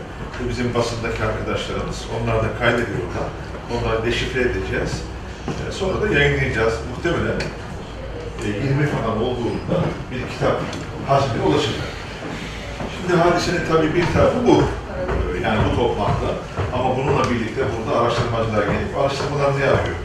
[0.48, 1.98] Bizim basındaki arkadaşlarımız.
[2.16, 3.26] Onlar da kaydediyorlar.
[3.72, 4.92] Onları deşifre edeceğiz.
[5.68, 6.74] E, sonra da yayınlayacağız.
[6.90, 7.38] Muhtemelen
[8.44, 9.76] e, 20 falan olduğunda
[10.10, 10.56] bir kitap
[11.08, 11.88] hacmine ulaşacak.
[12.94, 14.56] Şimdi hadisenin tabii bir tarafı bu.
[14.62, 16.28] Ee, Yani bu toplantı.
[16.74, 19.96] Ama bununla birlikte burada araştırmacılar gelip araştırmalarını yapıyor.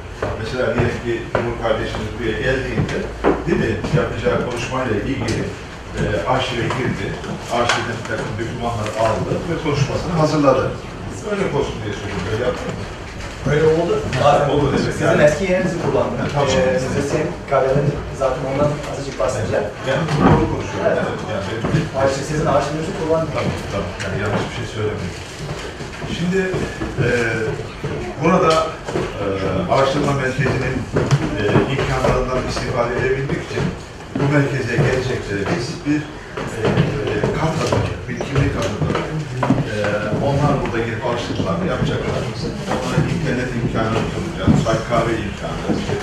[0.42, 2.98] Mesela diyelim ki Timur kardeşimiz buraya geldiğinde
[3.46, 5.42] değil mi yapacağı konuşmayla ilgili
[6.00, 6.02] e,
[6.34, 7.06] arşive girdi.
[7.58, 10.66] Arşivden bir takım dokümanları aldı ve konuşmasını hazırladı.
[11.32, 12.28] Öyle olsun diye söylüyorum.
[12.34, 12.84] Öyle yaptın mı?
[13.52, 13.94] Öyle oldu.
[14.54, 15.24] Oldu demek Sizin yani.
[15.28, 16.18] eski yerinizi kullandım.
[16.34, 16.50] Tamam.
[16.50, 17.90] Ee, müzisyen kahvenin
[18.22, 19.68] zaten ondan azıcık bahsedeceğim.
[19.90, 20.86] Yani doğru konuşuyorum.
[20.92, 20.98] Evet.
[21.32, 23.32] Yani, yani benim- Arşiv, sizin arşivinizi kullandım.
[23.38, 23.90] Tamam, tamam.
[24.04, 25.12] Yani yanlış bir şey söylemedim.
[26.18, 26.40] Şimdi
[27.06, 27.08] e,
[28.24, 28.68] burada
[29.22, 29.26] e,
[29.74, 30.76] araştırma merkezinin
[31.40, 31.44] e,
[31.74, 33.64] imkanlarından istifade edebilmek için
[34.20, 36.64] bu merkeze gelecekleri biz bir e,
[37.38, 39.06] kart hazırladık, bir kimlik hazırladık.
[39.72, 39.78] E,
[40.28, 42.22] onlar burada gelip araştırmalarını yapacaklar.
[42.74, 45.94] Onlara internet imkanı sunacağız, çay kahve imkanı, işte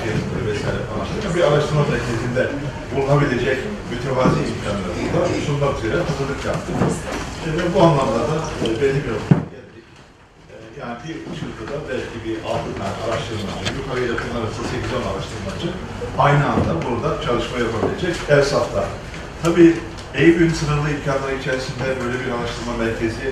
[0.46, 1.34] vesaire falan.
[1.36, 2.42] Bir araştırma merkezinde
[2.94, 3.58] bulunabilecek
[3.90, 6.76] mütevazi imkanları da sunmak üzere hazırlık yaptık.
[7.46, 9.51] Ve bu anlamda da e, belli bir
[10.83, 15.68] yani bir çılgıda belki bir altı tane araştırmacı, yukarıya yakın arası 8-10 araştırmacı
[16.18, 18.85] aynı anda burada çalışma yapabilecek ERSAF'ta.
[19.43, 19.74] Tabii
[20.14, 23.26] Eyüp'ün sınırlı imkanları içerisinde böyle bir araştırma merkezi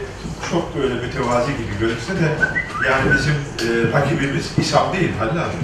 [0.50, 2.28] çok böyle mütevazi gibi görünse de
[2.88, 3.36] yani bizim
[3.66, 5.58] e, rakibimiz İSAM değil Halil abi.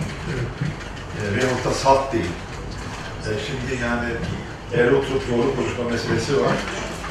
[1.18, 2.32] E, veyahut da SALT değil.
[3.28, 4.08] E, şimdi yani
[4.72, 6.56] eğer oturup doğru konuşma meselesi var.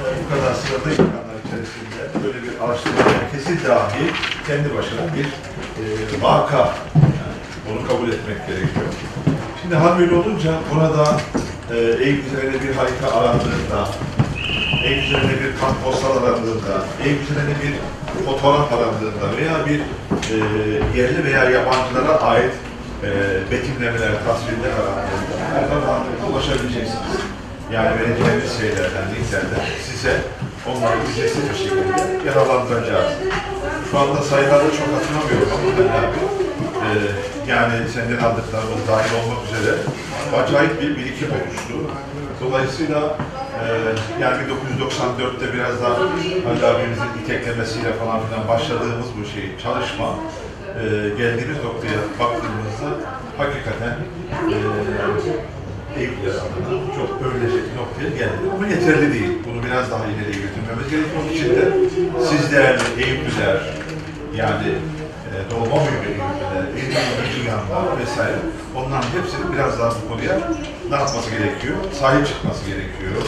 [0.01, 4.05] E, bu kadar sınırlı imkanlar içerisinde böyle bir araştırma merkezi dahi
[4.47, 5.83] kendi başına bir e,
[6.21, 6.57] vaka.
[6.95, 7.35] Yani
[7.71, 8.85] onu kabul etmek gerekiyor.
[9.61, 11.19] Şimdi hal böyle olunca burada
[11.73, 13.89] e, Eyüp üzerine bir harita arandığında,
[14.85, 16.73] Eyüp üzerine bir kartpostal arandığında,
[17.05, 17.73] Eyüp üzerine bir
[18.25, 19.79] fotoğraf arandığında veya bir
[20.33, 20.37] e,
[20.99, 22.53] yerli veya yabancılara ait
[23.03, 23.09] e,
[23.51, 27.15] betimlemeler, tasvirler arandığında nereden rahatlıkla ulaşabileceksiniz.
[27.73, 30.21] Yani vereceğimiz şeylerden, linklerden size
[30.69, 33.11] onları ücretsiz bir şekilde yararlandıracağız.
[33.91, 36.19] Şu anda sayıları çok hatırlamıyorum ama ben abi,
[36.85, 36.89] e,
[37.51, 39.73] yani senden aldıklarımız dahil olmak üzere
[40.39, 41.75] acayip bir birikim oluştu.
[42.41, 43.17] Dolayısıyla
[43.61, 43.65] e,
[44.21, 45.93] yani 1994'te biraz daha
[46.45, 50.09] Halil abimizin iteklemesiyle falan filan başladığımız bu şey çalışma
[50.79, 50.83] e,
[51.17, 52.89] geldiğimiz noktaya baktığımızda
[53.37, 53.95] hakikaten
[54.51, 54.57] e,
[55.99, 56.33] Eyüpler
[56.97, 58.43] çok övülecek noktaya geldi.
[58.55, 59.31] Ama yeterli değil.
[59.47, 61.15] Bunu biraz daha ileriye götürmemiz gerekiyor.
[61.21, 61.63] Onun için de
[62.29, 63.57] siz değerli Eyüplüler,
[64.41, 64.69] yani
[65.29, 68.39] e, doğma büyüme Eyüplüler, Eyüplüler, Dünyanlar vesaire,
[68.75, 70.35] onların hepsinin biraz daha bu konuya
[70.89, 71.77] ne yapması gerekiyor?
[71.99, 73.21] Sahip çıkması gerekiyor.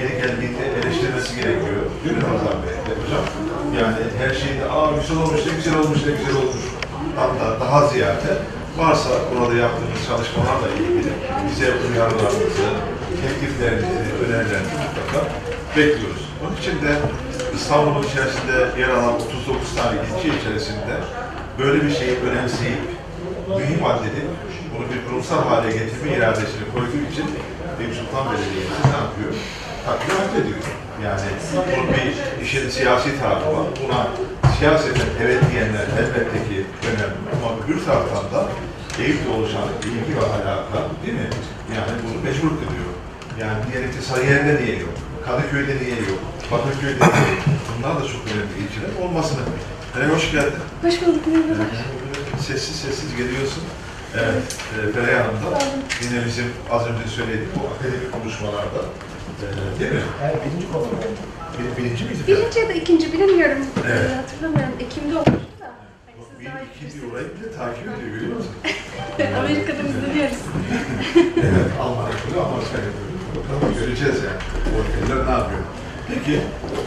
[0.00, 1.82] Yeri geldiğinde eleştirmesi gerekiyor.
[2.02, 2.76] Değil mi Ramazan Bey?
[3.02, 3.24] Hocam?
[3.78, 6.64] Yani her şeyde, aa güzel olmuş, ne güzel olmuş, ne güzel olmuş.
[7.16, 8.32] Hatta daha ziyade
[8.78, 11.12] varsa burada yaptığımız çalışmalarla ilgili
[11.50, 12.68] bize uyarılarınızı,
[13.22, 15.20] tekliflerinizi, önerilerinizi mutlaka
[15.76, 16.24] bekliyoruz.
[16.42, 16.92] Onun için de
[17.54, 20.94] İstanbul'un içerisinde yer alan 39 tane ilçe içerisinde
[21.58, 22.82] böyle bir şeyi önemseyip,
[23.58, 24.28] mühim addedip,
[24.72, 27.26] bunu bir kurumsal hale getirme iradesini koyduğu için
[27.80, 29.32] Eyüp Sultan Belediyesi ne yapıyor?
[29.86, 30.64] Takdir addediyor.
[31.04, 31.20] Yani
[31.54, 33.66] bunun bir işin siyasi tarafı var.
[33.84, 34.06] Buna
[34.64, 36.56] siyaseten evet diyenler elbette ki
[36.88, 37.18] önemli.
[37.34, 38.48] Ama öbür taraftan da
[39.02, 41.28] Eyüp'te oluşan ilgi ve alaka değil mi?
[41.76, 42.90] Yani bunu mecbur kılıyor.
[43.40, 44.94] Yani diyelim ki Sarıyer'de niye yok?
[45.26, 46.20] Kadıköy'de niye yok?
[46.52, 47.44] Bakırköy'de niye yok?
[47.70, 49.40] Bunlar da çok önemli ilgiler olmasını.
[49.94, 50.62] Hele hoş geldin.
[50.82, 51.26] Hoş bulduk.
[51.26, 51.66] merhabalar.
[52.46, 53.62] Sessiz sessiz geliyorsun.
[54.14, 55.58] Evet, e, Feray Hanım da
[56.04, 58.80] yine bizim az önce söylediğim bu akademik konuşmalarda
[59.42, 59.46] e,
[59.80, 60.00] değil mi?
[60.24, 60.86] Evet, birinci konu.
[61.58, 62.18] Bir, birinci miydi?
[62.28, 63.58] Birinci ya da ikinci bilemiyorum.
[63.86, 64.10] Evet.
[64.10, 64.74] Ee, hatırlamıyorum.
[64.80, 65.68] Ekim'de olmuştu da.
[66.06, 67.12] Hani siz Bir daha iyi ikinci bilirsiniz.
[67.12, 68.54] orayı bile takip ediyor görüyor musun?
[69.40, 70.40] Amerika'da izleniyoruz.
[71.48, 73.08] evet, Alman yapıyor, Amerika yapıyor.
[73.36, 74.40] Bakalım göreceğiz yani.
[74.72, 75.62] O ülkeler ne yapıyor?
[76.08, 76.34] Peki,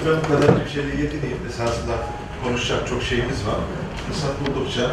[0.06, 1.40] ben bu kadar bir şeyle yetineyim.
[1.50, 1.96] Esasında
[2.44, 3.60] konuşacak çok şeyimiz var.
[4.08, 4.86] Fırsat buldukça,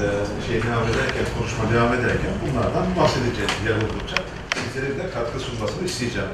[0.00, 0.02] e,
[0.46, 4.16] şey devam ederken, konuşma devam ederken bunlardan bahsedeceğiz yer oldukça.
[4.60, 6.32] Sizlerin de katkı sunmasını isteyeceğim.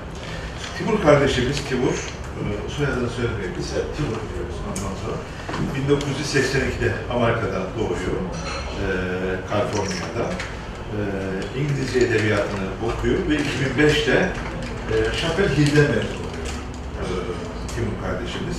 [0.78, 1.96] Timur kardeşimiz, Timur,
[2.76, 5.16] soyadını söylemeyeyim, biz Timur diyoruz ondan sonra.
[5.76, 8.18] 1982'de Amerika'da doğuyor,
[8.82, 8.88] e,
[9.50, 10.24] Kaliforniya'da.
[10.96, 11.00] E,
[11.60, 14.16] İngilizce edebiyatını okuyor ve 2005'te
[14.92, 16.48] e, Chapel Hill'den mezun oluyor
[17.02, 17.06] e,
[17.74, 18.56] Timur kardeşimiz.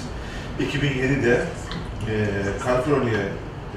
[0.60, 1.46] 2007'de
[2.10, 2.16] e,
[2.64, 3.20] Kaliforniya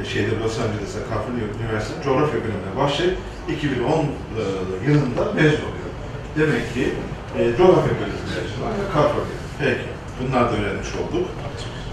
[0.00, 3.16] e, şeyde Los Angeles'ta Kaliforniya Üniversitesi coğrafya bölümüne başlayıp
[3.48, 4.04] 2010 e,
[4.86, 5.90] yılında mezun oluyor.
[6.36, 6.94] Demek ki
[7.38, 9.41] e, coğrafya bölümü mezunu Kaliforniya.
[9.64, 9.86] Peki,
[10.18, 11.26] bunlar da öğrenmiş olduk.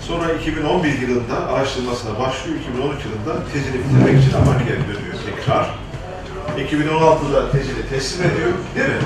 [0.07, 2.57] Sonra 2011 yılında araştırmasına başlıyor.
[2.59, 5.65] 2013 yılında tezini bitirmek için Amerika'ya dönüyor tekrar.
[6.57, 9.01] 2016'da tezini teslim ediyor, değil mi?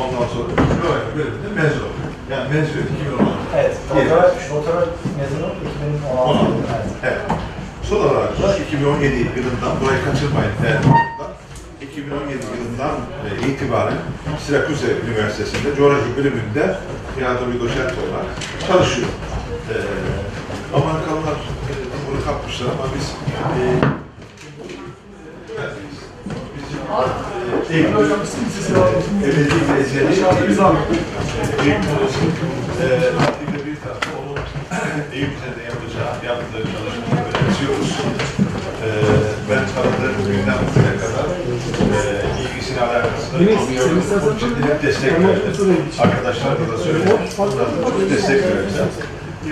[0.00, 0.50] Ondan sonra
[0.82, 2.10] coğrafya bölümünde mezun oluyor.
[2.30, 3.58] Yani mezun 2016'da.
[3.60, 4.80] Evet, doktora, doktora
[5.18, 5.48] mezunu
[6.16, 6.46] 2016.
[6.74, 6.86] Evet.
[7.02, 7.20] Evet.
[7.88, 11.11] Son olarak da 2017 yılından, burayı kaçırmayın konuklar.
[11.92, 13.98] 2017 yılından e, itibaren
[14.46, 16.76] Sirakuze Üniversitesi'nde coğrafya bölümünde
[17.20, 18.26] yardımcı doçent olarak
[18.66, 19.08] çalışıyor.
[19.70, 19.74] Ee,
[20.76, 21.72] Amerikalılar e,
[22.10, 23.06] bunu kapmışlar ama biz
[23.58, 23.64] e,
[27.72, 29.02] e, alalım.
[29.24, 30.08] Ebedi Ezeli
[30.48, 30.78] Biz alalım.
[31.62, 32.32] Eyüp Hoca'nın
[32.82, 34.36] e, bir tarafı onun
[35.12, 37.90] üzerinde yapacağı, yaptığı çalışmayı önemsiyoruz.
[38.84, 38.88] E,
[39.50, 41.26] ben tanıdığım günden bugüne kadar
[41.96, 43.21] e, ilgisini alakasını Yine çok senin gördüm.
[43.21, 45.76] istersen Onun için hep destek verdim.
[46.00, 46.78] Arkadaşlarına da
[47.58, 48.44] da çok destek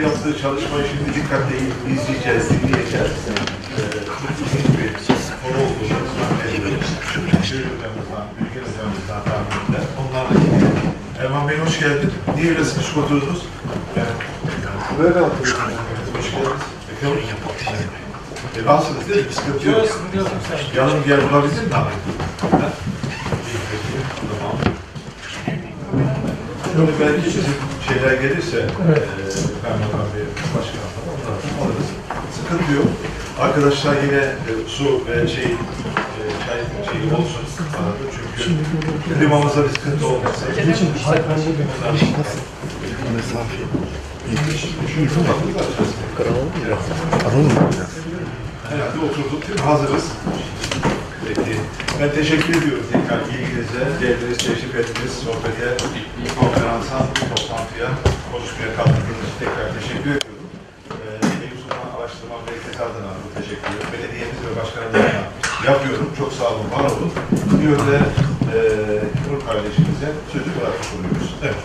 [0.03, 1.57] yaptığı çalışmayı şimdi dikkatle
[1.93, 3.12] izleyeceğiz, dinleyeceğiz.
[3.76, 3.83] E,
[4.43, 4.89] ilginç bir
[5.43, 5.99] konu olduğunu
[8.41, 9.85] Ülker hocamızdan tahminler.
[10.01, 10.70] Onlarla ilgili.
[11.20, 12.12] Erman Bey hoş geldin.
[12.37, 13.43] Niye öyle sıkışık oturdunuz?
[13.97, 14.09] Yani,
[14.99, 15.55] Böyle yapıyoruz.
[16.18, 16.59] hoş geldiniz.
[16.95, 17.18] Bakalım.
[18.57, 19.33] E, rahatsınız değil mi?
[19.33, 19.89] Sıkıntı yok.
[20.76, 21.91] Yanım gel bulabildin mi abi?
[22.41, 22.68] Ha?
[23.47, 23.91] İyi, peki.
[24.39, 24.57] Tamam.
[26.81, 27.45] Şimdi belki bizim
[27.89, 28.59] şeyler gelirse,
[28.89, 29.03] Evet.
[29.18, 30.24] eee Kaymakam Bey,
[30.55, 31.89] Başkan falan, alırız.
[32.37, 32.87] Sıkıntı yok.
[33.41, 36.61] Arkadaşlar yine e, su ve şey, e, çay
[36.93, 37.45] şeyi olsun
[37.81, 40.47] arada çünkü klimamızda bir sıkıntı olmasın.
[40.57, 40.89] Geçin.
[46.18, 47.51] Buradayım.
[48.70, 49.61] Herhalde oturduk?
[49.66, 50.05] Hazırız.
[51.35, 51.57] Peki.
[52.01, 55.68] Ben teşekkür ediyorum tekrar ilginize, geldiniz, teşrif ettiniz, sohbete,
[56.41, 56.97] konferansa,
[57.31, 57.89] toplantıya,
[58.33, 60.49] konuşmaya katıldığınız için tekrar teşekkür ediyorum.
[60.91, 65.24] Ee, Eyüp Sultan Araştırma Merkezi adına bu teşekkürü belediyemiz ve başkanımız adına
[65.70, 66.09] yapıyorum.
[66.18, 67.12] Çok sağ olun, var olun.
[67.51, 67.97] Bir yönde
[68.55, 68.59] e,
[69.26, 71.31] Nur kardeşimize sözü bırakmış oluyoruz.
[71.43, 71.62] Evet.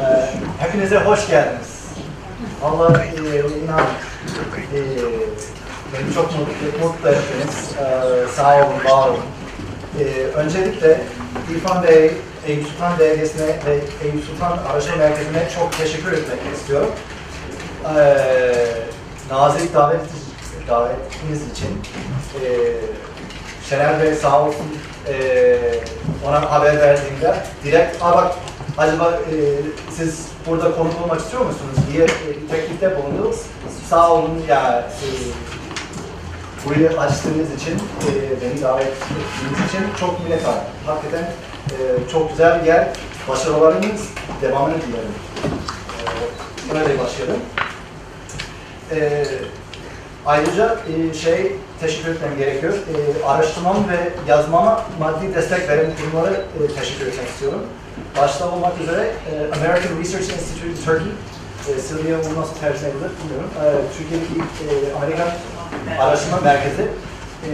[0.00, 1.70] Ee, hepinize hoş geldiniz.
[2.64, 3.86] Allah e, inan
[4.74, 4.80] e,
[5.92, 7.70] beni çok mutlu, mutlu ettiniz.
[7.78, 9.20] Ee, sağ olun, var olun.
[10.00, 11.00] Ee, öncelikle
[11.54, 12.12] İrfan Bey,
[12.46, 16.90] Eyüp Sultan Belediyesi'ne ve Eyüp Sultan Araştırma Merkezi'ne çok teşekkür etmek istiyorum.
[17.96, 18.54] Ee,
[19.30, 20.00] nazik davet,
[20.68, 21.82] davetiniz için.
[22.34, 22.48] Ee,
[23.68, 24.66] Şener Bey sağ olsun
[25.08, 25.58] ee,
[26.28, 27.34] ona haber verdiğimde
[27.64, 28.34] direkt Aa bak
[28.78, 29.36] acaba e,
[29.96, 33.34] siz burada konuk olmak istiyor musunuz diye e, teklifte bulundu.
[33.88, 35.06] Sağ olun ya e,
[36.66, 38.10] burayı açtığınız için, e,
[38.42, 40.58] beni davet ettiğiniz için çok minnettarım.
[40.86, 41.22] Hakikaten
[41.70, 41.74] e,
[42.12, 42.88] çok güzel bir yer.
[43.28, 44.08] Başarılarınız
[44.42, 45.14] devamını dilerim.
[46.70, 47.40] E, Böyle başlayalım.
[48.92, 49.26] E,
[50.26, 52.72] ayrıca e, şey teşekkür etmem gerekiyor.
[52.74, 57.60] E, araştırmam ve yazmama maddi destek veren kurumlara e, teşekkür etmek istiyorum.
[58.18, 61.12] Başta olmak üzere e, American Research Institute Turkey,
[61.68, 63.50] e, Sylvia bunu nasıl tercih edilir bilmiyorum.
[63.62, 63.66] E,
[63.98, 65.28] Türkiye'deki e, Amerikan
[66.00, 67.52] Araştırma Merkezi e,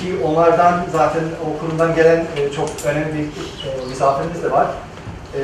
[0.00, 4.66] ki onlardan zaten o kurumdan gelen e, çok önemli bir e, misafirimiz de var.
[5.34, 5.40] E,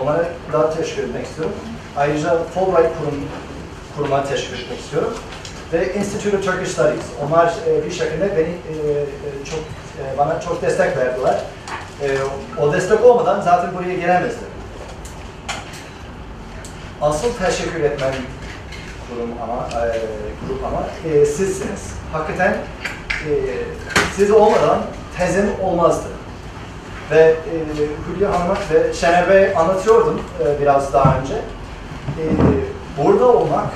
[0.00, 1.54] onlara da teşekkür etmek istiyorum.
[1.96, 3.24] Ayrıca Fulbright kurum,
[3.96, 5.14] kuruma teşekkür etmek istiyorum.
[5.72, 7.04] Ve Institute of Turkish Studies.
[7.26, 11.40] Onlar e, bir şekilde beni e, e, çok e, bana çok destek verdiler.
[12.02, 12.08] E,
[12.62, 14.48] o destek olmadan zaten buraya gelemezdim.
[17.00, 18.12] Asıl teşekkür etmem
[19.14, 19.98] kurum ama e,
[20.48, 21.94] grup ama e, sizsiniz.
[22.12, 23.30] Hakikaten e,
[24.16, 24.82] siz olmadan
[25.18, 26.08] tezim olmazdı.
[27.10, 27.34] Ve e,
[28.08, 31.34] Hülya Hanım'a ve Şener Bey anlatıyordum e, biraz daha önce.
[31.34, 32.24] E,
[33.04, 33.68] burada olmak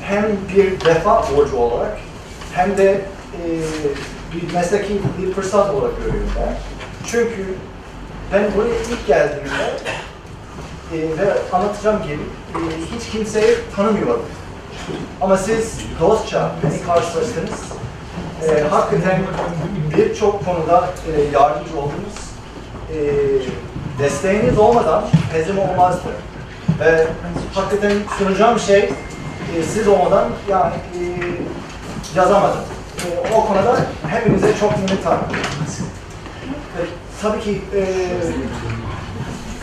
[0.00, 1.98] hem bir vefa borcu olarak
[2.52, 3.44] hem de e,
[4.34, 6.54] bir mesleki bir fırsat olarak görüyorum ben.
[7.06, 7.54] Çünkü
[8.32, 9.50] ben buraya ilk geldiğimde
[10.92, 12.60] e, ve anlatacağım gibi e,
[12.96, 14.22] hiç kimseyi tanımıyordum.
[15.20, 17.60] Ama siz dostça beni karşılaştınız.
[18.48, 19.22] E, hakikaten
[19.96, 22.16] birçok konuda e, yardımcı oldunuz.
[22.94, 22.98] E,
[23.98, 26.08] desteğiniz olmadan tezim olmazdı.
[26.80, 27.06] Ve
[27.54, 31.00] hakikaten sunacağım şey e, siz olmadan yani e,
[32.16, 32.60] yazamadım.
[32.98, 33.76] E, o konuda
[34.08, 35.20] hepinize çok minnettarım.
[36.78, 36.80] E,
[37.22, 37.82] tabii ki e,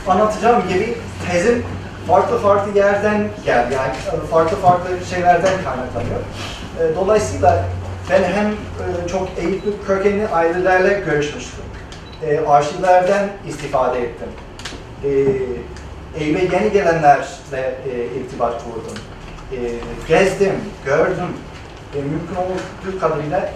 [0.10, 0.98] anlatacağım gibi
[1.32, 1.66] tezim
[2.08, 3.74] farklı farklı yerden geldi.
[3.74, 3.94] Yani
[4.32, 6.20] farklı farklı şeylerden kaynaklanıyor.
[6.80, 7.66] E, dolayısıyla
[8.10, 11.64] ben hem e, çok Eyüplü kökenli ailelerle görüşmüştüm.
[12.28, 14.28] E, arşivlerden istifade ettim.
[16.20, 17.78] Eyüp'e yeni gelenlerle
[18.20, 18.98] irtibat kurdum.
[20.08, 20.54] Gezdim,
[20.86, 21.28] gördüm.
[21.94, 23.50] Mümkün olduğu kadarıyla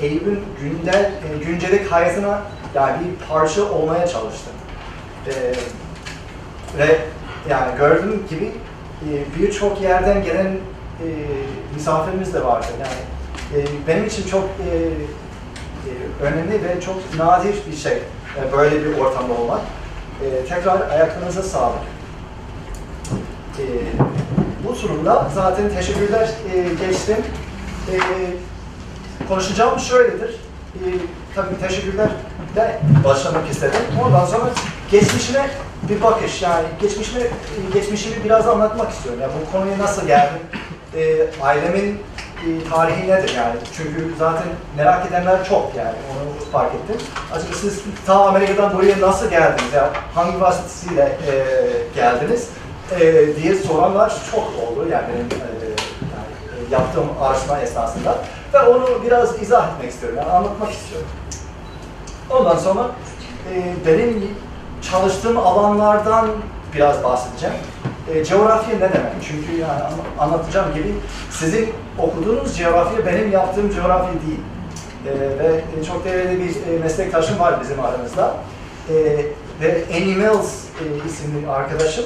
[0.00, 1.10] Eyüp'ün gündel,
[1.46, 2.42] güncelik hayatına
[2.74, 4.52] yani bir parça olmaya çalıştım.
[6.78, 6.98] Ve
[7.50, 8.52] yani gördüğüm gibi
[9.02, 9.08] e,
[9.38, 11.06] birçok yerden gelen e,
[11.74, 12.66] misafirimiz de vardı.
[12.80, 14.48] Yani e, benim için çok
[16.22, 17.98] önemli ve çok nadir bir şey
[18.52, 19.60] böyle bir ortamda olmak.
[20.48, 21.78] Tekrar ayaklarınıza sağlık.
[24.68, 26.30] Bu turumda zaten teşekkürler
[26.80, 27.16] geçtim.
[29.28, 30.40] Konuşacağım şöyledir.
[31.34, 32.08] Tabii teşekkürler
[32.56, 33.80] de başlamak istedim.
[34.04, 34.50] Ondan sonra
[34.90, 35.46] geçmişine
[35.90, 37.26] bir bakış yani geçmişime
[37.74, 39.20] geçmişimi biraz anlatmak istiyorum.
[39.22, 40.40] Yani bu konuya nasıl geldim?
[40.96, 42.02] E, ailemin
[42.46, 43.56] e, tarihi nedir yani?
[43.76, 47.06] Çünkü zaten merak edenler çok yani onu fark ettim.
[47.32, 49.72] Acaba siz ta Amerika'dan buraya nasıl geldiniz?
[49.74, 51.44] Yani hangi vasıtasıyla e,
[51.94, 52.48] geldiniz?
[53.00, 55.48] E, diye soranlar çok oldu yani benim e,
[56.02, 58.18] yani, yaptığım araştırma esnasında.
[58.54, 61.08] Ve onu biraz izah etmek istiyorum, yani anlatmak istiyorum.
[62.30, 62.90] Ondan sonra
[63.54, 64.34] e, benim
[64.82, 66.28] çalıştığım alanlardan
[66.74, 67.56] biraz bahsedeceğim.
[68.14, 69.12] E, coğrafya ne demek?
[69.28, 70.94] Çünkü yani an- anlatacağım gibi
[71.30, 71.68] sizin
[71.98, 74.40] okuduğunuz coğrafya benim yaptığım coğrafya değil.
[75.06, 78.34] E, ve çok değerli bir e, meslektaşım var bizim aramızda.
[78.90, 78.94] E,
[79.60, 82.04] ve Annie Mills e, isimli arkadaşım.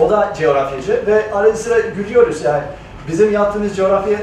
[0.00, 2.62] O da coğrafyacı ve arada sıra gülüyoruz yani.
[3.08, 4.20] Bizim yaptığımız coğrafya e,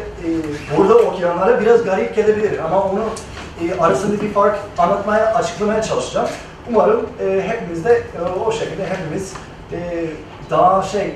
[0.77, 2.99] burada okuyanlara biraz garip gelebilir ama onu
[3.61, 6.27] e, arasında bir fark anlatmaya, açıklamaya çalışacağım.
[6.69, 9.33] Umarım e, hepimiz de e, o şekilde hepimiz
[9.71, 10.05] e,
[10.49, 11.15] daha şey e,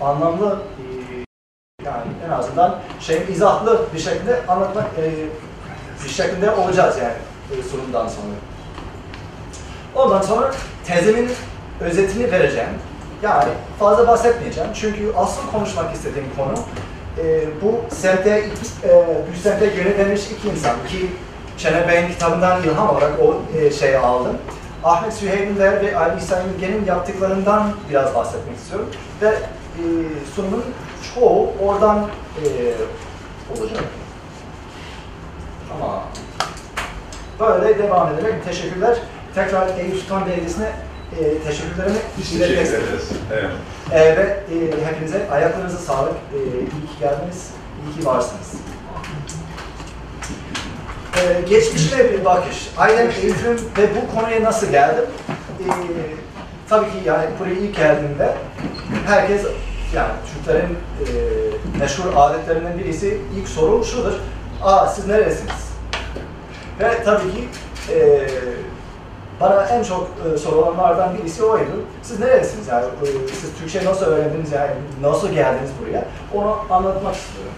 [0.00, 0.84] anlamlı e,
[1.84, 5.12] yani en azından şey izahlı bir şekilde anlatmak e,
[6.04, 7.14] bir şekilde olacağız yani
[7.52, 8.34] e, sunumdan sonra.
[9.94, 11.30] Ondan sonra tezimin
[11.80, 12.68] özetini vereceğim.
[13.22, 16.54] Yani fazla bahsetmeyeceğim çünkü asıl konuşmak istediğim konu
[17.18, 21.10] e, bu semtte, iki, e, bu semtte yönetilmiş iki insan ki
[21.58, 24.36] Çene Bey'in kitabından ilham olarak o e, şeyi aldım.
[24.86, 28.88] Ahmet Süheyb'inler ve Ali İsa Ülgen'in yaptıklarından biraz bahsetmek istiyorum.
[29.22, 29.82] Ve e,
[30.34, 30.64] sunumun
[31.14, 32.44] çoğu oradan e,
[33.52, 33.84] olacak.
[35.68, 36.02] Tamam.
[37.40, 38.96] Böyle devam ederek teşekkürler.
[39.34, 40.72] Tekrar Eyüp Sultan Belediyesi'ne
[41.20, 42.84] e, teşekkürlerimi iletmek teşekkür istedim.
[42.88, 43.08] ederiz.
[43.32, 43.50] Evet.
[43.92, 46.14] E, ve e, hepinize ayaklarınıza sağlık.
[46.34, 47.50] E, iyi ki geldiniz,
[47.86, 48.52] iyi ki varsınız.
[51.16, 52.70] E, geçmişe bir bakış.
[52.78, 55.04] Ailem, eğitim ve bu konuya nasıl geldim?
[55.60, 55.66] E,
[56.68, 58.34] tabii ki yani buraya ilk geldiğimde
[59.06, 59.42] herkes
[59.94, 61.06] yani Türklerin e,
[61.78, 64.12] meşhur adetlerinden birisi ilk soru şudur.
[64.62, 65.66] Aa siz neresiniz?
[66.80, 67.48] Ve tabii ki
[67.94, 68.26] e,
[69.40, 71.84] bana en çok e, sorulanlardan birisi oydu.
[72.02, 72.84] Siz neresiniz yani?
[72.84, 74.70] E, siz Türkçe nasıl öğrendiniz yani?
[75.02, 76.04] Nasıl geldiniz buraya?
[76.34, 77.52] Onu anlatmak istiyorum.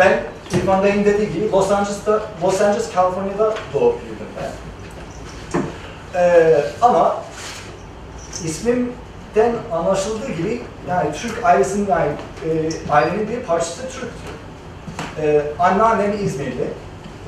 [0.00, 0.22] Ben
[0.58, 4.50] İrfan Bey'in dediği gibi Los Angeles'ta, Los Angeles, California'da doğup büyüdüm ben.
[6.14, 7.16] Ee, ama
[8.44, 12.10] ismimden anlaşıldığı gibi yani Türk ailesinin yani
[12.44, 14.08] e, ailenin bir parçası Türktü.
[15.22, 16.70] Ee, anneannem İzmirli.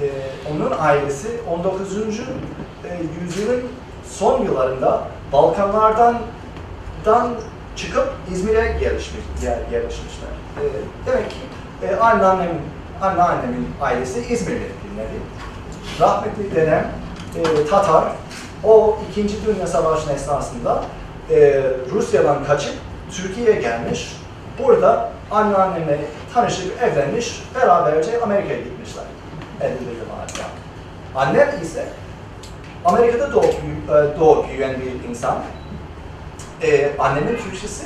[0.02, 0.10] Ee,
[0.52, 1.98] onun ailesi 19.
[1.98, 2.02] e,
[3.22, 3.62] yüzyılın
[4.10, 6.18] son yıllarında Balkanlardan
[7.04, 7.34] dan
[7.76, 10.30] çıkıp İzmir'e yerleşmiş, yer, yerleşmişler.
[10.60, 10.64] Ee,
[11.06, 11.36] demek ki
[11.83, 12.61] e, anneannemin,
[13.01, 15.20] anneannemin ailesi İzmirli nevi.
[16.01, 16.89] Rahmetli dedem
[17.37, 18.05] e, Tatar,
[18.64, 20.85] o İkinci Dünya Savaşı'nın esnasında
[21.30, 21.62] e,
[21.93, 22.74] Rusya'dan kaçıp
[23.11, 24.16] Türkiye'ye gelmiş.
[24.62, 25.99] Burada anneannemle
[26.35, 29.05] tanışıp evlenmiş, beraberce Amerika'ya gitmişler.
[29.61, 30.49] 50'li yıllarda.
[31.14, 31.85] Annem ise
[32.85, 33.33] Amerika'da
[34.20, 35.37] doğup, e, büyüyen bir insan.
[36.62, 37.85] Ee, annemin Türkçesi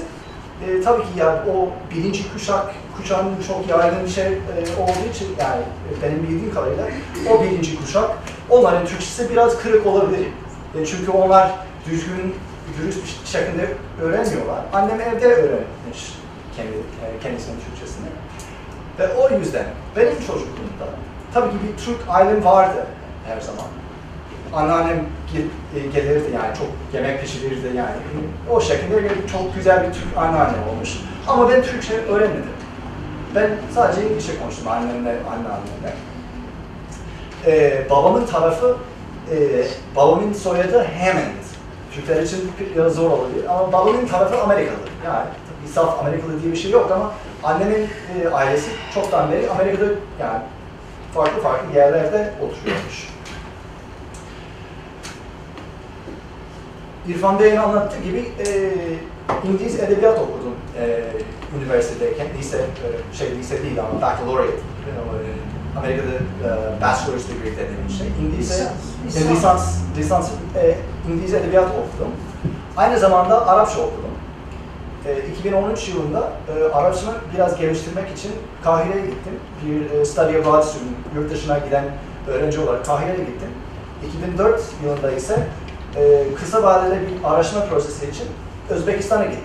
[0.65, 5.29] e, tabii ki yani o birinci kuşak, kuşağın çok yaygın bir şey e, olduğu için
[5.41, 5.63] yani
[6.03, 6.87] benim bildiğim kadarıyla
[7.31, 8.11] o birinci kuşak
[8.51, 10.27] onların Türkçesi biraz kırık olabilir.
[10.81, 11.51] E, çünkü onlar
[11.87, 12.35] düzgün,
[12.79, 13.69] dürüst bir şekilde
[14.03, 14.61] öğrenmiyorlar.
[14.73, 16.19] Annem evde öğrenmiş
[16.57, 18.07] kendi, e, kendisinin Türkçesini.
[18.99, 20.87] Ve o yüzden benim çocukluğumda
[21.35, 22.87] tabii ki bir Türk ailem vardı
[23.27, 23.67] her zaman.
[24.55, 24.97] Anneannem
[25.77, 27.91] e, gelirdi yani çok yemek pişirirdi yani.
[28.51, 30.91] O şekilde bir- çok güzel bir Türk anneannem olmuş.
[31.29, 32.45] Ama ben Türkçe öğrenmedim.
[33.35, 35.93] Ben sadece İngilizce konuştum annemle, anneannemle.
[37.47, 38.77] Ee, babamın tarafı,
[39.33, 39.37] e,
[39.97, 41.47] babamın soyadı Hammond.
[41.95, 44.77] Türkler için biraz zor olabilir ama babamın tarafı Amerikalı.
[45.05, 47.89] Yani tabii saf Amerikalı diye bir şey yok ama annemin
[48.25, 49.85] e, ailesi çoktan beri Amerika'da
[50.21, 50.39] yani
[51.15, 53.09] farklı farklı yerlerde oturuyormuş.
[57.09, 58.73] İrfan Bey'in anlattığı gibi e,
[59.49, 61.03] İngiliz edebiyat okudum e,
[61.59, 62.27] üniversitedeyken.
[62.39, 64.53] Lise, e, şey lise değil ama baccalaureate.
[64.53, 68.07] You know, e, Amerika'da e, bachelor's degree dediğimiz şey.
[68.23, 68.55] İngilizce,
[69.07, 69.17] Lisans.
[69.17, 70.75] e, lisans, lisans e,
[71.13, 72.13] İngiliz edebiyat okudum.
[72.77, 74.11] Aynı zamanda Arapça okudum.
[75.07, 78.33] E, 2013 yılında e, Arapçamı biraz geliştirmek için
[78.65, 79.33] Kahire'ye gittim.
[79.67, 81.85] Bir e, study abroad student, yurt dışına giden
[82.29, 83.49] öğrenci olarak Kahire'ye gittim.
[84.09, 85.47] 2004 yılında ise
[85.97, 88.27] e, kısa vadeli bir araştırma prosesi için
[88.71, 89.43] Özbekistan'a gittim.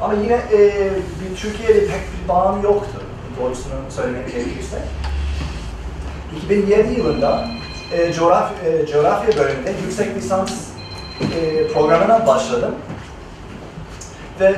[0.00, 3.00] Ama yine e, bir Türkiye'de pek bir bağım yoktu
[3.40, 4.78] doğrusunu söylemek gerekirse.
[6.44, 7.48] 2007 yılında
[7.92, 10.52] e, coğraf, e, coğrafya bölümünde yüksek lisans
[11.20, 12.74] e, programına başladım.
[14.40, 14.54] Ve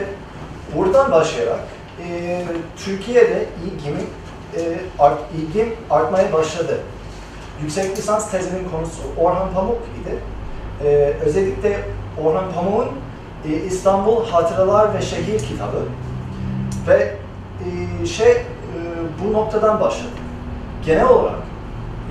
[0.77, 1.61] buradan başlayarak
[2.09, 2.43] e,
[2.85, 4.01] Türkiye'de ilgimi,
[4.57, 4.61] e,
[4.99, 6.81] art, ilgim artmaya başladı.
[7.63, 10.19] Yüksek lisans tezinin konusu Orhan Pamuk idi.
[10.85, 11.85] E, özellikle
[12.25, 12.89] Orhan Pamuk'un
[13.49, 15.85] e, İstanbul Hatıralar ve Şehir kitabı
[16.89, 17.15] ve
[18.03, 18.43] e, şey e,
[19.25, 20.11] bu noktadan başladı.
[20.87, 21.39] Genel olarak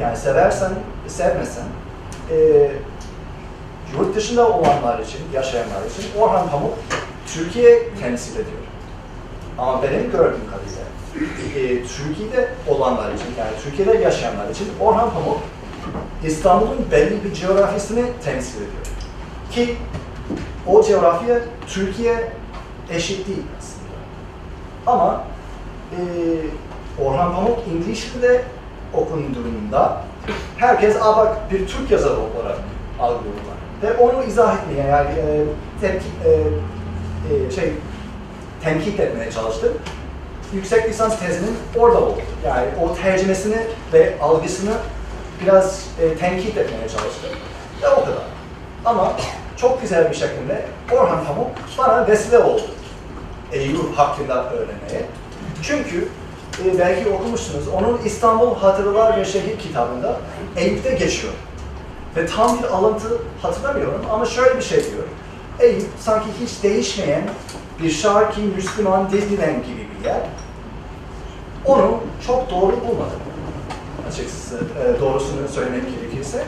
[0.01, 0.71] yani seversen,
[1.07, 1.65] sevmesen
[2.31, 2.37] e,
[3.97, 6.73] yurt dışında olanlar için, yaşayanlar için Orhan Pamuk
[7.27, 8.57] Türkiye temsil ediyor.
[9.57, 10.88] Ama benim gördüğüm kadarıyla
[11.55, 15.37] e, Türkiye'de olanlar için, yani Türkiye'de yaşayanlar için Orhan Pamuk
[16.23, 18.85] İstanbul'un belli bir coğrafyasını temsil ediyor.
[19.51, 19.77] Ki
[20.67, 22.31] o coğrafya Türkiye
[22.89, 23.89] eşit değil aslında.
[24.87, 25.23] Ama
[25.91, 25.99] e,
[27.03, 28.41] Orhan Pamuk İngilizce'de
[28.93, 30.01] okunduğunda
[30.57, 32.57] herkes Aa bak bir Türk yazarı olarak
[32.99, 33.59] algılıyorlar.
[33.83, 35.43] Ve onu izah etmeye yani e,
[35.81, 36.31] tepki, e,
[37.33, 37.73] e, şey
[38.63, 39.73] tenkit etmeye çalıştım.
[40.53, 42.21] Yüksek lisans tezinin orada oldu.
[42.45, 43.57] Yani o tercümesini
[43.93, 44.71] ve algısını
[45.43, 47.29] biraz e, tenkit etmeye çalıştım.
[47.81, 48.23] Ve o kadar.
[48.85, 49.13] Ama
[49.57, 51.47] çok güzel bir şekilde Orhan Pamuk
[51.77, 52.61] bana vesile oldu.
[53.51, 55.05] Eylül hakkında öğrenmeye.
[55.63, 56.07] Çünkü
[56.65, 60.19] e, belki okumuşsunuz, onun İstanbul Hatıralar ve Şehir kitabında
[60.57, 61.33] Eyüp'te geçiyor.
[62.15, 63.07] Ve tam bir alıntı
[63.41, 65.03] hatırlamıyorum ama şöyle bir şey diyor.
[65.59, 67.23] Eyüp sanki hiç değişmeyen
[67.83, 70.21] bir şarkı Müslüman Disneyland gibi bir yer.
[71.65, 73.19] Onu çok doğru bulmadım.
[74.07, 76.43] Açıkçası e, doğrusunu söylemek gerekirse.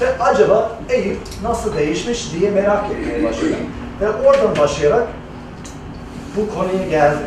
[0.00, 3.56] Ve acaba Eyüp nasıl değişmiş diye merak etmeye başladım.
[4.00, 5.08] Ve oradan başlayarak
[6.36, 7.26] bu konuya geldim.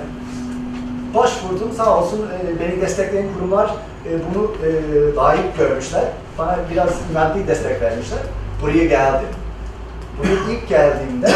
[1.16, 3.68] Başvurdum sağ olsun e, beni destekleyen kurumlar
[4.06, 4.70] e, bunu e,
[5.16, 6.04] layık görmüşler.
[6.38, 8.20] Bana biraz maddi destek vermişler.
[8.62, 9.28] Buraya geldim.
[10.22, 11.32] Buraya ilk geldiğimde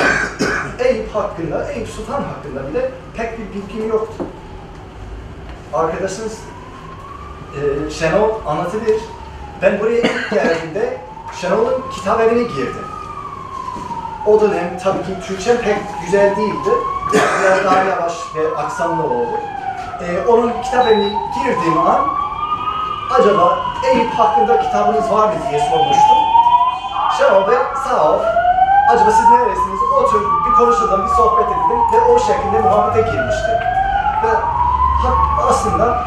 [0.79, 4.23] Eyüp hakkında, Eyüp Sultan hakkında bile pek bir bilgim yoktu.
[5.73, 6.39] Arkadaşınız
[7.55, 9.01] e, Şenol anlatabilir.
[9.61, 10.97] Ben buraya ilk geldiğimde
[11.41, 12.86] Şenol'un kitap evine girdim.
[14.27, 16.69] O dönem tabii ki Türkçem pek güzel değildi.
[17.13, 19.38] Biraz daha yavaş ve aksanlı oldu.
[20.01, 21.13] Ee, onun kitap evine
[21.43, 22.07] girdiğim an
[23.19, 26.17] acaba Eyüp hakkında kitabınız var mı diye sormuştum.
[27.17, 28.19] Şenol Bey sağ ol.
[28.89, 29.79] Acaba siz neresiniz?
[30.01, 33.51] Otur, bir konuşalım, bir sohbet edelim ve o şekilde muhabbete girmişti.
[34.23, 34.29] Ve
[35.49, 36.03] aslında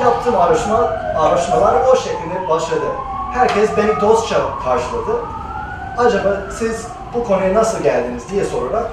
[0.00, 0.78] yaptığım araştırma,
[1.18, 2.86] araştırmalar o şekilde başladı.
[3.32, 5.16] Herkes beni dostça karşıladı.
[5.98, 8.90] Acaba siz bu konuya nasıl geldiniz diye sorarak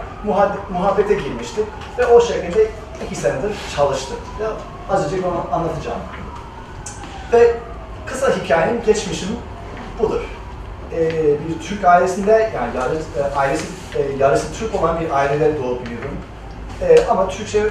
[0.70, 1.66] muhabbete girmiştik
[1.98, 2.72] ve o şekilde
[3.06, 4.18] iki senedir çalıştık.
[4.42, 4.50] Ya,
[4.96, 6.00] azıcık onu anlatacağım.
[7.34, 7.56] Ve
[8.06, 9.30] kısa hikayenin geçmişim
[10.00, 10.37] budur.
[10.98, 11.10] Ee,
[11.48, 16.18] bir Türk ailesinde, yani yarısı, e, ailesi, e, yarısı Türk olan bir ailede doğup büyüdüm.
[16.82, 17.64] Ee, ama Türkçe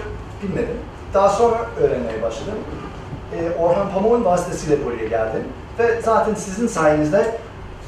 [0.42, 0.76] bilmedim.
[1.14, 2.54] Daha sonra öğrenmeye başladım.
[3.32, 5.42] Ee, Orhan Pamuk'un vasıtasıyla buraya geldim.
[5.78, 7.36] Ve zaten sizin sayenizde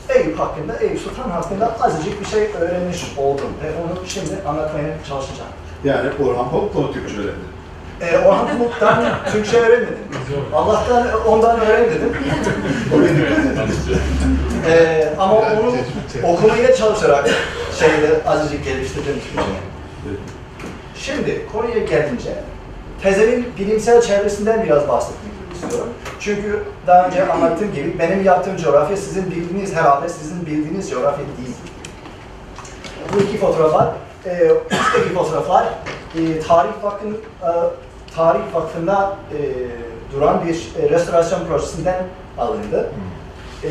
[0.09, 3.51] Eyüp hakkında, Eyüp Sultan hakkında azıcık bir şey öğrenmiş oldum.
[3.65, 5.51] Ve onu şimdi anlatmaya çalışacağım.
[5.85, 7.59] Yani Orhan Pamuk da Türkçe öğrendi.
[8.01, 9.99] Ee, Orhan Pamuk'tan Türkçe öğrenmedim.
[10.55, 12.13] Allah'tan ondan öğrenmedim.
[14.67, 15.77] Ee, ama onu
[16.25, 17.31] okumaya çalışarak
[17.79, 20.17] şeyde azıcık geliştirdim Türkçe'yi.
[20.97, 22.35] Şimdi konuya gelince,
[23.03, 25.89] tezemin bilimsel çevresinden biraz bahsetmek istiyorum.
[26.21, 31.57] Çünkü daha önce anlattığım gibi benim yaptığım coğrafya sizin bildiğiniz herhalde sizin bildiğiniz coğrafya değil.
[33.15, 33.89] Bu iki fotoğraflar,
[34.27, 35.65] e, üstteki fotoğraflar
[36.15, 37.51] e, Tarih Vakfı'nın e,
[38.17, 39.39] Tarih Vakfı'nda e,
[40.15, 42.03] duran bir e, restorasyon projesinden
[42.39, 42.91] alındı.
[43.65, 43.69] E,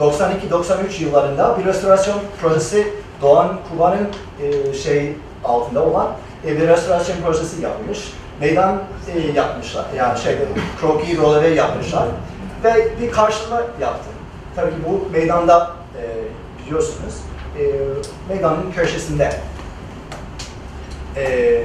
[0.00, 2.92] 92-93 yıllarında bir restorasyon projesi
[3.22, 4.08] Doğan Kuba'nın
[4.42, 5.12] e, şey
[5.44, 6.08] altında olan
[6.46, 8.12] e, bir restorasyon projesi yapılmış.
[8.40, 8.82] Meydan
[9.14, 10.36] e, yapmışlar, yani şey,
[10.80, 12.08] kroki roleve yapmışlar
[12.64, 14.12] ve bir karşılama yaptım.
[14.56, 16.02] Tabii ki bu meydanda e,
[16.66, 17.14] biliyorsunuz,
[17.58, 17.62] e,
[18.28, 19.32] meydanın köşesinde.
[21.16, 21.62] E,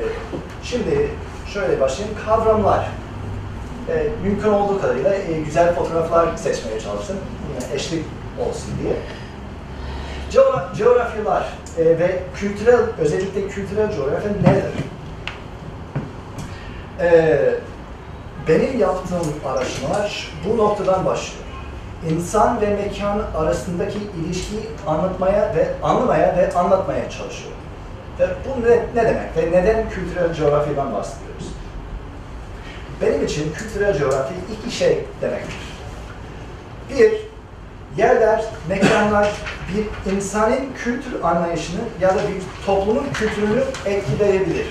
[0.63, 1.09] şimdi
[1.53, 2.88] şöyle başlayayım, kavramlar.
[3.89, 7.17] E, mümkün olduğu kadarıyla e, güzel fotoğraflar seçmeye çalıştım,
[7.49, 8.05] yine eşlik
[8.49, 8.93] olsun diye.
[10.31, 11.43] Coğra- coğrafyalar
[11.77, 14.73] e, ve kültürel, özellikle kültürel coğrafya nedir?
[17.01, 17.39] E,
[18.47, 21.43] benim yaptığım araştırmalar bu noktadan başlıyor.
[22.09, 27.51] İnsan ve mekan arasındaki ilişkiyi anlatmaya ve anlamaya ve anlatmaya çalışıyor.
[28.19, 31.47] Ve bu ne, ne demek ve neden kültürel coğrafyadan bahsediyoruz?
[33.01, 35.55] Benim için kültürel coğrafya iki şey demektir.
[36.89, 37.30] Bir,
[37.97, 39.31] yerler, mekanlar
[39.75, 44.67] bir insanın kültür anlayışını ya da bir toplumun kültürünü etkileyebilir.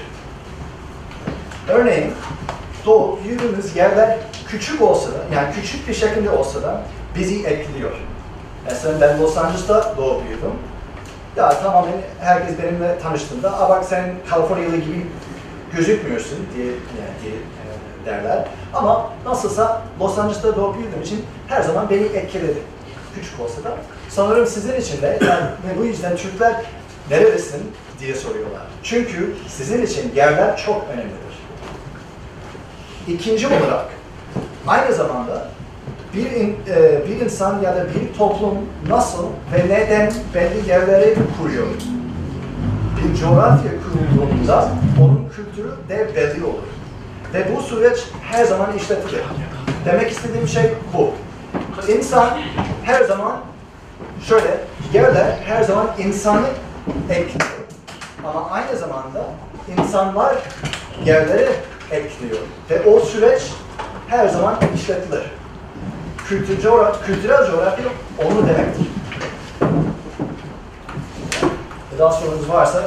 [1.69, 2.13] Örneğin
[2.87, 4.19] doğu yürüdüğümüz yerler
[4.49, 6.83] küçük olsa da, yani küçük bir şekilde olsa da
[7.17, 7.93] bizi etkiliyor.
[8.65, 10.53] Mesela ben Los Angeles'ta doğup büyüdüm.
[11.37, 15.07] Ya tamamen herkes benimle tanıştığında, "Aa bak sen Kaliforniyalı gibi
[15.77, 16.77] gözükmüyorsun diye, yani
[17.23, 18.45] diye e, derler.
[18.75, 22.59] Ama nasılsa Los Angeles'ta doğup büyüdüğüm için her zaman beni etkiledi.
[23.21, 23.77] Küçük olsa da.
[24.09, 26.55] Sanırım sizin için de yani, bu yüzden Türkler
[27.11, 27.63] neredesin
[28.01, 28.63] diye soruyorlar.
[28.83, 31.21] Çünkü sizin için yerler çok önemlidir.
[33.09, 33.85] İkinci olarak
[34.67, 35.49] aynı zamanda
[36.15, 38.59] bir, in- e, bir insan ya da bir toplum
[38.89, 41.67] nasıl ve neden belli yerleri kuruyor?
[42.97, 44.69] Bir coğrafya kurulduğunda
[45.01, 46.63] onun kültürü de belli olur.
[47.35, 49.21] Ve bu süreç her zaman işletilir.
[49.85, 50.63] Demek istediğim şey
[50.95, 51.11] bu.
[51.89, 52.41] İnsan
[52.85, 53.41] her zaman
[54.29, 54.61] şöyle,
[54.93, 56.47] yerler her zaman insanı
[57.11, 57.51] ekliyor.
[58.25, 59.25] Ama aynı zamanda
[59.79, 60.37] insanlar
[61.05, 61.51] yerleri
[61.91, 62.39] ekliyor.
[62.71, 63.43] Ve o süreç
[64.09, 65.23] her zaman işletilir.
[66.29, 67.85] Kültür, coğraf, kültürel coğrafya
[68.19, 68.87] onu demektir.
[71.93, 72.83] Ve Daha sorunuz varsa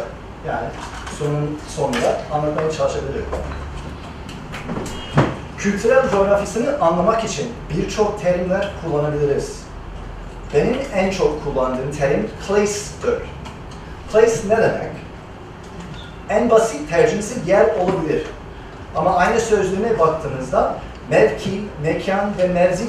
[0.47, 0.67] yani
[1.19, 3.25] sorunun sonunda anlatmaya çalışabilirim.
[5.63, 9.63] Kültürel coğrafyasını anlamak için birçok terimler kullanabiliriz.
[10.53, 13.19] Benim en çok kullandığım terim place'dir.
[14.11, 14.91] Place ne demek?
[16.29, 18.23] En basit tercümesi yer olabilir.
[18.95, 20.75] Ama aynı sözlüğüne baktığınızda
[21.09, 22.83] mevki, mekan ve mevzi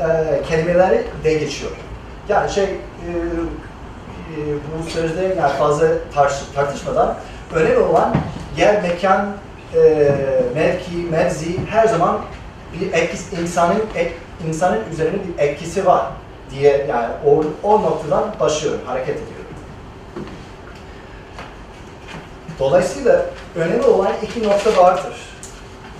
[0.00, 1.72] e, kelimeleri de geçiyor.
[2.28, 4.36] Yani şey, e, e,
[4.86, 7.16] bu sözde yani fazla tartış- tartışmadan
[7.54, 8.14] önemli olan
[8.56, 9.26] yer, mekan,
[9.76, 10.12] e,
[10.54, 12.20] mevki, mevzi her zaman
[12.72, 14.12] bir etkisi, insanın ek,
[14.48, 16.06] insanın üzerinde bir etkisi var
[16.50, 19.36] diye yani o, o noktadan başlıyorum, hareket ediyorum.
[22.58, 25.14] Dolayısıyla önemli olan iki nokta vardır.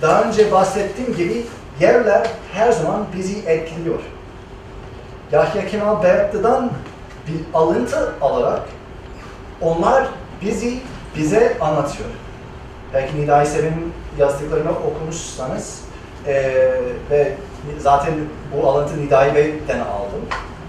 [0.01, 1.45] Daha önce bahsettiğim gibi
[1.79, 3.99] yerler her zaman bizi etkiliyor.
[5.31, 6.71] Yahya Kemal Beyatlı'dan
[7.27, 8.61] bir alıntı alarak
[9.61, 10.07] onlar
[10.41, 10.79] bizi
[11.17, 12.09] bize anlatıyor.
[12.93, 15.81] Belki Nidai Seven'in yazdıklarını okumuşsanız
[16.27, 16.81] eee,
[17.11, 17.33] ve
[17.79, 18.13] zaten
[18.55, 20.21] bu alıntı Nidai Bey'den aldım.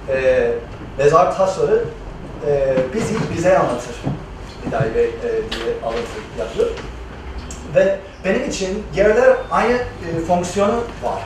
[0.08, 0.52] Eee
[0.98, 1.84] mezar taşları
[2.46, 3.96] eee, bizi bize anlatır.
[4.66, 6.68] Nidai Bey eee, diye alıntı yapıyor.
[7.74, 11.22] Ve benim için yerler aynı e, fonksiyonu var.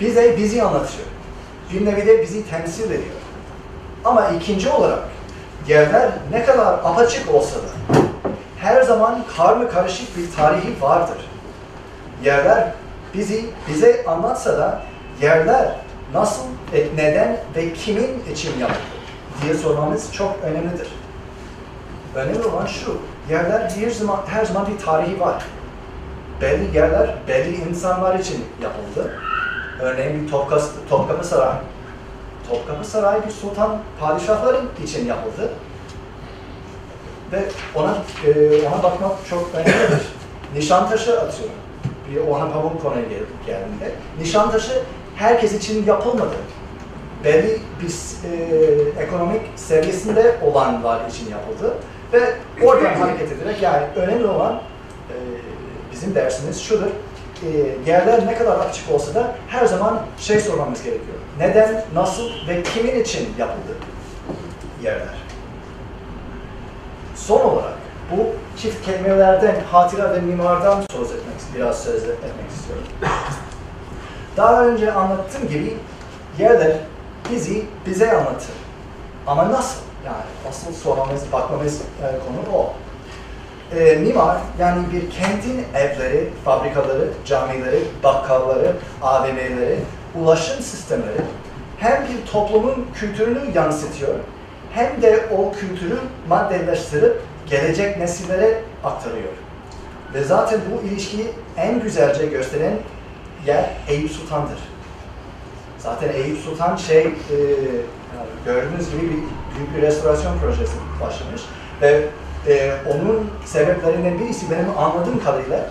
[0.00, 1.06] Bize bizi anlatıyor.
[1.72, 3.00] Bir nevi de bizi temsil ediyor.
[4.04, 4.98] Ama ikinci olarak
[5.68, 7.98] yerler ne kadar apaçık olsa da
[8.64, 11.16] her zaman karma karışık bir tarihi vardır.
[12.24, 12.72] Yerler
[13.14, 14.82] bizi bize anlatsa da
[15.22, 15.72] yerler
[16.14, 16.42] nasıl,
[16.96, 18.78] neden ve kimin için yapıldı
[19.42, 20.88] diye sormamız çok önemlidir.
[22.14, 22.98] Önemli olan şu,
[23.30, 25.44] yerler her zaman, her zaman bir tarihi var.
[26.40, 29.20] Belli yerler, belli insanlar için yapıldı.
[29.80, 31.58] Örneğin bir Topkapı, Topkapı Sarayı.
[32.50, 35.50] Topkapı Sarayı bir sultan padişahların için yapıldı.
[37.32, 37.38] Ve
[37.74, 38.30] ona e,
[38.68, 40.06] ona bakmak çok önemlidir.
[40.54, 41.54] Nişantaşı atıyorum.
[42.10, 43.90] Bir Orhan Pamukkonu'ya gel- geldiğinde.
[44.20, 44.82] Nişantaşı
[45.16, 46.34] herkes için yapılmadı.
[47.24, 47.92] Belli bir
[48.30, 51.74] e, ekonomik seviyesinde olanlar için yapıldı.
[52.12, 52.34] Ve
[52.66, 55.14] oradan hareket ederek yani önemli olan e,
[55.92, 56.86] bizim dersimiz şudur.
[57.42, 57.48] E,
[57.90, 61.16] yerler ne kadar açık olsa da her zaman şey sormamız gerekiyor.
[61.38, 63.72] Neden, nasıl ve kimin için yapıldı
[64.82, 65.23] yerler?
[67.26, 67.74] Son olarak
[68.10, 68.26] bu
[68.58, 72.84] çift kelimelerden, hatıra ve mimardan söz etmek, biraz söz etmek istiyorum.
[74.36, 75.76] Daha önce anlattığım gibi
[76.38, 76.76] yerler
[77.30, 78.54] bizi bize anlatır.
[79.26, 79.80] Ama nasıl?
[80.06, 82.72] Yani asıl sormamız, bakmamız e, konu o.
[83.76, 88.72] E, mimar, yani bir kentin evleri, fabrikaları, camileri, bakkalları,
[89.02, 89.78] AVM'leri,
[90.14, 91.20] ulaşım sistemleri
[91.78, 94.14] hem bir toplumun kültürünü yansıtıyor,
[94.74, 95.98] hem de o kültürü
[96.28, 97.20] maddeleştirip
[97.50, 99.32] gelecek nesillere aktarıyor.
[100.14, 102.74] Ve zaten bu ilişkiyi en güzelce gösteren
[103.46, 104.58] yer Eyüp Sultan'dır.
[105.78, 107.12] Zaten Eyüp Sultan şey, e,
[108.44, 109.16] gördüğünüz gibi bir
[109.56, 111.42] büyük bir restorasyon projesi başlamış
[111.82, 112.02] ve
[112.48, 115.70] e, onun sebeplerinden birisi benim anladığım kadarıyla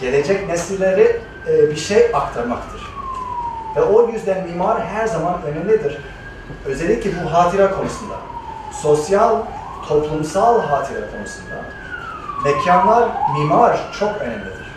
[0.00, 2.82] gelecek nesillere e, bir şey aktarmaktır.
[3.76, 5.98] Ve o yüzden mimar her zaman önemlidir.
[6.66, 8.14] Özellikle bu hatıra konusunda.
[8.72, 9.36] Sosyal,
[9.88, 11.64] toplumsal hatıra konusunda.
[12.44, 13.08] Mekanlar,
[13.38, 14.68] mimar çok önemlidir.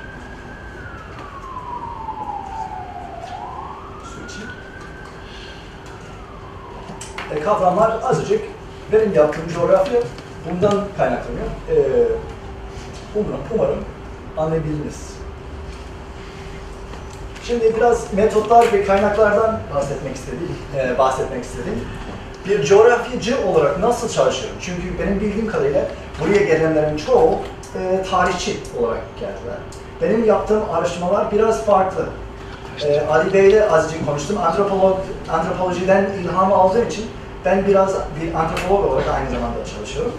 [7.35, 8.41] E, kavramlar azıcık
[8.91, 10.01] benim yaptığım coğrafya
[10.49, 11.45] bundan kaynaklanıyor.
[11.69, 11.75] E,
[13.15, 13.85] umarım, umarım
[14.37, 15.11] anlayabildiniz.
[17.43, 20.55] Şimdi biraz metotlar ve kaynaklardan bahsetmek istedim.
[20.77, 21.87] e, bahsetmek istedim.
[22.45, 24.57] Bir coğrafyacı olarak nasıl çalışıyorum?
[24.61, 25.85] Çünkü benim bildiğim kadarıyla
[26.21, 27.39] buraya gelenlerin çoğu
[27.75, 29.57] e, tarihçi olarak geldiler.
[30.01, 32.05] Benim yaptığım araştırmalar biraz farklı.
[32.85, 34.37] E, Ali Bey'le azıcık konuştum.
[34.37, 34.97] Antropolog,
[35.31, 37.05] antropolojiden ilham aldığım için
[37.45, 40.13] ben biraz bir antropolog olarak aynı zamanda çalışıyorum.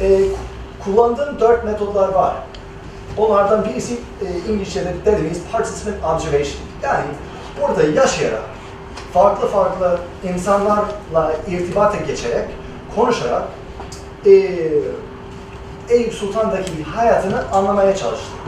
[0.00, 0.20] E,
[0.84, 2.34] kullandığım dört metodlar var.
[3.16, 6.60] Onlardan birisi e, İngilizce'de dediğimiz participant observation.
[6.82, 7.04] Yani
[7.60, 8.42] burada yaşayarak,
[9.14, 12.48] farklı farklı insanlarla irtibata geçerek,
[12.96, 13.42] konuşarak
[14.26, 14.30] e,
[15.88, 18.38] Eyüp Sultan'daki hayatını anlamaya çalıştım.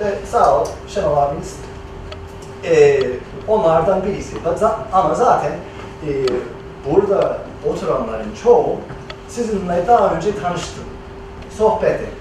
[0.00, 1.56] Ve sağ ol Şenol abimiz
[2.64, 3.00] e,
[3.48, 4.36] onlardan birisi.
[4.92, 5.52] Ama zaten
[6.06, 6.10] e,
[6.90, 7.38] burada
[7.70, 8.76] oturanların çoğu
[9.28, 10.84] sizinle daha önce tanıştım,
[11.58, 12.20] sohbet ettik.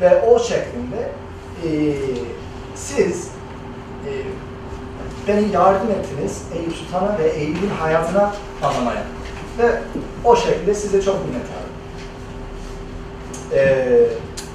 [0.00, 1.10] Ve o şeklinde
[1.64, 1.68] e,
[2.74, 3.30] siz
[4.06, 4.10] e,
[5.28, 9.02] beni yardım ettiniz Eyüp Sultan'a ve Eyüp'ün hayatına anlamaya.
[9.58, 9.80] Ve
[10.24, 11.66] o şekilde size çok minnettarım.
[13.52, 13.90] E,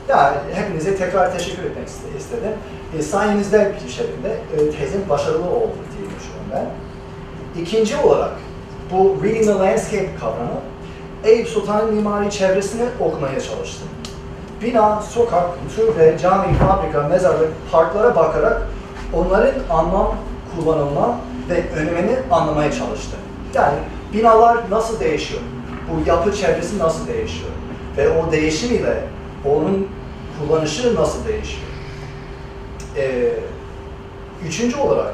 [0.10, 2.52] yani hepinize tekrar teşekkür etmek iste- istedim.
[3.00, 6.66] E, sayenizde bir şekilde e, tezim başarılı oldu diye düşünüyorum ben.
[7.62, 8.32] İkinci olarak
[8.92, 10.62] bu Reading the Landscape kavramı
[11.24, 13.88] Eyüp Sultan'ın mimari çevresini okumaya çalıştım
[14.62, 15.46] bina, sokak,
[15.76, 18.62] türbe, cami, fabrika, mezarlık, parklara bakarak
[19.14, 20.16] onların anlam
[20.56, 21.18] kullanımına
[21.50, 23.20] ve önemini anlamaya çalıştım.
[23.54, 23.78] Yani
[24.14, 25.42] binalar nasıl değişiyor?
[25.90, 27.52] Bu yapı çevresi nasıl değişiyor?
[27.98, 29.04] Ve o değişim ile
[29.46, 29.88] onun
[30.40, 31.68] kullanışı nasıl değişiyor?
[32.98, 33.34] Ee,
[34.48, 35.14] üçüncü olarak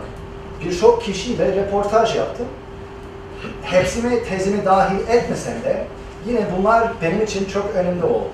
[0.66, 2.46] birçok kişiyle reportaj yaptım.
[3.64, 5.88] Hepsini tezimi dahil etmesem de
[6.28, 8.32] yine bunlar benim için çok önemli oldu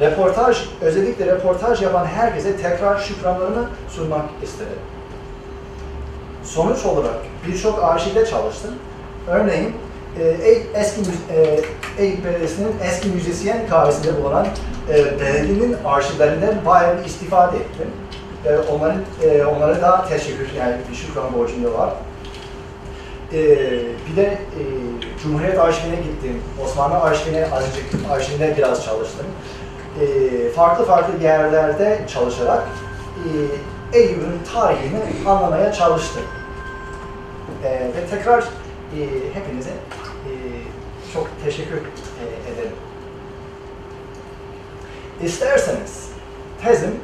[0.00, 4.78] reportaj, özellikle reportaj yapan herkese tekrar şükranlarımı sunmak istedim.
[6.44, 7.16] Sonuç olarak
[7.48, 8.74] birçok arşivde çalıştım.
[9.28, 9.72] Örneğin
[10.20, 10.24] e,
[10.74, 11.00] eski
[11.36, 11.60] e,
[12.02, 14.46] Eyüp Belediyesi'nin eski müzisyen kahvesinde bulunan
[14.88, 17.88] e, belediyenin arşivlerinden bayağı bir istifade ettim.
[18.46, 21.90] E, onların, e, onlara da teşekkür, yani bir şükran borcum var.
[23.32, 23.38] E,
[24.08, 24.62] bir de e,
[25.22, 26.42] Cumhuriyet Arşivine gittim.
[26.64, 29.26] Osmanlı Arşivine azıcık arşivinde biraz çalıştım
[30.00, 32.62] e, farklı farklı yerlerde çalışarak
[33.16, 33.28] e,
[33.94, 36.22] Eyüp'ün tarihini anlamaya çalıştım.
[37.64, 39.00] E, ve tekrar e,
[39.34, 40.32] hepinize e,
[41.12, 42.72] çok teşekkür e, ederim.
[45.22, 46.08] İsterseniz
[46.62, 46.96] tezim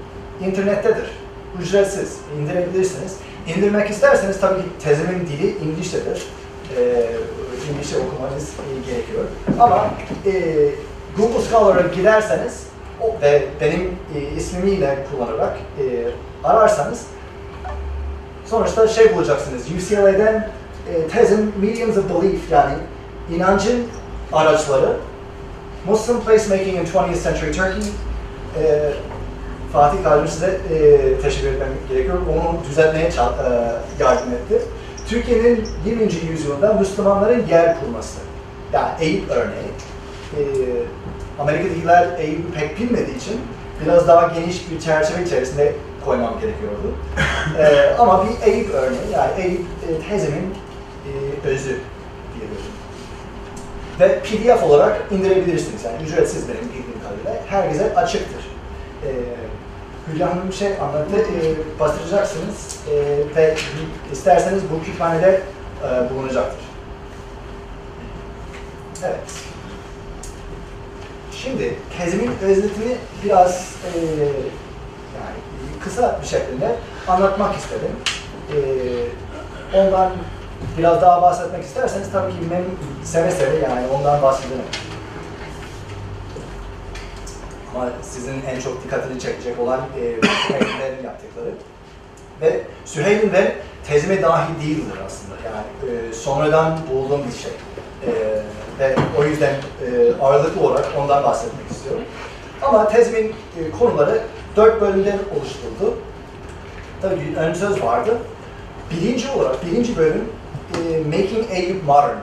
[0.47, 1.11] internettedir.
[1.63, 3.17] Ücretsiz indirebilirsiniz.
[3.47, 6.27] İndirmek isterseniz tabii ki tezimin dili İngilizcedir.
[6.77, 7.07] E,
[7.71, 9.25] İngilizce okumanız e, gerekiyor.
[9.61, 9.91] Ama
[10.27, 10.33] e,
[11.17, 12.70] Google Scholar'a giderseniz
[13.23, 15.85] ve benim e, ismimiyle kullanarak e,
[16.45, 17.07] ararsanız
[18.47, 19.63] sonuçta şey bulacaksınız.
[19.71, 20.49] UCLA'den
[20.95, 22.75] e, tezin Mediums of Belief yani
[23.37, 23.87] inancın
[24.33, 24.97] araçları
[25.87, 27.83] Muslim Placemaking in 20th Century Turkey
[28.63, 28.93] e,
[29.73, 32.19] Fatih kardeşim size e, teşekkür etmem gerekiyor.
[32.19, 33.11] Onu düzeltmeye e,
[34.01, 34.63] yardım etti.
[35.09, 36.03] Türkiye'nin 20.
[36.31, 38.19] yüzyılda Müslümanların yer kurması.
[38.73, 39.71] Yani Eyüp örneği.
[40.37, 40.43] E,
[41.41, 43.41] Amerika'dakiler Eyüp'ü pek bilmediği için
[43.85, 45.73] biraz daha geniş bir çerçeve içerisinde
[46.05, 46.95] koymam gerekiyordu.
[47.59, 50.55] Ee, ama bir Eyüp örneği, yani Eyüp e, tezimin
[51.07, 51.81] e, özü
[52.35, 52.71] diyebilirim.
[54.01, 55.85] Ve PDF olarak indirebilirsiniz.
[55.85, 57.43] Yani ücretsiz benim bildiğim kadarıyla.
[57.47, 58.45] Herkese açıktır.
[59.05, 59.09] Ee,
[60.13, 61.17] Hülya Hanım bir şey anlattı.
[61.17, 63.55] Ee, bastıracaksınız ee, ve
[64.13, 65.41] isterseniz bu kütüphanede
[65.85, 66.65] e, bulunacaktır.
[69.05, 69.50] Evet.
[71.45, 73.99] Şimdi tezimin özetini biraz e,
[75.17, 75.39] yani
[75.85, 76.77] kısa bir şekilde
[77.09, 77.91] anlatmak istedim.
[78.53, 78.59] E,
[79.79, 80.13] ondan
[80.79, 82.63] biraz daha bahsetmek isterseniz tabii ki ben
[83.05, 84.63] seve seve yani ondan bahsederim.
[87.75, 90.01] Ama sizin en çok dikkatini çekecek olan e,
[90.57, 91.51] ekiplerin yaptıkları.
[92.41, 93.33] Ve Süheyl'in
[93.87, 95.35] tezime dahi değildir aslında.
[95.45, 97.53] Yani e, sonradan bulduğum bir şey.
[98.07, 98.43] E,
[98.81, 102.03] ve o yüzden e, ağırlıklı olarak ondan bahsetmek istiyorum.
[102.63, 104.23] Ama tezimin e, konuları
[104.57, 105.99] dört bölümden oluşturuldu.
[107.03, 108.19] Tabii ön söz vardı.
[108.91, 110.25] Birinci olarak, birinci bölüm
[110.75, 112.17] e, Making Eyüp Modern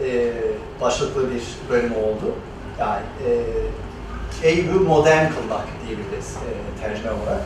[0.00, 0.32] e,
[0.80, 2.34] başlıklı bir bölüm oldu.
[2.80, 7.42] Yani e, Eyüp'ü modern kılmak diyebiliriz e, tercüme olarak.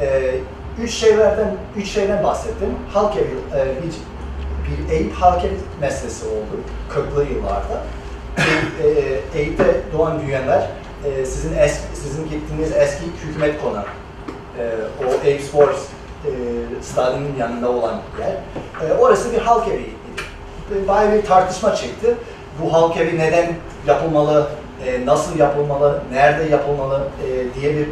[0.00, 0.34] E,
[0.82, 2.74] üç şeylerden, üç şeyden bahsettim.
[2.92, 3.86] Halk evi, e,
[4.68, 6.60] bir, Eyüp halk evi meselesi oldu
[6.94, 7.82] 40'lı yıllarda.
[8.82, 10.70] e, e, Eyüp'te doğan büyüyenler
[11.04, 13.84] e, sizin eski, sizin gittiğiniz eski hükümet konağı,
[14.58, 14.64] e,
[15.06, 16.30] o Eyüp Spor e,
[16.82, 18.98] stadyumunun yanında olan yer.
[18.98, 19.96] Orası bir halk eviydi.
[20.88, 22.14] Bayağı bir tartışma çekti.
[22.62, 23.52] Bu halk evi neden
[23.86, 24.48] yapılmalı,
[25.04, 27.02] nasıl yapılmalı, nerede yapılmalı
[27.60, 27.88] diye bir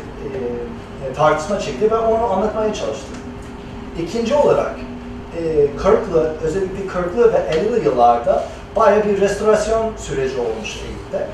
[1.17, 3.17] tartışma çekti ve onu anlatmaya çalıştım.
[3.99, 4.75] İkinci olarak
[5.39, 8.45] e, 40'lı, özellikle 40'lı ve 50'li yıllarda
[8.77, 11.27] bayağı bir restorasyon süreci olmuş Eyüp'te.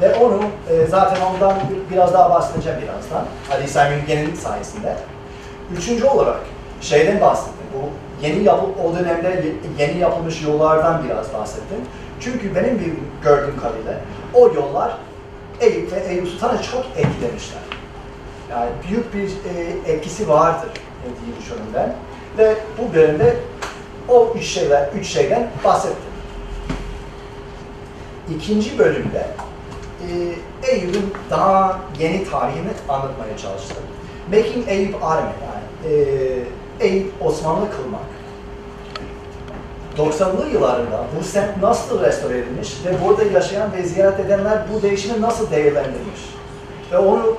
[0.00, 0.40] Ve onu
[0.70, 3.24] e, zaten ondan bir- biraz daha bahsedeceğim birazdan.
[3.52, 4.96] Ali Sami Ülgen'in sayesinde.
[5.78, 6.40] Üçüncü olarak
[6.80, 7.52] şeyden bahsettim.
[7.74, 7.88] Bu
[8.26, 11.78] yeni yapı, o dönemde ye- yeni yapılmış yollardan biraz bahsettim.
[12.20, 12.92] Çünkü benim bir
[13.24, 13.94] gördüğüm kadarıyla
[14.34, 14.96] o yollar
[15.60, 17.60] Eyüp ve Eyüp Sultan'ı çok etkilemişler.
[18.50, 20.68] Yani büyük bir e, etkisi vardır
[21.24, 21.92] diye düşünüyorum ben.
[22.38, 23.36] Ve bu bölümde
[24.08, 26.12] o üç şeyler, üç şeyden bahsettim.
[28.36, 29.26] İkinci bölümde
[30.02, 33.82] e, Eyüp'ün daha yeni tarihini anlatmaya çalıştım.
[34.34, 38.00] Making Eyüp Army yani e, Eyüp Osmanlı kılmak.
[39.98, 45.20] 90'lı yıllarında bu semt nasıl restore edilmiş ve burada yaşayan ve ziyaret edenler bu değişimi
[45.20, 46.20] nasıl değerlendirmiş.
[46.92, 47.36] Ve onu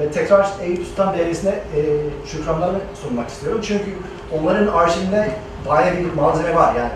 [0.00, 1.80] e, tekrar Eyüp Sultan Belediyesi'ne e,
[2.26, 3.60] şükranlarımı sunmak istiyorum.
[3.64, 3.94] Çünkü
[4.40, 5.30] onların arşivinde
[5.68, 6.74] bayağı bir malzeme var.
[6.74, 6.90] Yani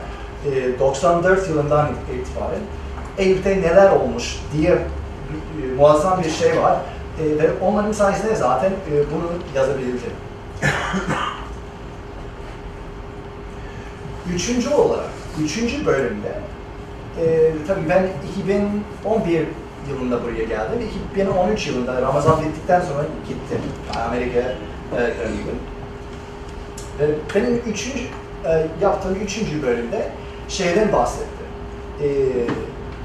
[0.57, 2.61] e, 94 yılından itibaren
[3.19, 4.79] Eyüp'te neler olmuş diye e,
[5.77, 6.77] muazzam bir şey var.
[7.21, 10.01] E, ve onların sayesinde zaten e, bunu yazabildim.
[14.35, 15.09] Üçüncü olarak,
[15.45, 16.33] üçüncü bölümde,
[17.21, 18.09] e, tabii ben
[18.41, 19.47] 2011
[19.89, 20.89] yılında buraya geldim.
[21.12, 23.61] 2013 yılında Ramazan bittikten sonra gittim.
[24.07, 24.55] Amerika'ya
[24.97, 25.59] e, döndüm.
[26.99, 28.05] Ve benim üçüncü,
[28.45, 30.11] e, yaptığım üçüncü bölümde
[30.49, 31.47] şeyden bahsettim.
[32.03, 32.07] E,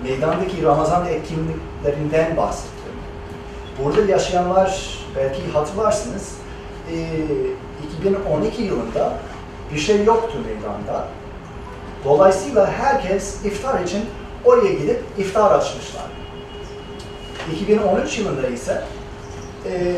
[0.03, 2.75] meydandaki Ramazan etkinliklerinden bahsettim.
[3.83, 6.37] Burada yaşayanlar belki hatırlarsınız,
[6.91, 6.95] e,
[7.99, 9.13] 2012 yılında
[9.73, 11.07] bir şey yoktu meydanda.
[12.05, 14.05] Dolayısıyla herkes iftar için
[14.45, 16.03] oraya gidip iftar açmışlar.
[17.53, 18.81] 2013 yılında ise
[19.65, 19.95] e,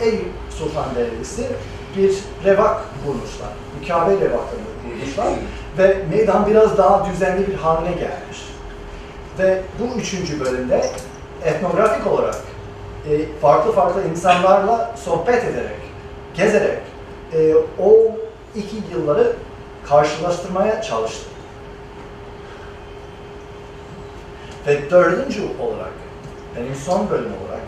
[0.00, 1.46] Eyüp Sultan Belediyesi
[1.96, 3.48] bir revak bulmuşlar.
[3.80, 5.26] Mükabe revakını bulmuşlar
[5.78, 8.38] ve meydan biraz daha düzenli bir haline gelmiş.
[9.38, 10.90] Ve bu üçüncü bölümde
[11.44, 12.36] etnografik olarak
[13.08, 15.80] e, farklı farklı insanlarla sohbet ederek,
[16.34, 16.78] gezerek
[17.32, 17.94] e, o
[18.54, 19.36] iki yılları
[19.88, 21.32] karşılaştırmaya çalıştım.
[24.66, 25.92] Ve dördüncü olarak,
[26.56, 27.62] benim son bölüm olarak,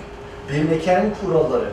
[0.53, 1.69] bir mekanın kuralları,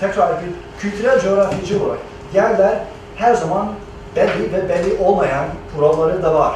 [0.00, 0.50] tekrar bir
[0.80, 1.98] kültürel coğrafyacı olarak
[2.34, 2.78] yerler
[3.16, 3.68] her zaman
[4.16, 5.44] belli ve belli olmayan
[5.76, 6.54] kuralları da var.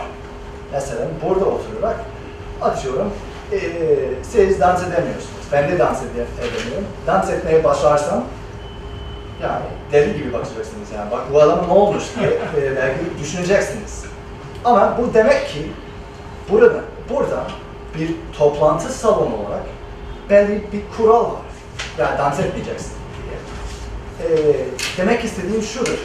[0.72, 1.96] Mesela burada oturarak
[2.62, 3.10] atıyorum,
[3.52, 3.60] eee
[4.22, 5.46] siz dans edemiyorsunuz.
[5.52, 6.86] Ben de dans ede- edemiyorum.
[7.06, 8.24] Dans etmeye başlarsam
[9.42, 11.10] yani deli gibi bakacaksınız yani.
[11.10, 12.30] Bak bu adama ne olmuş diye
[12.76, 14.04] belki düşüneceksiniz.
[14.64, 15.72] Ama bu demek ki
[16.50, 17.44] burada, burada
[17.98, 19.64] bir toplantı salonu olarak
[20.30, 21.40] belli bir kural var.
[21.98, 22.92] Yani dans etmeyeceksin
[23.22, 24.30] diye.
[24.30, 24.56] E,
[24.96, 25.98] demek istediğim şudur.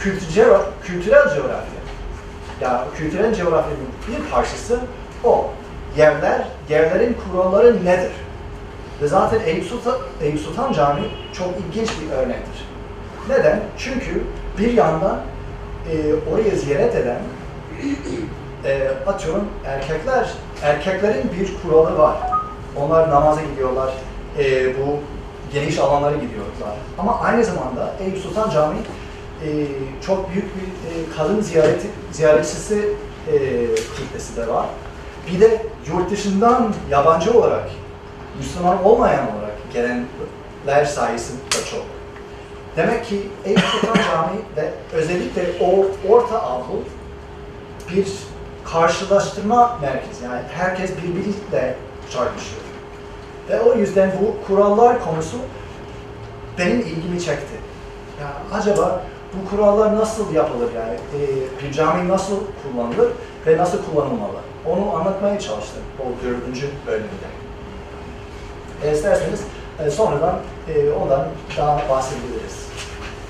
[0.00, 1.78] Kültürel, kültürel coğrafya.
[2.60, 4.80] Ya kültürel coğrafyanın bir parçası
[5.24, 5.50] o.
[5.96, 8.12] Yerler, yerlerin kuralları nedir?
[9.02, 12.68] Ve zaten Eyüp Sultan, Eyüp Sultan Camii çok ilginç bir örnektir.
[13.28, 13.60] Neden?
[13.78, 14.22] Çünkü
[14.58, 15.20] bir yandan
[15.92, 17.18] e, oraya ziyaret eden
[18.64, 20.30] e, atıyorum erkekler,
[20.62, 22.16] erkeklerin bir kuralı var.
[22.76, 23.92] Onlar namaza gidiyorlar,
[24.38, 24.98] e, bu
[25.52, 26.76] geniş alanlara gidiyorlar.
[26.98, 28.80] Ama aynı zamanda Eyüp Sultan Camii
[29.44, 29.48] e,
[30.06, 32.92] çok büyük bir e, kadın ziyareti, ziyaretçisi
[33.32, 33.38] e,
[33.96, 34.66] kitlesi de var.
[35.32, 37.70] Bir de yurt dışından yabancı olarak,
[38.38, 41.84] Müslüman olmayan olarak gelenler sayısı da çok.
[42.76, 46.82] Demek ki Eyüp Sultan Camii ve özellikle o Orta Avru
[47.92, 48.06] bir
[48.72, 50.24] karşılaştırma merkezi.
[50.24, 51.76] Yani herkes birbiriyle
[52.10, 52.62] çarpışıyor.
[53.48, 55.36] Ve o yüzden bu kurallar konusu
[56.58, 57.54] benim ilgimi çekti.
[58.20, 59.02] Ya acaba
[59.34, 60.94] bu kurallar nasıl yapılır yani?
[60.94, 61.18] E,
[61.62, 63.12] bir cami nasıl kullanılır
[63.46, 64.38] ve nasıl kullanılmalı?
[64.66, 67.28] Onu anlatmaya çalıştım o dördüncü bölümde.
[68.84, 69.40] E, isterseniz
[69.84, 70.38] e, sonradan
[70.68, 72.68] e, ondan daha bahsedebiliriz.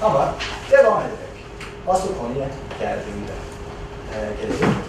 [0.02, 0.35] Ama
[0.70, 1.44] devam ederek
[1.89, 2.48] asıl konuya
[2.81, 3.32] geldiğimde
[4.15, 4.88] e, gelelim.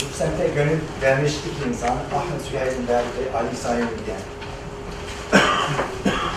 [0.00, 4.20] Bu semte gönül vermiş iki insan Ahmet Süheyl'in ve Ali Sayın Bilgen.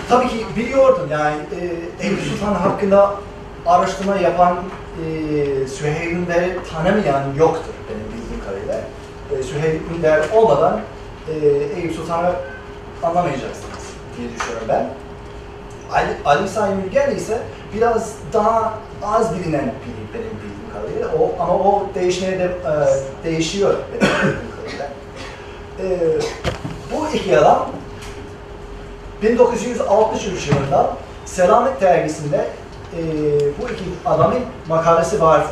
[0.09, 3.15] Tabii ki biliyordum yani e, Eyüp Sultan hakkında
[3.65, 8.81] araştırma yapan e, Süheyl Ünver'i tanımayan yoktur benim bildiğim kadarıyla.
[9.39, 10.79] E, Süheyl Ünver olmadan
[11.27, 11.33] e,
[11.79, 12.31] Eyüp Sultan'ı
[13.03, 13.87] anlamayacaksınız
[14.17, 14.89] diye düşünüyorum ben.
[15.93, 17.41] Ali, Ali Sami Ülgen ise
[17.75, 18.73] biraz daha
[19.03, 21.07] az bilinen biri benim bildiğim kadarıyla.
[21.19, 22.73] O, ama o değişmeye de e,
[23.23, 23.75] değişiyor.
[25.79, 25.99] E,
[26.91, 27.69] bu iki adam
[29.21, 30.93] 1963 yılında
[31.25, 32.47] Selamet dergisinde
[32.93, 32.99] e,
[33.61, 35.47] bu iki adamın makalesi vardı.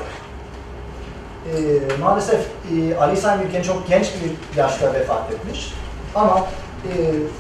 [1.45, 1.55] E,
[2.01, 5.73] maalesef e, Ali Sami Ülgen çok genç bir yaşta vefat etmiş.
[6.15, 6.47] Ama
[6.85, 6.91] e,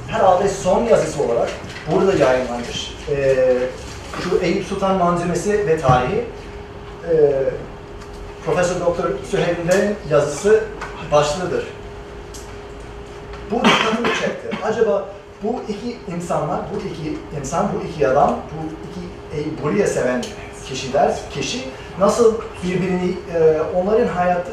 [0.07, 1.49] herhalde son yazısı olarak
[1.91, 2.93] burada yayınlanmış.
[3.09, 3.35] E,
[4.23, 6.25] şu Eyüp Sultan Manzumesi ve Tarihi
[7.11, 7.15] e,
[8.45, 10.63] Profesör Doktor Süheyl Ünver'in yazısı
[11.11, 11.67] başlığıdır.
[13.51, 14.57] Bu dikkatimi çekti.
[14.63, 15.09] Acaba
[15.43, 19.05] bu iki insanlar, bu iki insan, bu iki adam, bu iki
[19.41, 20.23] e, buraya seven
[20.67, 21.61] kişiler, kişi
[21.99, 24.51] nasıl birbirini, e, onların hayatı,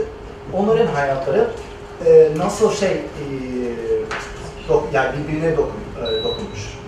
[0.53, 1.51] onların hayatları
[2.07, 3.03] e, nasıl şey, e,
[4.69, 6.79] dok, yani birbirine dokun, e, dokunmuş.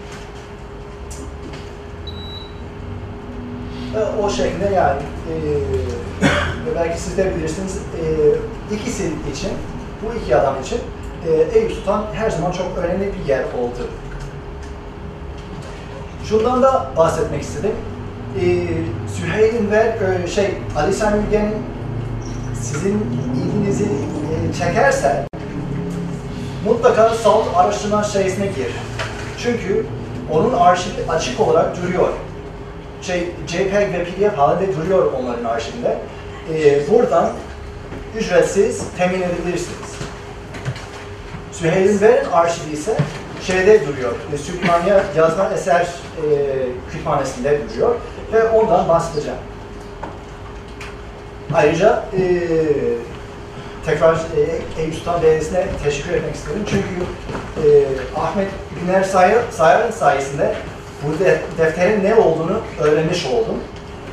[3.75, 3.84] E,
[4.23, 5.01] o şekilde yani,
[5.31, 5.35] e,
[6.75, 9.51] belki siz de bilirsiniz, e, ikisi için,
[10.03, 10.79] bu iki adam için
[11.29, 13.89] e, Eyüp Sultan her zaman çok önemli bir yer oldu.
[16.25, 17.73] Şundan da bahsetmek istedim.
[18.41, 18.45] E,
[19.15, 21.23] Süheyl'in ve e, şey Ali Sami
[22.55, 23.07] sizin
[23.37, 25.27] ilginizi e, çekerse
[26.65, 28.73] mutlaka Salt araştırma şeysine gir.
[29.39, 29.87] Çünkü
[30.33, 32.09] onun arşivi açık olarak duruyor.
[33.47, 35.99] JPEG ve PDF halinde duruyor onların arşivinde.
[36.55, 37.31] E, buradan
[38.19, 39.95] ücretsiz temin edebilirsiniz.
[41.53, 42.97] Süheyl Ünver'in arşivi ise
[43.47, 45.87] şeyde duruyor, e, Süleymaniye Yazma Eser e,
[46.91, 47.95] Kütüphanesi'nde duruyor
[48.33, 49.39] ve ondan bahsedeceğim.
[51.55, 52.23] Ayrıca e,
[53.87, 56.63] tekrar e, Eyüp Sultan Belediyesi'ne teşekkür etmek isterim.
[56.71, 56.85] Çünkü
[57.57, 57.67] e,
[58.21, 58.49] Ahmet
[58.81, 60.55] Güner Sayar, Sayar'ın sayesinde
[61.07, 63.57] bu de, defterin ne olduğunu öğrenmiş oldum.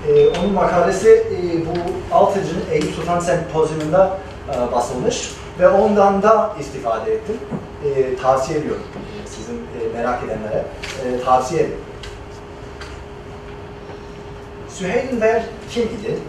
[0.08, 1.26] E, onun makalesi e,
[1.66, 1.72] bu
[2.16, 2.40] 6.
[2.72, 4.18] Eyüp Sultan Sempozyumunda
[4.50, 7.38] e, basılmış ve ondan da istifade ettim.
[7.86, 9.60] E, tavsiye ediyorum e, sizin e,
[9.94, 10.66] merak edenlere.
[11.06, 11.78] E, tavsiye ederim.
[14.70, 16.20] Süheyl Ünver kim idi?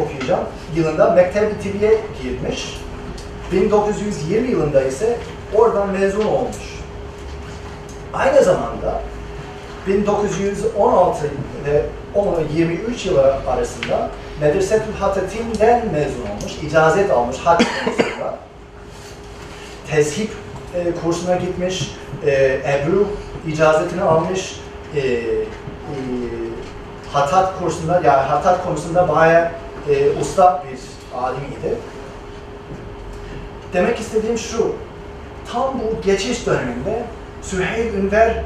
[0.00, 0.44] okuyacağım.
[0.76, 2.80] Yılında Mektep-i Tibi'ye girmiş.
[3.52, 5.16] 1920 yılında ise
[5.54, 6.80] oradan mezun olmuş.
[8.12, 9.02] Aynı zamanda
[9.86, 11.26] 1916
[11.66, 11.82] ve
[12.56, 14.10] 23 yılı arasında
[14.40, 18.38] Medresetül Hatatim'den mezun olmuş, icazet almış hat konusunda.
[19.90, 20.30] Tezhip
[20.74, 21.96] e, kursuna gitmiş,
[22.26, 23.06] e, Ebru
[23.46, 24.60] icazetini almış,
[24.94, 25.46] e, e,
[27.12, 29.50] hatat kursunda, yani hatat konusunda bayağı
[29.88, 30.78] e, usta bir
[31.18, 31.78] alimiydi.
[33.72, 34.72] Demek istediğim şu,
[35.52, 37.02] tam bu geçiş döneminde
[37.42, 38.44] Süheyl Ünver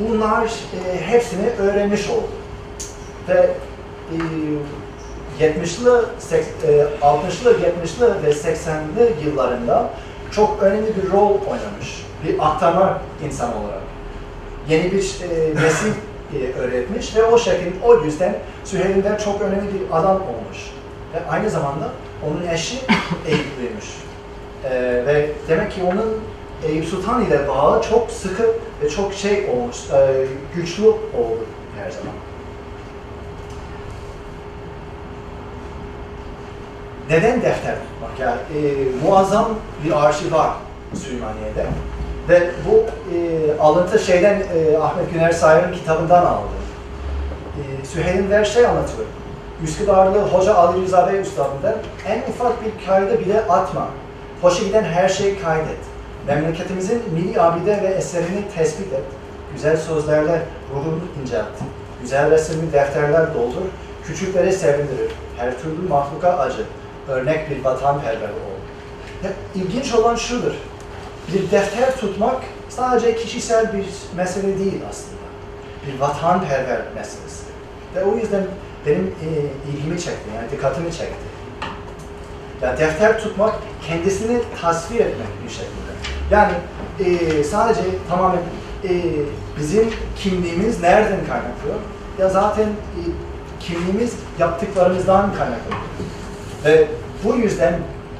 [0.00, 2.28] bunlar e, hepsini öğrenmiş oldu.
[3.28, 3.50] Ve
[4.12, 4.18] e,
[5.40, 6.36] 70'lı, e,
[7.02, 9.90] 60'lı, 70'lı ve 80'li yıllarında
[10.30, 12.06] çok önemli bir rol oynamış.
[12.24, 13.87] Bir aktarma insan olarak.
[14.68, 15.92] Yeni bir e, nesil
[16.34, 20.58] e, öğretmiş ve o şekilde, o yüzden Süheyl Ünver çok önemli bir adam olmuş.
[21.14, 21.90] Ve aynı zamanda
[22.26, 22.76] onun eşi
[23.26, 23.86] Eyüplüymüş.
[24.64, 26.20] Ee, ve demek ki onun
[26.68, 28.46] Eyüp Sultan ile bağı çok sıkı
[28.82, 31.46] ve çok şey olmuş, e, güçlü oldu
[31.78, 32.14] her zaman.
[37.10, 38.20] Neden defter tutmak?
[38.20, 39.48] Yani e, muazzam
[39.84, 40.52] bir arşiv var
[40.94, 41.66] Süleymaniye'de.
[42.28, 42.84] Ve bu
[43.14, 46.48] e, alıntı şeyden e, Ahmet Güner Sayar'ın kitabından aldı.
[47.56, 49.06] E, Süheyl Ver şey anlatıyor.
[49.64, 51.74] Üsküdarlı Hoca Ali Rıza Bey Üstad'ından
[52.08, 53.88] en ufak bir kaydı bile atma.
[54.42, 55.78] Hoşa giden her şeyi kaydet.
[56.26, 59.04] Memleketimizin milli abide ve eserini tespit et.
[59.54, 60.42] Güzel sözlerle
[60.74, 61.64] ruhunu inceltti.
[62.02, 63.66] Güzel resimli defterler doldur.
[64.04, 65.12] Küçükleri sevindirir.
[65.36, 66.62] Her türlü mahluka acı.
[67.08, 68.58] Örnek bir vatanperver ol.
[69.24, 70.52] Ya, ilginç olan şudur.
[71.34, 73.86] Bir defter tutmak sadece kişisel bir
[74.16, 75.18] mesele değil aslında.
[75.86, 77.44] Bir vatanperver meselesi.
[77.94, 78.42] Ve o yüzden
[78.86, 79.26] benim e,
[79.70, 81.28] ilgimi çekti, yani dikkatimi çekti.
[82.62, 83.54] Ya defter tutmak
[83.88, 85.92] kendisini tasvir etmek bir şekilde.
[86.30, 86.52] Yani
[87.00, 88.40] e, sadece tamamen
[88.84, 88.90] e,
[89.58, 91.70] bizim kimliğimiz nereden kaynaklı?
[92.18, 93.00] Ya zaten e,
[93.60, 95.74] kimliğimiz yaptıklarımızdan kaynaklı.
[96.64, 96.88] Ve
[97.24, 97.74] bu yüzden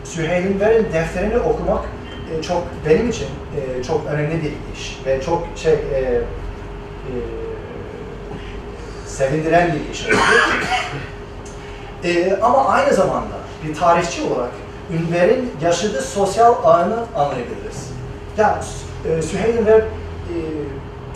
[0.05, 1.85] Süheyl'in Ver'in defterini okumak
[2.34, 3.26] e, çok benim için
[3.56, 6.22] e, çok önemli bir iş ve çok şey e, e,
[9.06, 10.16] sevindiren bir iş oldu.
[12.05, 13.34] E, ama aynı zamanda
[13.64, 14.50] bir tarihçi olarak
[14.92, 17.90] Ünver'in yaşadığı sosyal ağını anlayabiliriz.
[18.36, 18.62] Yani
[19.09, 20.36] e, Süheyl Ünver e,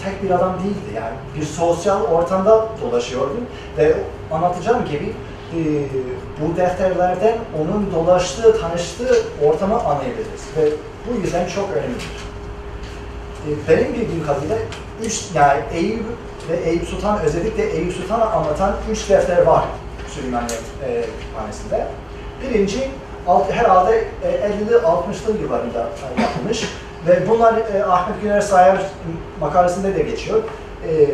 [0.04, 3.36] tek bir adam değildi yani bir sosyal ortamda dolaşıyordu
[3.78, 3.94] ve
[4.32, 5.12] anlatacağım gibi
[5.54, 5.60] e,
[6.40, 9.16] bu defterlerden onun dolaştığı, tanıştığı
[9.46, 10.68] ortamı anlayabiliriz ve
[11.06, 12.06] bu yüzden çok önemlidir.
[13.46, 14.56] E, benim bildiğim kadarıyla
[15.04, 16.04] üç, yani Eyüp
[16.50, 19.64] ve Eyüp Sultan özellikle Eyüp Sultan'ı anlatan üç defter var
[20.08, 21.86] Süleymaniye e, kütüphanesinde.
[22.42, 22.90] Birinci
[23.26, 25.88] alt, herhalde e, 50'li 60'lı yıllarında
[26.20, 26.64] yapılmış
[27.06, 28.82] ve bunlar e, Ahmet Güner Sayar
[29.40, 30.42] makalesinde de geçiyor.
[30.88, 31.06] E,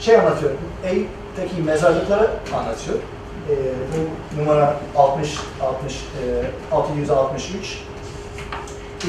[0.00, 0.52] şey anlatıyor,
[0.84, 2.98] Eyüp'teki mezarlıkları anlatıyor.
[3.50, 3.54] E,
[3.92, 7.85] bu numara 60, 60, e, 663.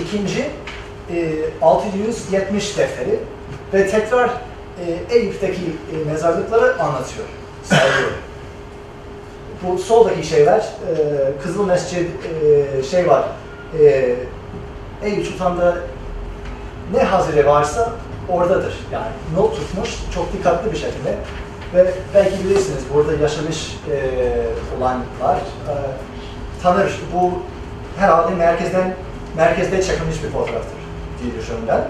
[0.01, 0.49] İkinci
[1.13, 3.19] e, 670 defteri
[3.73, 7.25] ve tekrar e, Eyüp'teki e, mezarlıkları anlatıyor,
[7.63, 8.11] sayıyor.
[9.63, 10.93] Bu soldaki şeyler, e,
[11.43, 13.23] Kızıl Mescid e, şey var,
[13.81, 14.15] e,
[15.03, 15.77] Eyüp Sultan'da
[16.93, 17.93] ne hazire varsa
[18.29, 18.77] oradadır.
[18.93, 21.15] Yani not tutmuş çok dikkatli bir şekilde.
[21.73, 23.97] Ve belki bilirsiniz burada yaşamış e,
[24.77, 25.73] olanlar e,
[26.63, 26.99] tanır.
[27.13, 27.31] Bu
[27.99, 28.95] herhalde merkezden
[29.37, 30.77] merkezde çekilmiş bir fotoğraftır
[31.23, 31.87] diye düşünüyorum ben.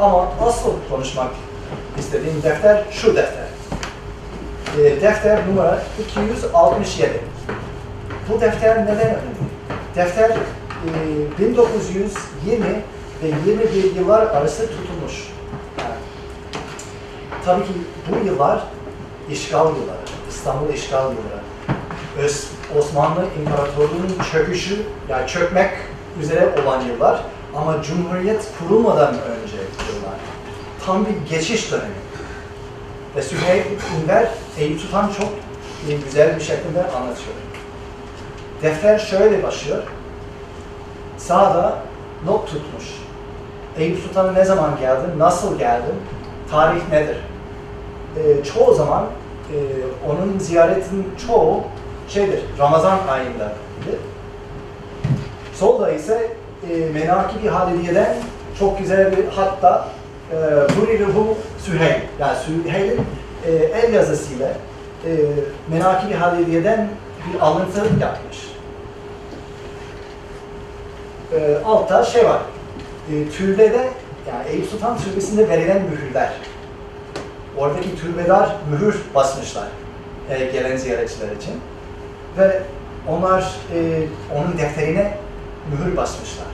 [0.00, 1.30] Ama asıl konuşmak
[1.98, 3.46] istediğim defter şu defter.
[4.78, 7.20] E, defter numara 267.
[8.28, 9.18] Bu defter neden önemli?
[9.96, 10.38] Defter e,
[11.38, 12.64] 1920
[13.22, 15.28] ve 21 yıllar arası tutulmuş.
[15.78, 15.94] Yani,
[17.44, 17.72] tabii ki
[18.10, 18.62] bu yıllar
[19.30, 21.42] işgal yılları, İstanbul işgal yılları.
[22.18, 22.48] Öz,
[22.78, 24.76] Osmanlı İmparatorluğu'nun çöküşü,
[25.08, 25.70] yani çökmek
[26.20, 27.22] üzere olan yıllar
[27.56, 30.18] ama Cumhuriyet kurulmadan önce yıllar.
[30.86, 32.02] Tam bir geçiş dönemi.
[33.16, 33.62] Ve Süheyl
[34.02, 34.28] İnver,
[34.58, 35.28] Eyüp Sultan çok
[35.88, 37.34] e, güzel bir şekilde anlatıyor.
[38.62, 39.82] Defter şöyle başlıyor.
[41.16, 41.78] Sağda
[42.26, 42.84] not tutmuş.
[43.78, 45.94] Eyüp Sultan'a ne zaman geldin, nasıl geldin,
[46.50, 47.16] tarih nedir?
[48.16, 49.04] Ee, çoğu zaman
[49.52, 49.56] e,
[50.10, 51.60] onun ziyaretin çoğu
[52.08, 53.52] şeydir, Ramazan ayında.
[55.54, 56.30] Solda ise
[56.70, 58.14] e, Menaki-i Halidiye'den
[58.58, 59.88] çok güzel bir hatta
[60.32, 60.36] e,
[60.74, 63.00] Huriruhu Süheyl, yani Süheyl'in
[63.46, 64.48] e, el yazısıyla
[65.06, 65.10] e,
[65.70, 66.88] Menaki-i Halidiye'den
[67.26, 68.52] bir alıntı yapmış.
[71.32, 72.40] E, altta şey var,
[73.12, 73.88] e, türbede,
[74.28, 76.32] yani Eyüp Sultan Türbesi'nde verilen mühürler.
[77.58, 79.68] Oradaki türbeler mühür basmışlar
[80.30, 81.54] e, gelen ziyaretçiler için.
[82.38, 82.62] Ve
[83.08, 83.40] onlar
[83.74, 83.78] e,
[84.36, 85.12] onun defterine
[85.70, 86.46] mühür basmışlar.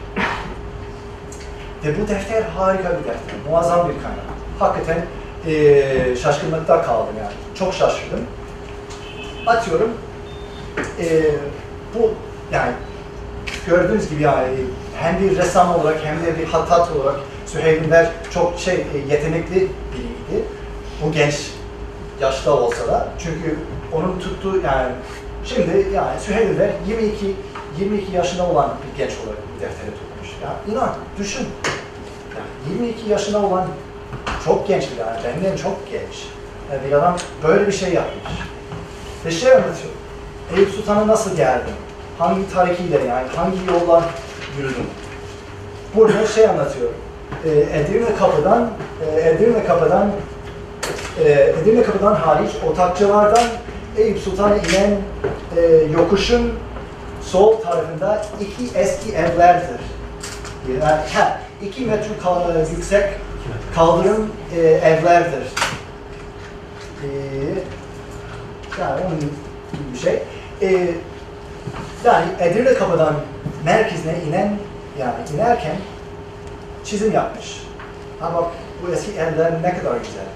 [1.85, 4.29] Ve bu defter harika bir defter, muazzam bir kaynak.
[4.59, 5.05] Hakikaten
[5.47, 7.33] e, şaşkınlıkta kaldım yani.
[7.59, 8.21] Çok şaşırdım.
[9.47, 9.91] Atıyorum,
[11.01, 11.23] e,
[11.95, 12.11] bu
[12.53, 12.73] yani
[13.67, 14.47] gördüğünüz gibi yani
[14.97, 19.55] hem bir ressam olarak hem de bir hattat olarak Süheyl Ünver çok şey e, yetenekli
[19.55, 20.45] biriydi.
[21.05, 21.51] Bu genç
[22.21, 23.09] yaşta olsa da.
[23.19, 23.59] Çünkü
[23.93, 24.93] onun tuttuğu yani
[25.45, 27.35] şimdi yani Süheyl Ünver 22
[27.81, 30.29] 22 yaşında olan bir genç olarak defteri tutmuş.
[30.43, 31.47] Ya inan, düşün.
[32.37, 33.67] Yani 22 yaşında olan
[34.45, 36.27] çok genç bir yani benden çok genç.
[36.73, 37.17] Yani bir adam
[37.49, 38.33] böyle bir şey yapmış.
[39.27, 39.93] Ve şey anlatıyor.
[40.57, 41.75] Eyüp Sultan'a nasıl geldim?
[42.19, 44.05] Hangi tarihiyle yani hangi yollar
[44.59, 44.87] yürüdüm?
[45.95, 46.91] Burada şey anlatıyor.
[47.45, 48.71] E, Edirne kapıdan
[49.07, 50.11] e, Edirne kapıdan
[51.25, 51.33] e,
[51.63, 53.45] Edirne kapıdan hariç otakçılardan
[53.97, 54.97] Eyüp Sultan'a inen
[55.57, 55.61] e,
[55.93, 56.53] yokuşun
[57.31, 59.81] sol tarafında iki eski evlerdir.
[60.69, 62.09] Yani, ha, iki metre
[62.77, 63.05] yüksek
[63.75, 65.43] kaldırım e, evlerdir.
[67.03, 67.09] E,
[68.81, 69.31] yani onun gibi
[69.93, 70.23] bir şey.
[70.63, 70.95] E,
[72.05, 73.15] yani Edirne kapıdan
[73.65, 74.53] merkezine inen
[74.99, 75.77] yani inerken
[76.85, 77.63] çizim yapmış.
[78.23, 78.51] Ama
[78.83, 80.29] bu eski evler ne kadar güzel.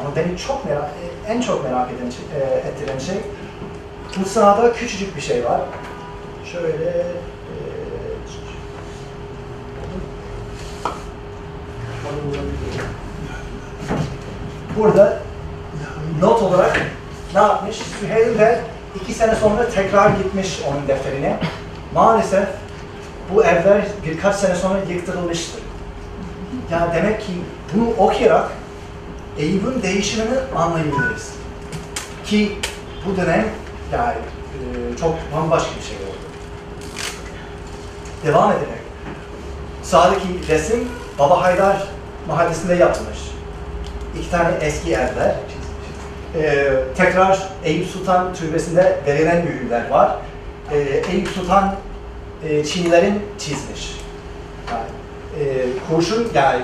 [0.00, 0.90] Ama beni çok merak,
[1.28, 3.16] en çok merak eden, şey- e, ettiren şey
[4.20, 5.60] bu sırada küçücük bir şey var.
[6.52, 7.04] Şöyle e,
[14.76, 15.18] burada
[16.20, 16.80] not olarak
[17.34, 17.76] ne yapmış?
[17.76, 18.60] Süheyl de
[19.02, 21.38] iki sene sonra tekrar gitmiş onun defterine.
[21.94, 22.48] Maalesef
[23.34, 25.62] bu evler birkaç sene sonra yıktırılmıştır.
[26.70, 27.32] Yani demek ki
[27.74, 28.50] bunu okuyarak
[29.38, 31.34] Eyüp'ün değişimini anlayabiliriz.
[32.24, 32.58] Ki
[33.06, 33.48] bu dönem
[33.92, 36.01] yani e, çok bambaşka bir şey.
[38.26, 38.82] Devam ederek.
[39.82, 40.88] Sağdaki resim
[41.18, 41.82] Baba Haydar
[42.28, 43.18] mahallesinde yapılmış.
[44.18, 45.34] İki tane eski evler.
[46.34, 50.16] Ee, tekrar Eyüp Sultan Türbesi'nde verilen mühürler var.
[50.72, 50.78] Ee,
[51.12, 51.74] Eyüp Sultan
[52.48, 53.96] e, Çinilerin çizmiş.
[54.70, 54.84] Yani,
[55.40, 56.62] e, kurşun yani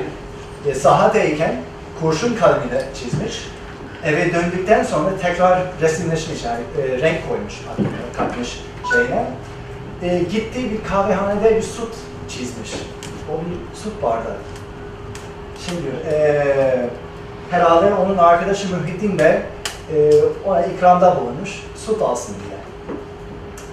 [0.66, 1.54] e, sahadayken
[2.00, 3.48] kurşun kalemiyle çizmiş.
[4.04, 7.54] Eve döndükten sonra tekrar resimleşmiş yani e, renk koymuş,
[8.16, 8.60] katmış
[8.92, 9.24] şeyine.
[10.02, 11.94] E, gittiği bir kahvehanede bir süt
[12.28, 12.72] çizmiş.
[13.30, 14.36] O bir süt bardağı.
[15.66, 16.88] Şimdi e,
[17.50, 19.32] herhalde onun arkadaşı Muhittin Bey
[19.94, 20.10] e,
[20.46, 22.58] ona ikramda bulunmuş, süt alsın diye.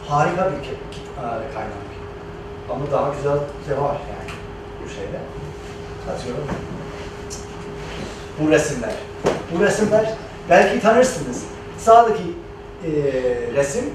[0.07, 1.85] Harika bir e, kaynak.
[2.69, 3.35] Ama daha güzel
[3.69, 4.31] de var yani
[4.83, 5.19] bu şeyde.
[6.13, 6.43] Atıyorum.
[8.39, 8.93] Bu resimler.
[9.51, 10.13] Bu resimler
[10.49, 11.43] belki tanırsınız.
[11.77, 12.23] Sağdaki
[12.83, 12.91] e,
[13.55, 13.85] resim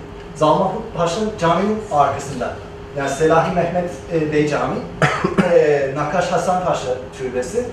[0.40, 2.54] Zalmahut Paşa'nın caminin arkasında.
[2.98, 4.80] Yani Selahi Mehmet e, Bey Camii,
[5.54, 6.88] e, Nakaş Hasan Paşa
[7.18, 7.66] Türbesi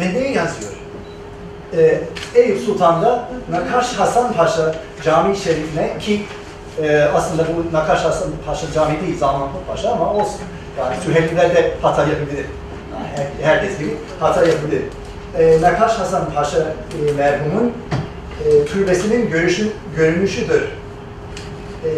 [0.00, 0.72] ve ne yazıyor?
[1.76, 2.00] E,
[2.34, 4.74] Eyüp Sultan'da Nakaş Hasan Paşa
[5.04, 6.22] Camii Şerifine ki
[6.82, 10.40] e, aslında bu Nakaş Hasan Paşa Camii değil Zalmahut Paşa ama olsun.
[10.78, 12.46] Yani Süheyliler de hata yapabilir.
[12.92, 13.06] Yani
[13.42, 14.82] her- herkes gibi hata yapabilir.
[15.38, 17.72] E, Nakaş Hasan Paşa e, merhumun
[18.44, 20.62] e, türbesinin görüşü, görünüşüdür.
[21.84, 21.90] E,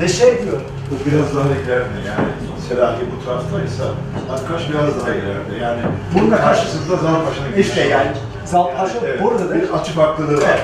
[0.00, 0.60] ve şey diyor,
[0.90, 2.28] Bu biraz daha ileride yani
[2.68, 3.84] Selahi bu taraftaysa
[4.32, 5.80] Akkaş biraz daha ileride yani
[6.14, 8.10] Bunun da karşısında Zalpaşa'nın işte yani
[8.44, 9.54] Zal Paşa evet, buradadır.
[9.54, 10.48] bir açı farklılığı var.
[10.48, 10.62] Evet.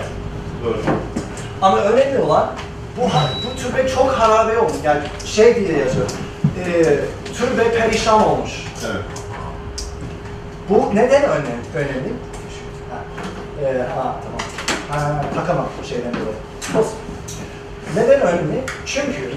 [0.64, 0.76] Doğru.
[1.62, 2.50] Ama önemli olan
[2.96, 3.00] bu,
[3.44, 4.72] bu türbe çok harabe olmuş.
[4.84, 6.06] Yani şey diye yazıyor.
[6.66, 6.98] E,
[7.34, 8.50] türbe perişan olmuş.
[8.86, 9.02] Evet.
[10.68, 11.48] Bu neden önemli?
[11.74, 12.12] önemli?
[12.90, 12.98] Ha,
[13.62, 14.40] e, ha tamam.
[14.88, 16.78] Ha, takamam bu şeyden dolayı.
[16.78, 16.98] Olsun.
[17.96, 18.62] Neden önemli?
[18.86, 19.30] Çünkü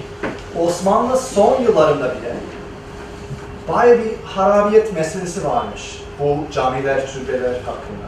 [0.60, 2.34] Osmanlı son yıllarında bile
[3.68, 8.08] baya bir harabiyet meselesi varmış bu camiler, türbeler hakkında.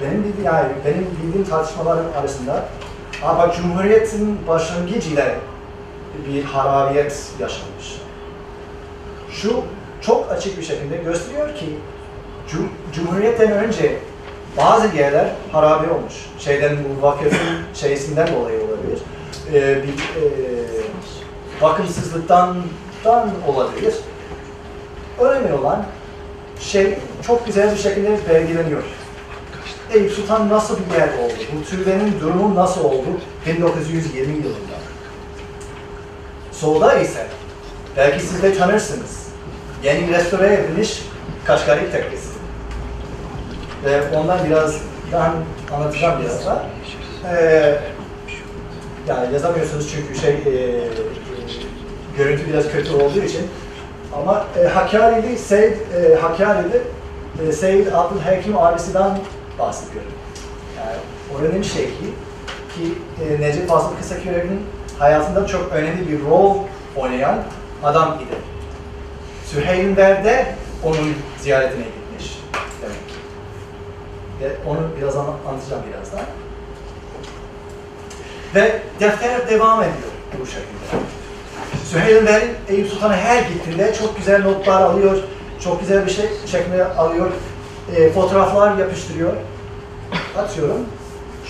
[0.00, 2.64] Benim bildiğim, yani benim bildiğim tartışmalarım arasında
[3.24, 5.26] ama Cumhuriyet'in başlangıcıyla
[6.28, 8.00] bir harabiyet yaşanmış.
[9.30, 9.62] Şu
[10.00, 11.78] çok açık bir şekilde gösteriyor ki
[12.50, 13.98] Cum Cumhuriyet'ten önce
[14.56, 16.14] bazı yerler harabe olmuş.
[16.38, 18.98] Şeyden bu vakıfın şeysinden dolayı olabilir.
[19.54, 20.26] Ee, bir e,
[21.62, 22.56] bakımsızlıktan
[23.48, 23.94] olabilir.
[25.20, 25.86] Önemli olan
[26.60, 28.82] şey çok güzel bir şekilde belgeleniyor.
[29.92, 31.32] Eyüp Sultan nasıl bir yer oldu?
[31.56, 33.06] Bu türbenin durumu nasıl oldu
[33.46, 34.76] 1920 yılında?
[36.52, 37.26] Solda ise
[37.96, 39.26] belki siz de tanırsınız.
[39.84, 41.02] Yeni restore edilmiş
[41.44, 42.30] Kaşgari Tekkesi.
[43.84, 44.74] Ve ondan biraz
[45.12, 45.32] ben
[45.74, 46.66] anlatacağım biraz da.
[47.32, 47.78] Ee,
[49.08, 50.80] yani yazamıyorsunuz çünkü şey e, e,
[52.16, 53.46] görüntü biraz kötü olduğu için.
[54.16, 56.82] Ama e, Hakkari'li Seyyid e, Hakkari'li
[57.48, 59.18] e, Seyyid Abdülhakim abisinden
[59.58, 60.12] bahsediyorum.
[60.78, 60.96] Yani
[61.36, 62.06] oranın şeyhi
[62.74, 62.94] ki
[63.24, 64.60] e, Necip Fazıl Kısakürek'in
[64.98, 66.56] hayatında çok önemli bir rol
[66.96, 67.38] oynayan
[67.82, 68.36] adam idi.
[69.46, 70.54] Süheylver de
[70.84, 72.38] onun ziyaretine gitmiş
[72.82, 73.14] demek ki.
[74.40, 76.20] Ve onu biraz anla- anlatacağım birazdan.
[78.54, 80.10] Ve defter devam ediyor
[80.40, 81.04] bu şekilde.
[81.84, 85.18] Süheylver Eyüp Sultan'a her gittiğinde çok güzel notlar alıyor,
[85.64, 87.30] çok güzel bir şey şeklinde alıyor,
[87.96, 89.32] e, fotoğraflar yapıştırıyor.
[90.38, 90.86] Atıyorum.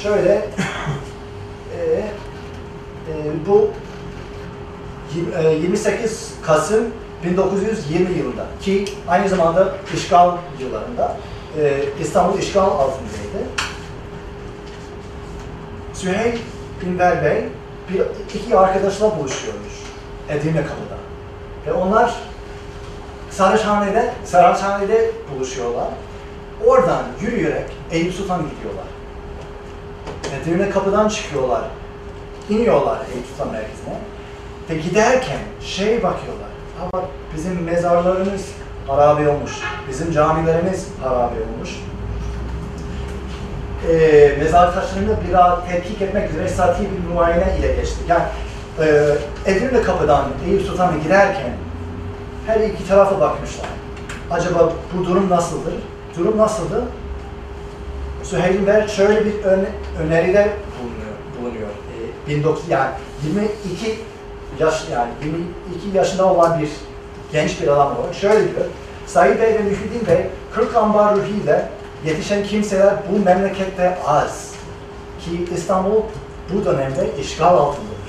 [0.03, 0.33] Şöyle
[1.77, 2.05] e, e,
[3.47, 3.71] bu
[5.15, 6.85] yirmi- e, 28 Kasım
[7.25, 11.17] 1920 yılında ki aynı zamanda işgal yıllarında
[11.61, 13.47] e, İstanbul işgal altındaydı.
[15.95, 16.39] Süheyl
[16.87, 17.45] Ünver Bey
[17.91, 18.03] bir,
[18.35, 19.73] iki arkadaşla buluşuyormuş
[20.29, 20.97] Edirne Kapı'da.
[21.67, 22.15] Ve onlar
[23.31, 25.89] Saraçhane'de, Saraçhane'de buluşuyorlar.
[26.67, 28.85] Oradan yürüyerek Eyüp Sultan gidiyorlar.
[30.41, 31.63] Edirne Kapı'dan çıkıyorlar.
[32.49, 33.95] iniyorlar Eyüp Sultan merkezine.
[34.71, 36.51] Ve giderken şey bakıyorlar.
[36.79, 37.05] Ha bak
[37.37, 38.47] bizim mezarlarımız
[38.87, 39.53] harabe olmuş.
[39.89, 41.71] Bizim camilerimiz harabe olmuş.
[43.89, 48.09] Ee, mezar taşlarını biraz tetkik etmek üzere sati bir muayene ile geçtik.
[48.09, 48.23] Yani
[48.81, 49.17] e,
[49.47, 51.53] Edirne kapıdan Eyüp Sultan'a girerken
[52.47, 53.67] her iki tarafa bakmışlar.
[54.31, 55.75] Acaba bu durum nasıldır?
[56.19, 56.83] Durum nasıldı?
[58.23, 59.67] Süheyl Ver şöyle bir ön,
[60.03, 60.49] öneride
[60.79, 61.17] bulunuyor.
[61.41, 61.69] bulunuyor.
[62.29, 62.91] Ee, 19 yani
[63.25, 63.99] 22
[64.59, 66.71] yaş yani 22 yaşında olan bir
[67.33, 68.67] genç bir adam olarak şöyle diyor.
[69.07, 71.69] Said Bey ve Mühyiddin Bey 40 ambar ruhiyle
[72.05, 74.55] yetişen kimseler bu memlekette az.
[75.21, 76.03] Ki İstanbul
[76.55, 78.01] bu dönemde işgal altındadır.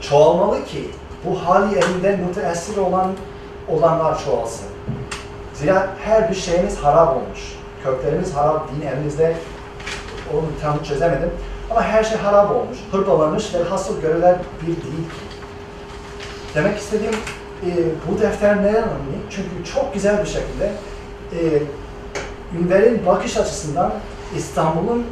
[0.00, 0.90] Çoğalmalı ki
[1.24, 3.12] bu hali elinden müteessir olan
[3.68, 4.66] olanlar çoğalsın.
[5.54, 7.40] Zira her bir şeyimiz harap olmuş.
[7.84, 9.36] Köklerimiz harap, din elimizde
[10.34, 11.30] onu tam çözemedim.
[11.70, 15.20] Ama her şey harap olmuş, hırpalanmış ve hasıl görülen bir değil ki.
[16.54, 17.14] Demek istediğim
[17.66, 17.70] e,
[18.08, 19.16] bu defter neden önemli?
[19.30, 20.72] Çünkü çok güzel bir şekilde
[21.32, 21.38] e,
[22.58, 23.92] Ünver'in bakış açısından
[24.36, 25.06] İstanbul'un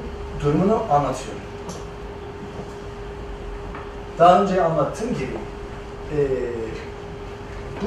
[0.45, 1.37] durumunu anlatıyor.
[4.19, 5.37] Daha önce anlattığım gibi
[6.13, 6.19] e,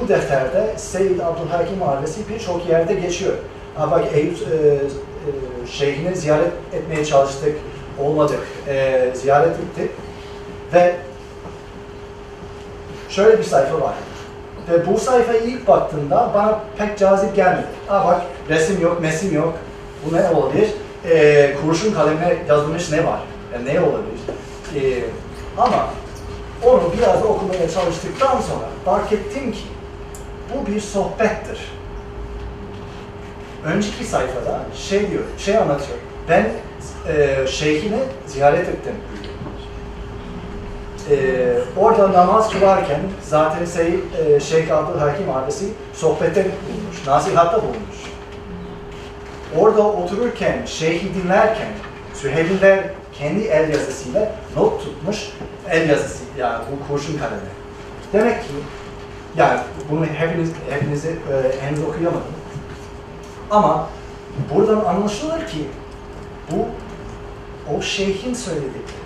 [0.00, 3.34] bu defterde Seyyid Abdülhakim Mahallesi birçok yerde geçiyor.
[3.76, 7.56] Ha bak Eyüp e, e, şeyhini ziyaret etmeye çalıştık,
[8.00, 9.90] olmadık, e, ziyaret ettik
[10.72, 10.96] ve
[13.08, 13.94] şöyle bir sayfa var.
[14.70, 17.66] Ve bu sayfaya ilk baktığımda bana pek cazip gelmedi.
[17.86, 19.54] Ha bak resim yok, mesim yok.
[20.04, 20.70] Bu ne olabilir?
[21.10, 23.20] E, kurşun kalemle yazılmış ne var?
[23.54, 24.20] Yani ne olabilir?
[24.74, 25.04] E,
[25.58, 25.86] ama
[26.62, 29.64] onu biraz okumaya çalıştıktan sonra fark ettim ki
[30.54, 31.72] bu bir sohbettir.
[33.64, 35.98] Önceki sayfada şey diyor, şey anlatıyor.
[36.28, 36.48] Ben
[37.08, 38.94] e, şeyhini ziyaret ettim.
[41.10, 45.64] E, orada namaz kılarken zaten şey, e, Şeyh Abdülhakim ailesi
[45.94, 47.96] sohbette bulunmuş, nasihatta bulunmuş.
[49.58, 51.68] Orada otururken, şeyhi dinlerken,
[52.14, 52.60] Süheyl'in
[53.18, 55.32] kendi el yazısıyla not tutmuş,
[55.70, 57.40] el yazısı yani bu kurşun kalemi.
[58.12, 58.48] Demek ki
[59.36, 59.60] yani
[59.90, 62.32] bunu hepiniz hepinizi e, henüz okuyamadım.
[63.50, 63.88] Ama
[64.54, 65.68] buradan anlaşılır ki
[66.50, 66.66] bu
[67.76, 69.01] o şeyhin söyledikleri.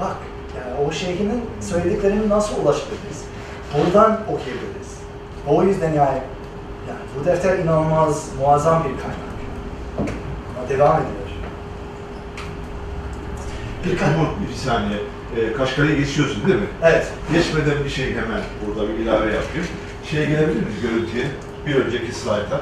[0.00, 0.16] Bak
[0.56, 3.24] yani o şeyhinin söylediklerini nasıl ulaşabiliriz?
[3.74, 4.90] Buradan okuyabiliriz.
[5.48, 6.18] O yüzden yani,
[6.88, 9.30] yani bu defter inanılmaz muazzam bir kaynak.
[9.98, 11.20] Ama devam ediyor.
[13.84, 13.90] Bir,
[14.48, 14.98] bir saniye.
[15.36, 16.66] E, Kaşgarı'ya geçiyorsun değil mi?
[16.82, 17.12] Evet.
[17.32, 19.66] Geçmeden bir şey hemen burada bir ilave yapayım.
[20.10, 21.26] Şeye gelebilir miyiz görüntüye?
[21.66, 22.60] Bir önceki slayta.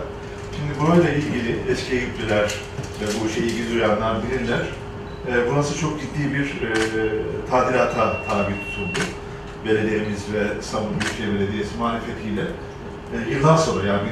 [0.56, 2.54] Şimdi burayla ilgili eski Eyüplüler
[3.00, 4.60] ve bu işe ilgi duyanlar bilirler.
[5.26, 6.70] E, burası çok ciddi bir e,
[7.50, 8.98] tadilata tabi tutuldu.
[9.64, 12.42] Belediyemiz ve İstanbul Büyükşehir Belediyesi marifetiyle
[13.14, 14.08] e, yıldan sonra yani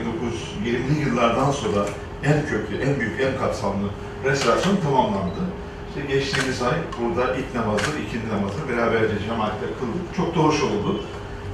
[0.64, 1.86] 1920'li yıllardan sonra
[2.24, 3.88] en köklü, en büyük, en kapsamlı
[4.24, 5.42] restorasyon tamamlandı.
[5.88, 10.16] İşte geçtiğimiz ay burada ilk namazı, ikinci namazı beraberce cemaatle kıldık.
[10.16, 11.00] Çok da hoş oldu.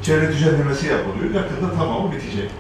[0.03, 1.35] Çevre düzenlemesi yapılıyor.
[1.35, 2.51] Yakında tamamı bitecek.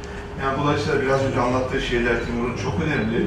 [0.42, 3.26] Yani dolayısıyla biraz önce anlattığı şeyler Timur'un çok önemli.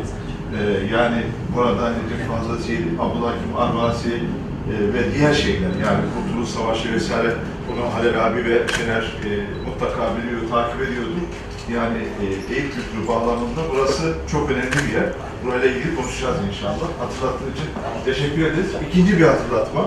[0.53, 1.21] Ee, yani
[1.55, 7.33] burada Necip Seyyid, Abdülhakim Arvasi e, ve diğer şeyler yani Kurtuluş Savaşı vesaire
[7.67, 9.29] bunu Halil abi ve Şener e,
[9.65, 11.25] mutlaka biliyor, takip ediyordur.
[11.73, 15.09] Yani e, Eyüp kültürü bağlamında burası çok önemli bir yer.
[15.45, 16.87] Burayla ilgili konuşacağız inşallah.
[16.99, 17.69] Hatırlattığın için
[18.05, 18.71] teşekkür ederiz.
[18.89, 19.81] İkinci bir hatırlatma.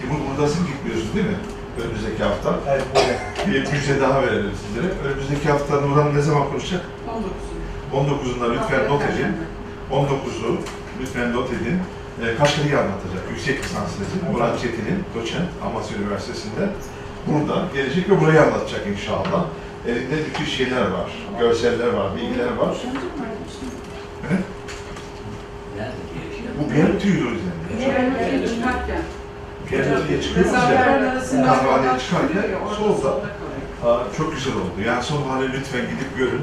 [0.00, 1.38] Timur buradasın gitmiyorsun değil mi?
[1.82, 2.50] Önümüzdeki hafta.
[2.68, 3.20] Evet, buyurun.
[3.46, 4.92] Bir müjde daha verelim sizlere.
[5.06, 6.84] Önümüzdeki hafta Nurhan ne zaman konuşacak?
[7.16, 7.52] 19.
[7.92, 9.36] 19'unda lütfen not edin.
[9.92, 10.56] 19'u
[11.00, 11.78] lütfen not edin.
[12.22, 13.22] E, Kaşgarı'yı anlatacak.
[13.30, 14.32] Yüksek lisans tezi.
[14.32, 16.68] Murat Çetin'in doçent Amasya Üniversitesi'nde
[17.26, 19.44] burada gelecek ve burayı anlatacak inşallah.
[19.88, 21.10] Elinde müthiş şeyler var.
[21.40, 22.74] Görseller var, bilgiler var.
[26.58, 27.52] Bu belirtiyor o yüzden.
[29.72, 32.42] Belirtiye çıkıyor arasında Kahvehaneye çıkarken
[32.78, 33.10] solda.
[33.84, 34.80] Aa, çok güzel oldu.
[34.86, 36.40] Yani son hali lütfen gidip görün.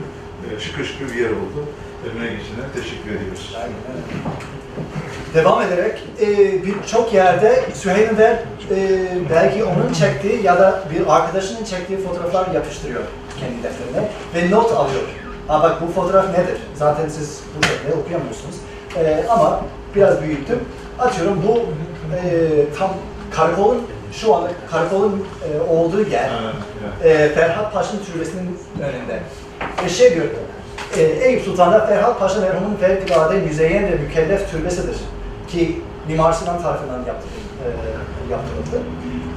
[0.57, 1.65] Ee, şıkır şıkır bir yer oldu.
[2.05, 3.55] Önüne geçene teşekkür ediyoruz.
[5.33, 6.27] Devam ederek e,
[6.65, 8.39] birçok yerde Süheyl Ver
[8.71, 13.03] e, belki onun çektiği ya da bir arkadaşının çektiği fotoğraflar yapıştırıyor
[13.39, 15.01] kendi defterine ve not alıyor.
[15.47, 16.57] Ha bak bu fotoğraf nedir?
[16.75, 18.55] Zaten siz bu şekilde okuyamıyorsunuz.
[18.97, 19.61] E, ama
[19.95, 20.59] biraz büyüttüm.
[20.99, 21.61] Atıyorum bu
[22.15, 22.29] e,
[22.77, 22.93] tam
[23.31, 26.29] karakolun şu anda karakolun e, olduğu yer
[27.03, 29.19] e, Ferhat Paşa'nın türbesinin önünde.
[29.85, 30.25] Ve şey diyor,
[30.97, 34.97] e, Eyüp Sultan'da Ferhat Paşa merhumun fevkalade müzeyyen ve mükellef türbesidir.
[35.47, 36.99] Ki Mimar Sinan tarafından.
[36.99, 37.09] E,
[38.31, 38.83] yaptırıldı.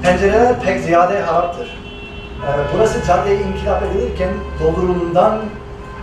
[0.03, 1.67] Pencereler pek ziyade haraptır.
[1.67, 4.29] E, burası caddeye inkılap edilirken
[4.61, 5.41] doldurulundan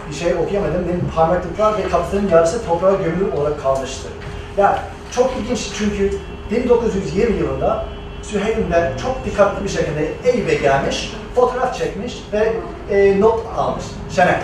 [0.10, 0.88] bir şey okuyamadım.
[0.88, 4.12] Benim parmaklıklar ve kapısının yarısı toprağa gömülü olarak kalmıştır.
[4.58, 4.80] Ya
[5.12, 6.12] çok ilginç çünkü
[6.52, 7.86] 1920 yılında
[8.22, 12.54] Süheyl'den çok dikkatli bir şekilde Eyüp'e gelmiş, fotoğraf çekmiş ve
[12.90, 13.86] e, not almış.
[14.16, 14.40] Şener.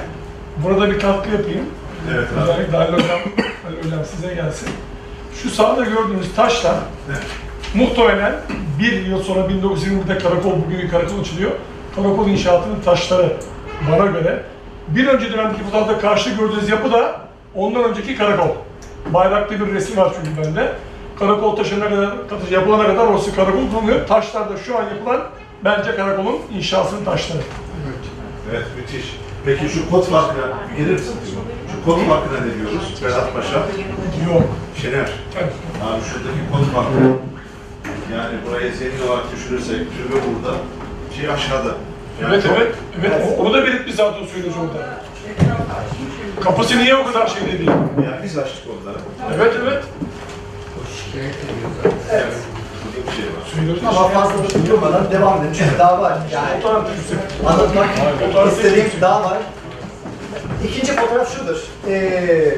[0.64, 1.66] Burada bir katkı yapayım.
[2.14, 2.42] Evet abi.
[2.42, 3.20] Özellikle Halil Hocam,
[3.64, 4.70] Halil Hocam size gelsin.
[5.44, 6.76] Şu sağda gördüğünüz taşlar
[7.76, 8.36] muhtemelen
[8.80, 11.52] bir yıl sonra 1920'de karakol, bugünkü karakol açılıyor.
[11.96, 13.34] Karakol inşaatının taşları
[13.92, 14.44] bana göre.
[14.88, 17.22] Bir önce dönemdeki fotoğrafta karşı gördüğünüz yapı da
[17.56, 18.50] ondan önceki karakol.
[19.14, 20.72] Bayrakta bir resim var çünkü bende.
[21.20, 22.14] Karakol taşına kadar,
[22.52, 24.08] yapılana kadar orası karakol bulunuyor.
[24.08, 25.22] Taşlar da şu an yapılan
[25.64, 27.42] bence karakolun inşasının taşları.
[28.52, 29.20] Evet, müthiş.
[29.46, 30.46] Peki şu kod farkına
[30.78, 31.16] gelir misin?
[31.72, 33.02] Şu kod farkına ne diyoruz?
[33.04, 33.58] Berat Paşa,
[34.34, 34.44] Yok.
[34.82, 35.10] Şener.
[35.40, 35.54] Evet.
[35.84, 36.98] Abi şuradaki kod farkı.
[38.14, 40.56] Yani burayı zemin olarak düşünürsek türbe burada,
[41.18, 41.72] şey aşağıda.
[42.22, 43.40] Yani Evet, çok- evet, evet.
[43.40, 45.04] Onu da belirtmiş zaten söylüyoruz orada.
[46.44, 47.70] Kapısı niye o kadar şey değil?
[48.06, 48.98] Yani biz açtık onları.
[49.36, 49.84] Evet, evet.
[51.06, 51.98] Şikayet ediyor zaten.
[52.12, 52.34] Evet.
[52.34, 52.55] Burada
[53.08, 53.32] bir şey var.
[53.56, 53.84] Söylüyoruz.
[53.88, 54.34] Ama fazla
[54.68, 56.18] durmadan devam edelim çünkü daha var.
[56.32, 56.64] Yani
[57.46, 59.38] anlatmak Fotoğraf istediğim daha var.
[60.64, 61.58] İkinci fotoğraf şudur.
[61.88, 62.58] Ee,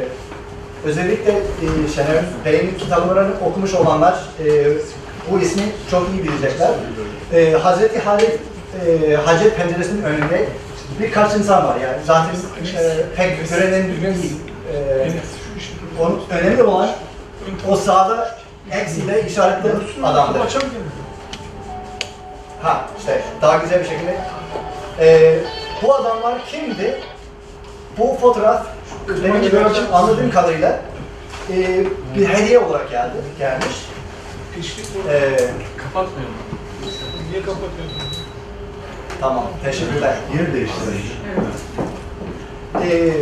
[0.86, 4.14] özellikle e, Şener Bey'in kitaplarını okumuş olanlar
[4.46, 4.68] e,
[5.32, 6.70] bu ismi çok iyi bilecekler.
[7.34, 8.30] E, Hazreti Halid
[8.88, 10.46] e, Hacet penceresinin önünde
[11.00, 12.36] birkaç insan var yani zaten
[12.78, 14.36] e, pek görenin değil.
[14.74, 15.12] E,
[16.02, 16.90] onun önemli olan
[17.70, 18.37] o sağda
[18.72, 19.70] eksiyle işaretli
[20.04, 20.58] adamdır.
[22.62, 24.18] Ha işte daha güzel bir şekilde.
[25.00, 25.40] Ee,
[25.84, 27.02] bu adamlar kimdi?
[27.98, 28.68] Bu fotoğraf
[29.24, 30.80] benim gördüğüm, anladığım kadarıyla
[31.52, 31.86] e,
[32.18, 33.76] bir hediye olarak geldi, gelmiş.
[35.10, 35.38] Ee,
[35.78, 36.34] Kapatmayalım.
[37.32, 38.02] Niye kapatıyorsun?
[39.22, 40.16] tamam, teşekkürler.
[40.38, 41.02] Yer değiştirelim.
[42.84, 43.14] Ee,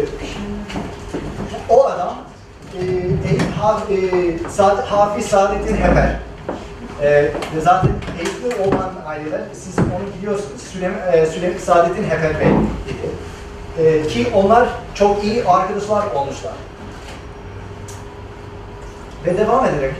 [1.69, 2.15] o adam
[2.79, 6.19] Eyüp ha, e, Saad, Hafiz Saadettin Heper.
[7.01, 7.31] E,
[7.63, 10.61] zaten Eyüp'lü olan aileler, siz onu biliyorsunuz.
[10.61, 13.09] Süleyman, e, Süleyman Saadettin Heper Bey idi.
[13.79, 16.53] E, ki onlar çok iyi arkadaşlar olmuşlar.
[19.25, 19.93] Ve devam ederek,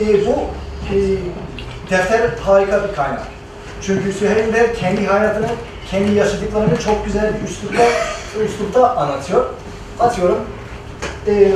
[0.00, 0.32] e, bu
[0.94, 0.96] e,
[1.90, 3.22] defter harika bir kaynak.
[3.82, 5.48] Çünkü Süheyl Bey kendi hayatını,
[5.90, 7.84] kendi yaşadıklarını çok güzel bir üslupta,
[8.44, 9.46] üslupta anlatıyor.
[10.00, 10.38] Atıyorum,
[11.26, 11.52] e,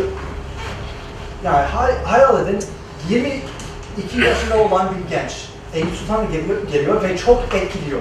[1.46, 2.58] yani hay, hayal edin,
[3.08, 5.32] 22 yaşında olan bir genç,
[5.74, 8.00] Eyüp Sultan geliyor, geliyor ve çok etkiliyor.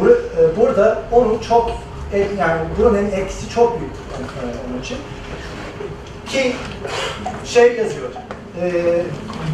[0.00, 1.70] Bur, e, burada onun çok,
[2.12, 4.24] e, yani buranın etkisi çok büyük e,
[4.70, 4.96] onun için.
[6.26, 6.56] Ki
[7.44, 8.10] şey yazıyor,
[8.62, 8.68] e,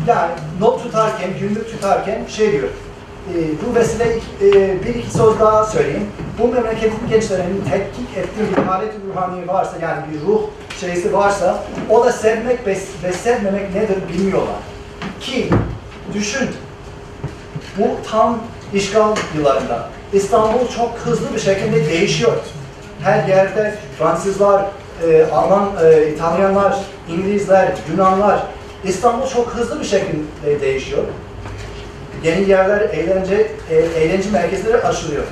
[0.06, 2.68] yani not tutarken, günlük tutarken şey diyor,
[3.30, 3.36] e,
[3.66, 4.04] bu vesile
[4.42, 4.52] e,
[4.84, 6.06] bir iki söz daha söyleyeyim.
[6.38, 10.40] Bu memleketin gençlerinin tetkik ettiği bir halet ruhani varsa, yani bir ruh
[10.80, 14.56] şeysi varsa, o da sevmek ve, ve sevmemek nedir bilmiyorlar.
[15.20, 15.48] Ki
[16.14, 16.48] düşün,
[17.78, 18.38] bu tam
[18.74, 19.88] işgal yıllarında.
[20.12, 22.36] İstanbul çok hızlı bir şekilde değişiyor.
[23.02, 24.64] Her yerde Fransızlar,
[25.06, 26.78] e, Alman, e, İtalyanlar,
[27.08, 28.42] İngilizler, Yunanlar,
[28.84, 31.02] İstanbul çok hızlı bir şekilde değişiyor.
[32.24, 35.24] Yeni yerler, eğlence, e, eğlence merkezleri açılıyor.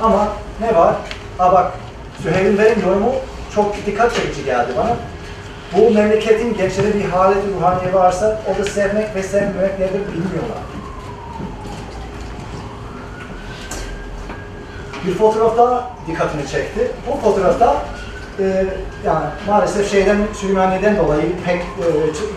[0.00, 0.28] Ama
[0.60, 0.94] ne var?
[1.38, 1.72] Ha bak,
[2.22, 3.14] Süheyl'in benim yorumu
[3.54, 4.96] çok dikkat çekici geldi bana.
[5.76, 10.62] Bu memleketin gençleri bir halet ruhaniye varsa o da sevmek ve sevmemek nedir bilmiyorlar.
[15.06, 16.90] Bir fotoğraf daha dikkatimi çekti.
[17.06, 17.76] Bu fotoğrafta
[18.38, 18.66] e,
[19.06, 21.86] yani maalesef şeyden Süleymaniye'den dolayı pek e,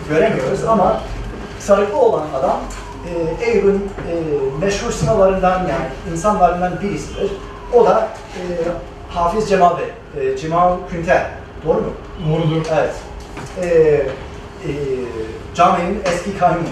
[0.08, 1.00] göremiyoruz ama
[1.58, 2.60] sarıklı olan adam
[3.40, 3.60] e, e,
[4.60, 7.30] meşhur sınavlarından yani insanlarından birisidir.
[7.72, 8.42] O da e,
[9.14, 11.26] Hafız Cemal Bey, e, Cemal Künter.
[11.64, 11.92] Doğru mu?
[12.28, 12.66] Doğrudur.
[12.72, 12.94] Evet.
[13.62, 14.72] Ee, e,
[15.54, 16.68] caminin eski kayyumu.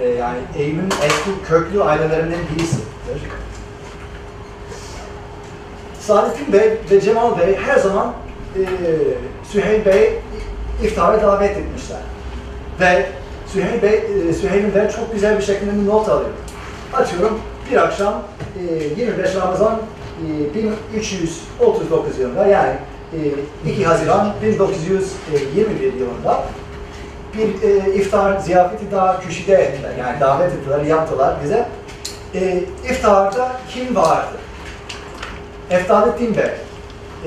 [0.00, 2.86] Ee, yani Eyüp'ün eski köklü ailelerinden birisidir.
[6.00, 8.12] Saadettin Bey ve Cemal Bey her zaman
[8.56, 8.60] e,
[9.48, 10.18] Süheyl Bey
[10.82, 11.98] iftara davet etmişler.
[12.80, 13.06] Ve
[13.52, 16.30] Süheyl Bey, e, Süheyl Bey çok güzel bir şekilde not alıyor.
[16.92, 18.22] Atıyorum bir akşam
[18.98, 19.80] e, 25 Ramazan
[20.52, 22.74] e, 1339 yılında yani
[23.66, 26.44] e, 2 Haziran 1921 yılında
[27.34, 29.90] bir e, iftar ziyafeti daha Küşide ettiler.
[29.98, 31.68] Yani davet ettiler, yaptılar bize.
[32.34, 34.36] E, iftarda kim vardı?
[35.70, 36.50] Eftalettin Bey,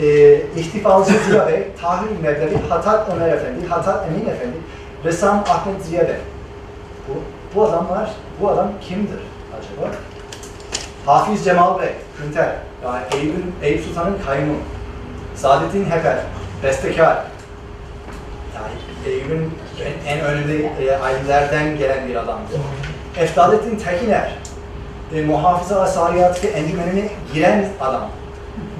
[0.02, 4.58] e, İhtifalcı Ziya Bey, Tahir Mevlevi, Hatat Ömer Efendi, Hatat Emin Efendi,
[5.06, 6.16] Ressam Ahmet Ziya Bey.
[7.08, 7.14] Bu,
[7.56, 8.12] bu adamlar,
[8.42, 9.20] bu adam kimdir
[9.50, 9.96] acaba?
[11.06, 14.56] Hafiz Cemal Bey, Künter, yani Eyüp'ün, Eyüp Sultan'ın kayyumu.
[15.36, 16.18] Saadettin Heper,
[16.64, 17.24] bestekar.
[18.56, 19.52] Yani Eyüp'ün
[19.86, 22.52] en, en önemli e, ailelerden gelen bir adamdı.
[23.18, 24.36] Efdalettin Tekiner,
[25.16, 28.10] e, muhafaza asariyatı encümenine giren adam.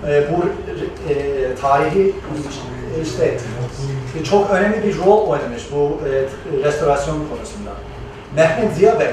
[0.08, 0.46] E, bu
[1.14, 2.16] e, tarihi
[3.04, 3.38] işte e,
[4.30, 6.12] çok önemli bir rol oynamış bu e,
[6.64, 7.72] restorasyon konusunda.
[8.36, 9.10] Mehmet Ziya Bey,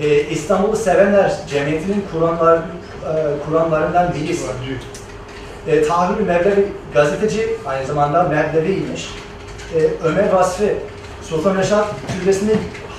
[0.00, 2.62] e, İstanbul'u Sevenler Cemiyeti'nin kuranlar, e,
[3.46, 4.46] kuranlarından birisi.
[5.66, 9.14] E, Tahir Mevlevi gazeteci, aynı zamanda Mevlevi'ymiş.
[9.76, 10.76] E, Ömer Vasfi,
[11.22, 11.86] Sultan Reşat
[12.18, 12.52] türbesini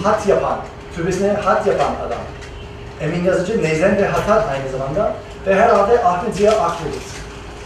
[0.03, 0.57] hat yapan,
[0.95, 2.19] türbesine hat yapan adam.
[3.01, 5.13] Emin Yazıcı, Neyzen ve Hatat aynı zamanda
[5.47, 7.13] ve herhalde Ahmet Ziya Akdeniz.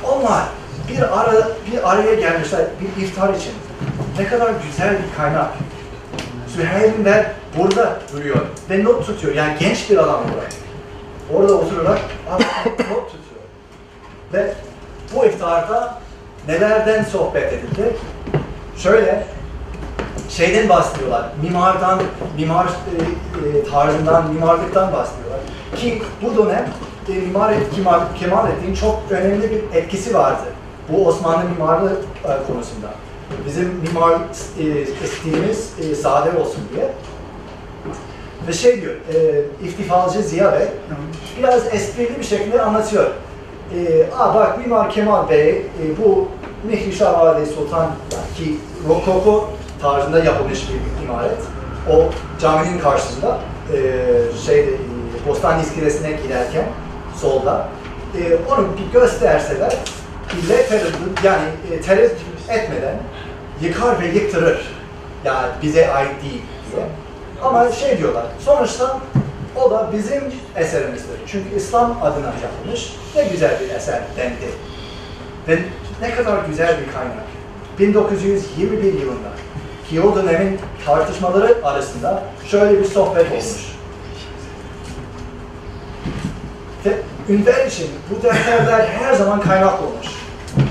[0.03, 0.43] Onlar
[0.89, 3.53] bir ara bir araya gelmişler bir iftar için.
[4.19, 5.48] Ne kadar güzel bir kaynak.
[6.48, 8.38] Süheyl'in de burada duruyor
[8.69, 9.35] ve not tutuyor.
[9.35, 10.53] Yani genç bir adam olarak.
[11.34, 11.99] Orada oturarak
[12.69, 13.41] not tutuyor.
[14.34, 14.53] Ve
[15.15, 15.98] bu iftarda
[16.48, 17.95] nelerden sohbet edildi?
[18.77, 19.23] Şöyle,
[20.30, 22.02] şeyden bahsediyorlar, mimardan,
[22.38, 25.39] mimar e, e, tarzından, mimarlıktan bahsediyorlar.
[25.76, 26.69] Ki bu dönem
[27.10, 30.45] e, mimar Kemal, Kemalettin çok önemli bir etkisi vardı.
[30.89, 32.88] Bu Osmanlı mimarlığı e, konusunda.
[33.45, 36.89] Bizim mimar e, stilimiz e, sade olsun diye.
[38.47, 40.68] Ve şey diyor, e, iftifalcı Ziya Bey
[41.38, 43.05] biraz esprili bir şekilde anlatıyor.
[43.76, 45.64] E, Aa bak Mimar Kemal Bey e,
[46.03, 46.27] bu
[46.64, 47.91] Mihri Şahvali Sultan
[48.38, 48.55] ki
[48.89, 49.49] Rokoko
[49.81, 51.38] tarzında yapılmış bir imaret.
[51.91, 52.03] O
[52.41, 53.39] caminin karşısında
[53.73, 53.77] e,
[54.45, 56.65] şeyde e, Bostan iskelesine giderken
[57.22, 57.69] solda
[58.18, 59.77] e, onu bir gösterseler
[60.34, 62.18] bile tereddüt yani e, tereddüt
[62.49, 62.95] etmeden
[63.61, 64.73] yıkar ve yıktırır.
[65.25, 66.85] Yani bize ait değil diye.
[67.43, 68.99] Ama şey diyorlar, sonuçta
[69.55, 70.23] o da bizim
[70.55, 71.19] eserimizdir.
[71.27, 74.51] Çünkü İslam adına yapılmış ne güzel bir eser dendi.
[75.47, 75.59] Ve
[76.01, 77.27] ne kadar güzel bir kaynak.
[77.79, 79.29] 1921 yılında
[79.89, 83.77] ki o dönemin tartışmaları arasında şöyle bir sohbet olmuş.
[86.85, 86.93] Ve
[87.29, 90.07] Ünver için bu defterler her zaman kaynak olmuş.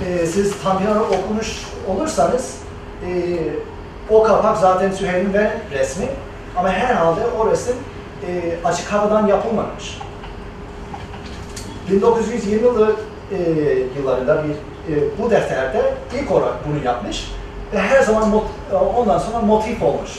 [0.06, 1.56] Ee, siz Tanpınar'ı okumuş
[1.88, 2.54] olursanız
[3.07, 3.39] e,
[4.11, 6.07] o kapak zaten Süheyl'in ve resmi
[6.57, 7.74] ama herhalde o resim
[8.28, 9.99] e, açık havadan yapılmamış.
[11.91, 12.97] 1920'lı
[13.33, 13.37] e,
[13.99, 14.51] yıllarında bir
[14.95, 17.33] e, bu defterde ilk olarak bunu yapmış
[17.73, 18.33] ve her zaman
[18.73, 20.11] e, ondan sonra motif olmuş.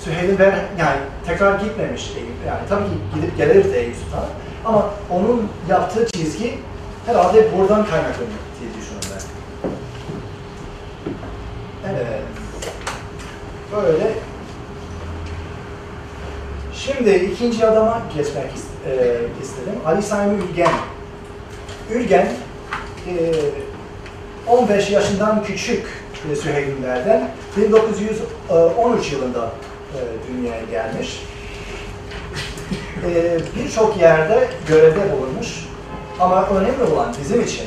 [0.00, 2.28] Süheyl'in ben yani tekrar gitmemiş Eyüp.
[2.46, 4.24] Yani tabii ki gidip gelirdi Eyüp Sultan
[4.64, 6.58] ama onun yaptığı çizgi
[7.06, 9.20] herhalde buradan kaynaklanıyor diye düşünüyorum ben.
[11.90, 12.20] Evet.
[13.76, 14.12] Böyle.
[16.74, 18.46] Şimdi ikinci adama geçmek
[18.86, 18.92] e,
[19.42, 19.74] istedim.
[19.86, 20.72] Ali Sami Ülgen.
[21.90, 22.28] Ülgen
[23.08, 23.14] e,
[24.46, 25.86] 15 yaşından küçük
[26.32, 29.50] e, Süheyl'inlerden 1913 yılında
[29.94, 29.98] e,
[30.28, 31.22] dünyaya gelmiş.
[33.06, 35.66] E, Birçok yerde görevde bulunmuş.
[36.20, 37.64] Ama önemli olan bizim için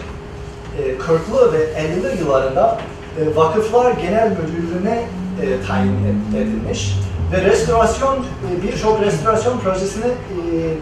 [0.80, 2.80] e, 40'lı ve 50'li yıllarında
[3.18, 5.04] e, Vakıflar Genel Müdürlüğü'ne
[5.42, 6.96] e, tayin ed- edilmiş
[7.34, 10.12] ve restorasyon, e, birçok restorasyon projesini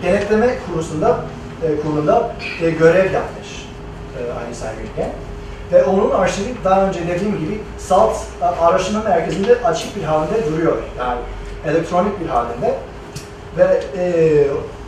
[0.04, 1.18] denetleme kurusunda,
[1.84, 2.32] kurulunda
[2.80, 3.66] görev yapmış
[4.18, 5.12] e, aynı sayede.
[5.72, 8.16] Ve onun arşivi daha önce dediğim gibi SALT
[8.62, 10.78] araştırma merkezinde açık bir halde duruyor.
[11.00, 11.20] Yani
[11.68, 12.76] elektronik bir halinde.
[13.58, 14.44] Ve e,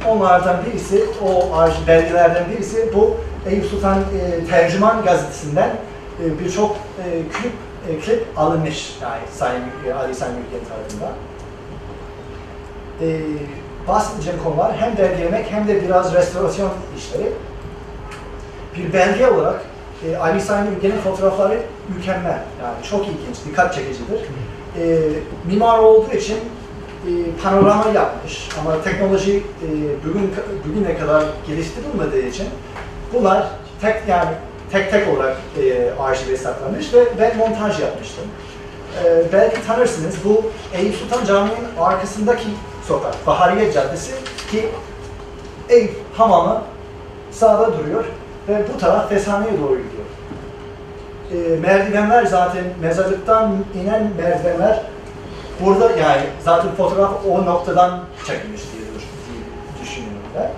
[0.07, 3.17] onlardan birisi, o arşiv belgelerden birisi bu
[3.49, 5.69] Eyüp Sultan e, Tercüman gazetesinden
[6.25, 7.53] e, birçok e, klip,
[8.09, 9.63] e, alınmış yani Sayın
[9.99, 11.13] Ali Sayın Ülgen tarafından.
[13.01, 13.07] E,
[13.87, 17.31] bahsedeceğim konular hem belgelemek hem de biraz restorasyon işleri.
[18.77, 19.61] Bir belge olarak
[20.07, 21.61] e, Ali Sami Ülgen'in fotoğrafları
[21.95, 22.43] mükemmel.
[22.63, 24.19] Yani çok ilginç, dikkat çekicidir.
[24.79, 24.99] E,
[25.47, 26.37] mimar olduğu için
[27.07, 27.09] e,
[27.43, 29.67] panorama yapmış ama teknoloji e,
[30.07, 30.33] bugün
[30.67, 32.47] bugüne kadar geliştirilmediği için
[33.13, 33.47] bunlar
[33.81, 34.29] tek yani
[34.71, 38.25] tek tek olarak e, arşive saklanmış ve ben montaj yapmıştım.
[39.03, 40.43] E, belki tanırsınız bu
[40.73, 42.47] Eyüp Sultan Camii'nin arkasındaki
[42.87, 44.11] sokak, Bahariye Caddesi
[44.51, 44.69] ki
[45.69, 46.61] Eyüp hamamı
[47.31, 48.05] sağda duruyor
[48.47, 50.05] ve bu taraf Fesane'ye doğru gidiyor.
[51.33, 53.51] E, merdivenler zaten mezarlıktan
[53.83, 54.81] inen merdivenler
[55.65, 58.85] burada yani zaten fotoğraf o noktadan çekilmiş diye
[59.81, 60.51] düşünüyorum ben.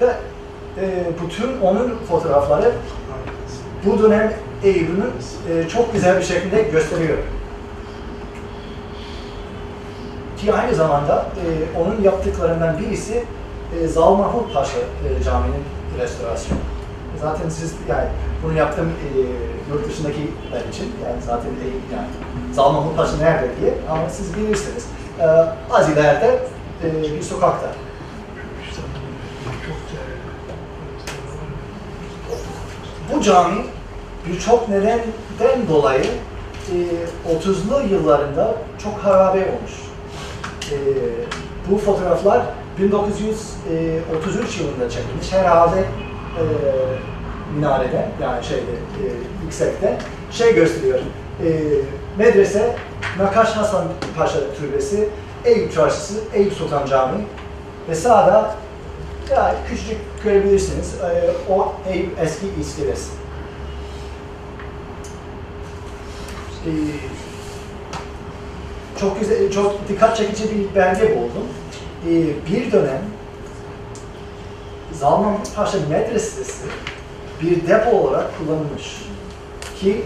[0.00, 0.12] Ve
[0.80, 2.72] e, bütün onun fotoğrafları
[3.86, 4.32] bu dönem
[4.64, 5.06] Eyüp'ünü
[5.50, 7.18] e, çok güzel bir şekilde gösteriyor.
[10.36, 13.24] Ki aynı zamanda e, onun yaptıklarından birisi
[13.80, 15.64] e, Zal Mahmut Paşa e, Camii'nin
[15.98, 16.60] restorasyonu.
[17.20, 18.08] Zaten siz yani
[18.44, 19.08] bunu yaptım e,
[19.72, 22.06] yurt dışındakiler için yani zaten e, yani
[22.52, 24.86] Zalman Taşı nerede diye ama siz bilirsiniz.
[25.20, 25.24] E,
[25.70, 26.38] az ileride
[26.84, 27.66] e, bir sokakta.
[33.14, 33.64] Bu cami
[34.26, 36.76] birçok nedenden dolayı e,
[37.38, 39.72] 30'lu yıllarında çok harabe olmuş.
[40.72, 40.76] E,
[41.70, 42.42] bu fotoğraflar
[42.78, 45.32] 1933 yılında çekilmiş.
[45.32, 46.42] Herhalde e,
[47.54, 49.04] minarede yani şeyde e,
[49.44, 49.98] yüksekte
[50.30, 50.98] şey gösteriyor.
[50.98, 51.50] E,
[52.18, 52.76] medrese
[53.18, 53.84] Nakaş Hasan
[54.18, 55.08] Paşa Türbesi,
[55.44, 57.24] Eyüp Çarşısı, Eyüp Sultan Camii
[57.88, 58.54] ve sağda
[59.30, 61.74] ya küçücük görebilirsiniz e, o
[62.20, 63.10] eski iskelesi.
[66.66, 66.70] E,
[69.00, 71.48] çok güzel, çok dikkat çekici bir belge buldum.
[72.08, 72.12] E,
[72.52, 73.02] bir dönem
[74.92, 76.64] Zalman Paşa Medresesi
[77.42, 79.02] bir depo olarak kullanılmış.
[79.80, 80.04] Ki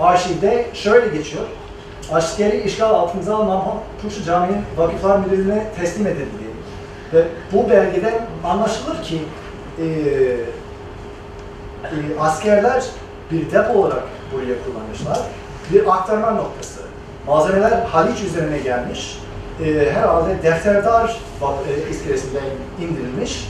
[0.00, 1.44] arşivde şöyle geçiyor.
[2.12, 3.62] Askeri işgal altında alınan
[4.02, 6.51] Paşa Camii'nin Vakıflar Müdürlüğü'ne teslim edildi.
[7.12, 9.22] Ve bu belgeden anlaşılır ki
[9.78, 9.84] e,
[11.84, 12.84] e, askerler
[13.30, 14.02] bir depo olarak
[14.32, 15.18] buraya kullanmışlar.
[15.72, 16.80] Bir aktarma noktası.
[17.26, 19.18] Malzemeler Haliç üzerine gelmiş.
[19.64, 22.44] E, herhalde defterdar e, iskelesinden
[22.80, 23.48] indirilmiş.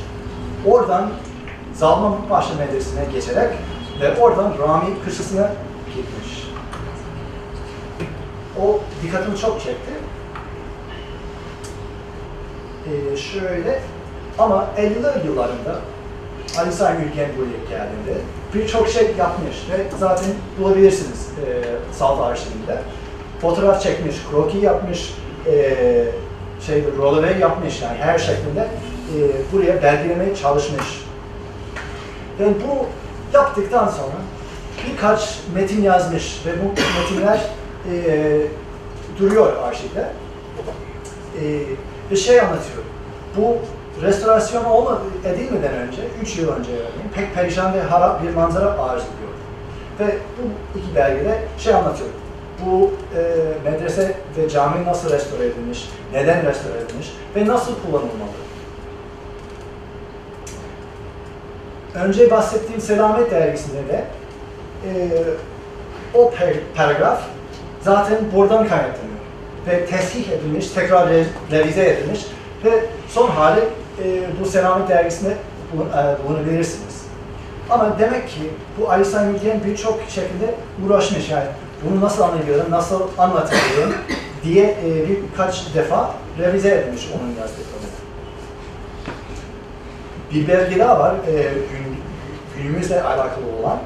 [0.66, 1.10] Oradan
[1.74, 3.50] Zalman Paşa Medresesi'ne geçerek
[4.00, 5.50] ve oradan Rami Kışlası'na
[5.86, 6.48] gitmiş.
[8.62, 9.92] O dikkatimi çok çekti.
[12.86, 13.80] Ee, şöyle
[14.38, 15.80] ama 50'ler yıllarında
[16.58, 18.20] Ali Sami Ülgen buraya geldiğinde
[18.54, 20.26] birçok şey yapmış ve zaten
[20.58, 21.48] bulabilirsiniz e,
[21.92, 22.78] Salt arşivinde.
[23.40, 25.14] Fotoğraf çekmiş, kroki yapmış,
[25.46, 25.74] e,
[26.66, 29.18] şey roleve yapmış yani her şeklinde e,
[29.52, 31.04] buraya belgelemeye çalışmış.
[32.40, 32.86] Ve bu
[33.36, 34.16] yaptıktan sonra
[34.90, 36.68] birkaç metin yazmış ve bu
[37.00, 37.40] metinler
[37.92, 38.40] e,
[39.18, 40.08] duruyor arşivde.
[41.40, 41.42] E,
[42.12, 42.82] bir şey anlatıyor.
[43.36, 43.56] Bu
[44.02, 49.02] restorasyon olmadı, edilmeden önce, 3 yıl önce örneğin, pek perişan ve harap bir manzara arz
[49.02, 49.32] ediyor.
[50.00, 52.10] Ve bu iki belgede şey anlatıyor.
[52.66, 53.20] Bu e,
[53.70, 58.30] medrese ve cami nasıl restore edilmiş, neden restore edilmiş ve nasıl kullanılmalı.
[61.94, 64.04] Önce bahsettiğim Selamet dergisinde de
[64.86, 65.10] e,
[66.14, 66.32] o
[66.76, 67.22] paragraf
[67.80, 69.11] zaten buradan kaynaklanıyor
[69.66, 72.20] ve tesih edilmiş, tekrar re- revize edilmiş
[72.64, 73.60] ve son hali
[74.04, 75.36] e, bu Selamet dergisinde
[75.76, 77.02] bul- bulunabilirsiniz.
[77.70, 78.40] Ama demek ki
[78.80, 80.54] bu Ali Sami Yen birçok şekilde
[80.86, 81.46] uğraşmış yani
[81.84, 83.94] bunu nasıl anlayabilirim, nasıl anlatabilirim
[84.44, 87.82] diye e, birkaç defa revize edilmiş onun yazdıklarını.
[90.34, 91.96] Bir belge daha var, e, gün,
[92.56, 93.78] günümüzle alakalı olan.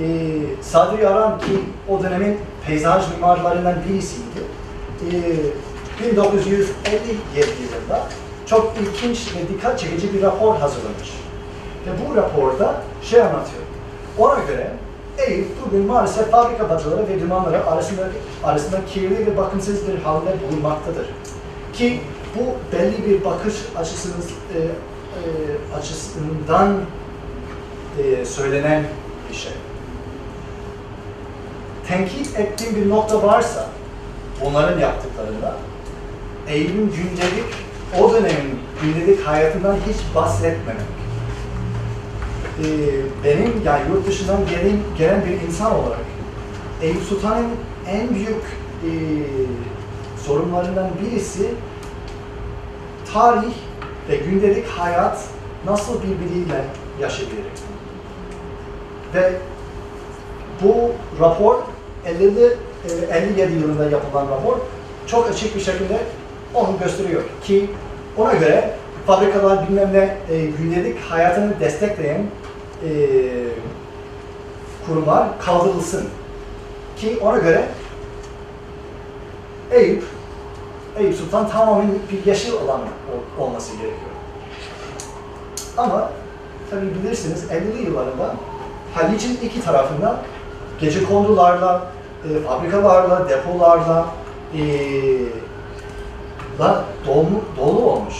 [0.00, 0.06] E,
[0.62, 4.40] Sadri Aran ki o dönemin peyzaj mimarlarından birisiydi.
[5.00, 5.10] E,
[6.04, 6.68] 1957
[7.36, 8.08] yılında
[8.46, 11.10] çok ilginç ve dikkat çekici bir rapor hazırlamış.
[11.86, 13.62] Ve bu raporda şey anlatıyor.
[14.18, 14.70] Ona göre
[15.18, 18.08] Eyüp bugün maalesef fabrika bacıları ve dumanları arasında,
[18.44, 21.06] arasında kirli ve bakımsız bir halde bulunmaktadır.
[21.72, 22.00] Ki
[22.34, 24.68] bu belli bir bakış açısınız, e, e,
[25.78, 26.76] açısından
[27.98, 28.84] e, söylenen
[29.30, 29.52] bir şey.
[31.88, 33.68] Tenkit ettiğim bir nokta varsa
[34.44, 35.56] onların yaptıklarında
[36.48, 37.54] Eyüp'ün gündelik,
[38.00, 40.82] o dönemin gündelik hayatından hiç bahsetmemek.
[42.58, 42.64] Ee,
[43.24, 45.98] benim yani yurt dışından gelen, gelen bir insan olarak
[46.82, 47.50] Eyüp Sultan'ın
[47.88, 48.42] en büyük
[48.84, 48.90] e,
[50.26, 51.48] sorunlarından birisi
[53.12, 53.54] tarih
[54.08, 55.24] ve gündelik hayat
[55.66, 56.64] nasıl birbiriyle
[57.00, 57.44] yaşayabilir?
[59.14, 59.32] Ve
[60.62, 60.90] bu
[61.20, 61.58] rapor
[62.06, 62.56] 50'li,
[62.88, 64.56] e, 57 yılında yapılan rapor
[65.06, 65.98] çok açık bir şekilde
[66.54, 67.70] onu gösteriyor ki
[68.18, 68.74] ona göre
[69.06, 72.26] fabrikalar bilmem ne e, gündelik hayatını destekleyen
[72.84, 72.90] e,
[74.86, 76.08] kurumlar kaldırılsın.
[76.96, 77.64] Ki ona göre
[79.70, 80.04] Eyüp,
[80.98, 84.10] Eyüp Sultan tamamen bir yeşil alan ol- olması gerekiyor.
[85.76, 86.10] Ama
[86.70, 88.34] tabi bilirsiniz 50'li yıllarında
[88.94, 90.16] Haliç'in iki tarafında
[90.80, 91.86] gece kondularla,
[92.24, 94.06] e, fabrikalarla, depolarla
[94.54, 94.60] e,
[96.60, 98.14] la dolu, dolu olmuş.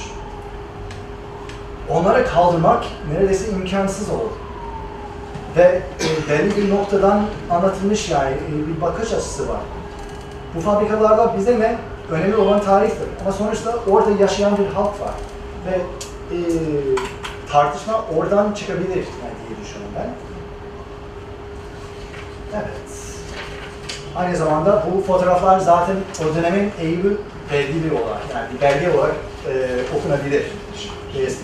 [1.91, 4.31] Onları kaldırmak neredeyse imkansız olur.
[5.57, 9.61] Ve e, belli bir noktadan anlatılmış yani e, bir bakış açısı var.
[10.55, 11.79] Bu fabrikalarla bize ne?
[12.11, 13.09] Önemli olan tarihtir.
[13.21, 15.15] Ama sonuçta orada yaşayan bir halk var.
[15.67, 15.75] Ve
[16.37, 16.39] e,
[17.53, 20.11] tartışma oradan çıkabilir yani diye düşünüyorum ben.
[22.55, 22.90] Evet.
[24.17, 27.19] Aynı zamanda bu fotoğraflar zaten o dönemin Eyüp'ü
[27.53, 29.15] belgeli olarak, yani belge olarak
[29.49, 29.53] e,
[29.99, 30.43] okunabilir.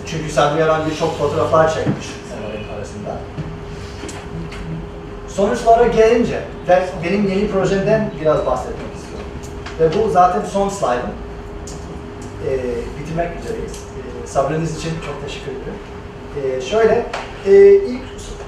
[0.06, 3.16] Çünkü Sabri Yaran birçok fotoğraflar çekmiş onların arasında.
[5.28, 9.26] Sonuçlara gelince ve benim yeni projemden biraz bahsetmek istiyorum.
[9.80, 11.10] Ve bu zaten son slaydım.
[12.48, 12.52] E,
[13.00, 13.72] bitirmek üzereyiz.
[13.72, 15.78] E, sabrınız için çok teşekkür ederim.
[16.56, 17.06] E, şöyle,
[17.46, 18.02] e, ilk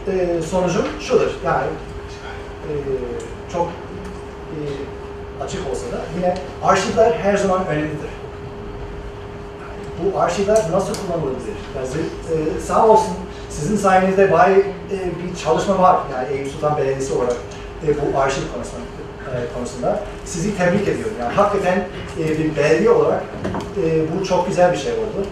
[0.08, 1.30] e, sonucum şudur.
[1.44, 1.66] Yani
[2.68, 2.72] e,
[3.52, 3.68] çok
[5.44, 8.10] açık olsa da yine arşivler her zaman önemlidir.
[10.04, 11.56] Bu arşivler nasıl kullanılabilir?
[11.76, 11.88] Yani,
[12.56, 13.14] e, sağ olsun
[13.50, 15.96] sizin sayenizde bayağı e, bir çalışma var.
[16.12, 17.36] Yani Eyüp Sultan Belediyesi olarak
[17.86, 18.84] e, bu arşiv konusunda,
[19.34, 20.00] e, konusunda.
[20.24, 21.14] Sizi tebrik ediyorum.
[21.20, 21.88] Yani hakikaten
[22.20, 23.22] e, bir belediye olarak
[23.84, 25.26] e, bu çok güzel bir şey oldu.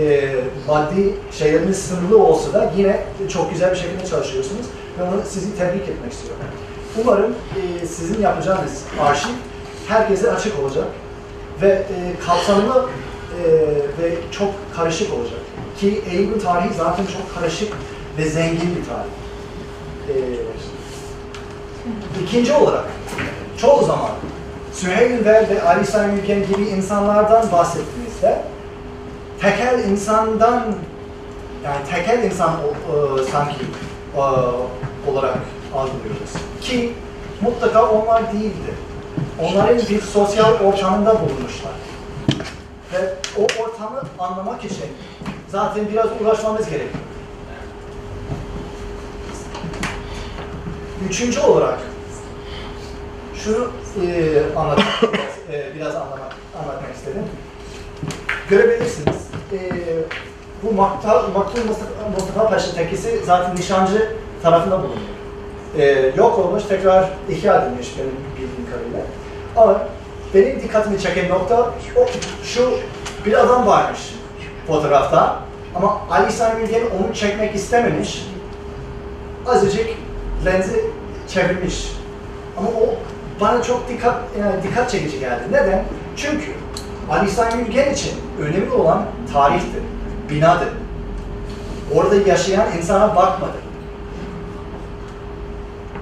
[0.00, 0.34] E,
[0.68, 4.66] maddi şeyleriniz sınırlı olsa da yine çok güzel bir şekilde çalışıyorsunuz.
[5.00, 6.44] Onu sizi tebrik etmek istiyorum.
[7.02, 9.30] Umarım e, sizin yapacağınız arşiv
[9.88, 10.86] herkese açık olacak
[11.62, 12.88] ve e, kapsamlı
[13.38, 13.44] e,
[14.02, 15.40] ve çok karışık olacak.
[15.80, 17.72] Ki Eyüp'ün tarihi zaten çok karışık
[18.18, 19.10] ve zengin bir tarih.
[20.08, 20.14] E,
[22.24, 22.84] ikinci olarak,
[23.58, 24.10] çoğu zaman
[24.72, 28.42] Süheyl Ünver ve Ali Sami Ülken gibi insanlardan bahsettiğinizde
[29.40, 30.64] tekel insandan
[31.64, 33.56] yani tekel insan e, sanki
[34.16, 34.20] e,
[35.10, 35.38] olarak
[35.74, 36.32] algılıyoruz.
[36.60, 36.92] Ki
[37.40, 38.74] mutlaka onlar değildi.
[39.42, 41.72] Onların bir sosyal ortamında bulunmuşlar.
[42.92, 44.86] Ve o ortamı anlamak için
[45.48, 47.04] zaten biraz uğraşmamız gerekiyor.
[51.10, 51.78] Üçüncü olarak
[53.34, 53.70] şunu
[54.06, 54.86] e, anlatmak,
[55.52, 57.22] e, biraz anlamak, anlatmak istedim.
[58.50, 59.16] Görebilirsiniz.
[59.52, 59.58] E,
[60.62, 65.13] bu Maktul Mustafa, Mustafa Paşa tekisi zaten nişancı tarafında bulunuyor.
[65.78, 69.00] E, yok olmuş, tekrar ihya edilmiş benim bildiğim kadarıyla.
[69.56, 69.82] Ama
[70.34, 71.60] benim dikkatimi çeken nokta
[71.96, 72.06] o,
[72.44, 72.70] şu
[73.26, 74.00] bir adam varmış
[74.66, 75.40] fotoğrafta
[75.74, 78.26] ama Ali Sami Ülgen onu çekmek istememiş.
[79.46, 79.86] Azıcık
[80.44, 80.84] lenzi
[81.28, 81.92] çevirmiş.
[82.58, 82.94] Ama o
[83.40, 85.42] bana çok dikkat yani dikkat çekici geldi.
[85.50, 85.84] Neden?
[86.16, 86.52] Çünkü
[87.10, 89.82] Ali Sami Ülgen için önemli olan tarihti,
[90.30, 90.68] binadı.
[91.94, 93.63] Orada yaşayan insana bakmadı.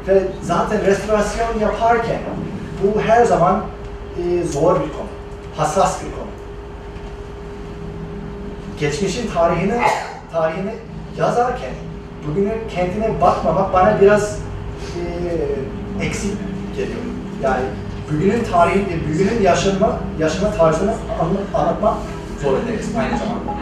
[0.08, 2.18] Ve zaten restorasyon yaparken
[2.82, 3.62] bu her zaman
[4.18, 5.08] e, zor bir konu,
[5.56, 6.26] hassas bir konu.
[8.80, 9.80] Geçmişin tarihini
[10.32, 10.72] tarihini
[11.18, 11.70] yazarken
[12.28, 14.38] bugünün kendine bakmamak bana biraz
[16.00, 16.32] e, eksik
[16.76, 16.98] geliyor.
[17.42, 17.64] Yani
[18.12, 21.94] bugünün tarihi, bugünün yaşama, yaşama tarzını anla- anlatmak
[22.42, 23.52] zorundayız aynı zamanda.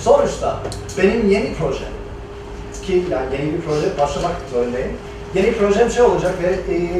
[0.00, 0.58] Sonuçta
[0.98, 1.93] benim yeni projem
[2.86, 4.92] ki yani yeni bir proje başlamak zorundayım.
[5.34, 6.90] Yeni projem şey olacak ve e,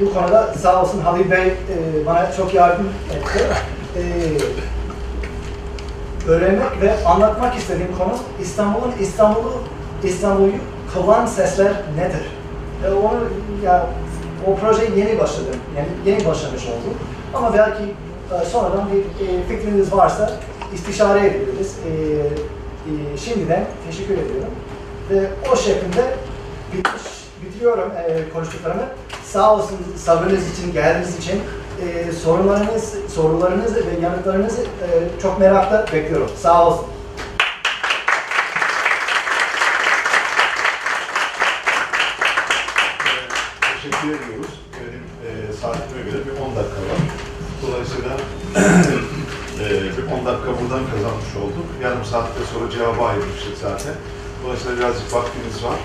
[0.00, 3.44] bu konuda sağ olsun Halil Bey e, bana çok yardım etti.
[3.96, 4.02] E,
[6.30, 8.12] öğrenmek ve anlatmak istediğim konu
[8.42, 9.52] İstanbul'un İstanbul'u
[10.04, 10.50] İstanbul'u
[10.94, 12.26] kılan sesler nedir?
[12.86, 13.18] E, onu
[13.64, 13.86] ya
[14.46, 15.56] o proje yeni başladım.
[15.76, 16.94] Yani yeni başlamış oldum.
[17.34, 17.82] Ama belki
[18.42, 20.32] e, sonradan bir e, fikriniz varsa
[20.74, 21.76] istişare edebiliriz.
[21.86, 21.92] E,
[22.86, 24.50] e, şimdiden teşekkür ediyorum.
[25.12, 26.14] Ve o şekilde
[26.72, 27.02] bitmiş,
[27.42, 28.82] bitiriyorum e, konuştuklarımı.
[29.24, 31.40] Sağ olsun sabrınız için, geldiğiniz için
[31.82, 36.30] e, sorularınız, sorularınızı ve yanıtlarınızı e, çok merakla bekliyorum.
[36.42, 36.86] Sağ olsun.
[43.74, 44.60] Teşekkür ediyoruz.
[44.72, 47.00] Benim e, saatime göre bir 10 dakika var.
[47.62, 48.10] Dolayısıyla
[49.60, 51.66] e, bir 10 dakika buradan kazanmış olduk.
[51.82, 53.94] Yarım saatte sonra cevaba ayırmıştık zaten.
[54.44, 55.78] Dolayısıyla birazcık vaktimiz var.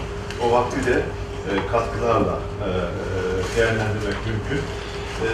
[0.44, 0.96] O vakti de
[1.50, 2.36] e, katkılarla
[2.66, 4.62] e, e, değerlendirmek mümkün.
[5.26, 5.28] E,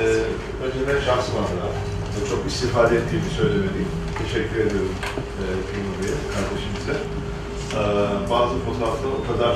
[0.66, 1.70] önceden şahsım adına
[2.30, 3.92] çok istifade ettiğimi söylemeliyim.
[4.22, 4.96] Teşekkür ediyorum
[5.42, 6.96] e, Timur Bey'e, kardeşimize.
[7.80, 7.82] E,
[8.34, 9.56] bazı fotoğraflar o kadar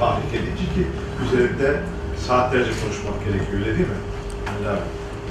[0.00, 0.84] tahrik edici ki
[1.24, 1.80] üzerinde
[2.26, 4.02] saatlerce konuşmak gerekiyor öyle değil mi?
[4.66, 4.82] Yani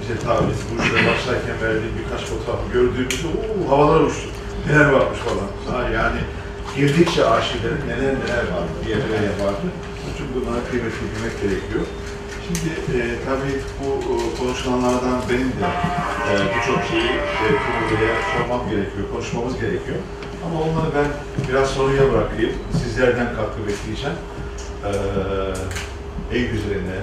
[0.02, 4.30] bize tabi bu işe başlarken verdiğim birkaç fotoğraf gördüğümüzde ooo havalar uçtu.
[4.68, 5.50] Neler varmış falan.
[5.70, 6.20] Ha, yani
[6.76, 9.68] girdikçe arşivlerin neler neler var diye böyle yapardı.
[10.14, 11.86] İçin bunlara kıymetli bilmek gerekiyor.
[12.46, 15.68] Şimdi e, tabii bu e, konuşulanlardan benim de
[16.30, 17.12] e, birçok şeyi
[17.46, 19.98] e, Timur'a sormam gerekiyor, konuşmamız gerekiyor.
[20.46, 21.08] Ama onları ben
[21.50, 22.52] biraz soruya bırakayım.
[22.84, 24.18] Sizlerden katkı bekleyeceğim.
[24.86, 26.98] Ee, Eyüp üzerine,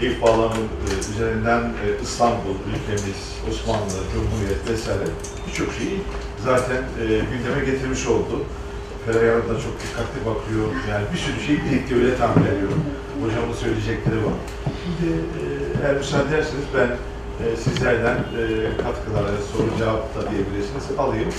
[0.00, 3.20] Eyüp bağlamı e, üzerinden e, İstanbul, ülkemiz,
[3.50, 5.04] Osmanlı, Cumhuriyet vesaire
[5.48, 6.00] birçok şeyi
[6.44, 8.44] zaten e, gündeme getirmiş oldu.
[9.12, 10.66] Feryal da çok dikkatli bakıyor.
[10.90, 12.82] Yani bir sürü şey birlikte öyle tahmin ediyorum.
[13.22, 14.36] Hocamın söyleyecekleri var.
[14.82, 15.42] Şimdi e,
[15.82, 16.90] eğer müsaade ederseniz ben
[17.42, 18.42] e, sizlerden e,
[18.84, 21.32] katkıları, soru cevap da diyebilirsiniz alayım.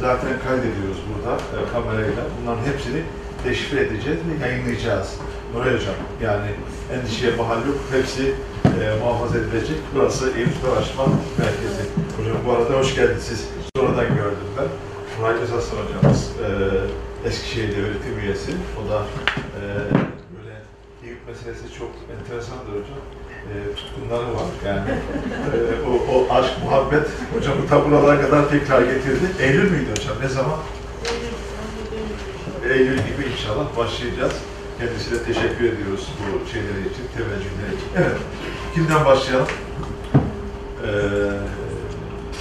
[0.00, 2.22] Zaten kaydediyoruz burada e, kamerayla.
[2.34, 3.00] Bunların hepsini
[3.44, 5.08] deşifre edeceğiz ve yayınlayacağız.
[5.54, 6.50] Nuray Hocam, yani
[6.94, 7.78] endişeye mahal yok.
[7.96, 8.24] Hepsi
[8.80, 9.78] e, muhafaza edilecek.
[9.94, 11.06] Burası Eyüp Araştırma
[11.38, 11.84] Merkezi.
[12.16, 13.24] Hocam bu arada hoş geldiniz.
[13.30, 13.40] Siz
[13.76, 14.48] sonradan gördüm
[15.24, 16.30] Nuray Özaslan hocamız,
[17.24, 18.52] e, Eskişehir'de öğretim üyesi.
[18.78, 19.02] O da
[19.58, 19.62] e,
[20.36, 20.54] böyle
[21.04, 23.00] Eyüp meselesi çok enteresandır hocam.
[23.50, 24.48] E, tutkunları var.
[24.66, 29.26] Yani e, o, o aşk, muhabbet hocamı ta buralara kadar tekrar getirdi.
[29.40, 30.16] Eylül müydü hocam?
[30.22, 30.58] Ne zaman?
[32.70, 34.32] Eylül gibi inşallah başlayacağız.
[34.78, 37.88] Kendisine teşekkür ediyoruz bu şeyleri için, teveccühleri için.
[37.96, 38.16] Evet,
[38.74, 39.48] kimden başlayalım?
[40.84, 40.90] Ee,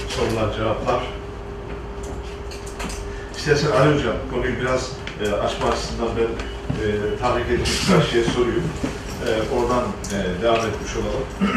[0.09, 1.22] sorular, cevaplar.
[3.43, 4.91] İstersen Ali Hocam, konuyu biraz
[5.23, 6.31] e, açma açısından ben
[6.81, 6.85] e,
[7.19, 8.67] tahrik birkaç şey sorayım.
[9.25, 9.83] E, oradan
[10.15, 11.27] e, devam etmiş olalım.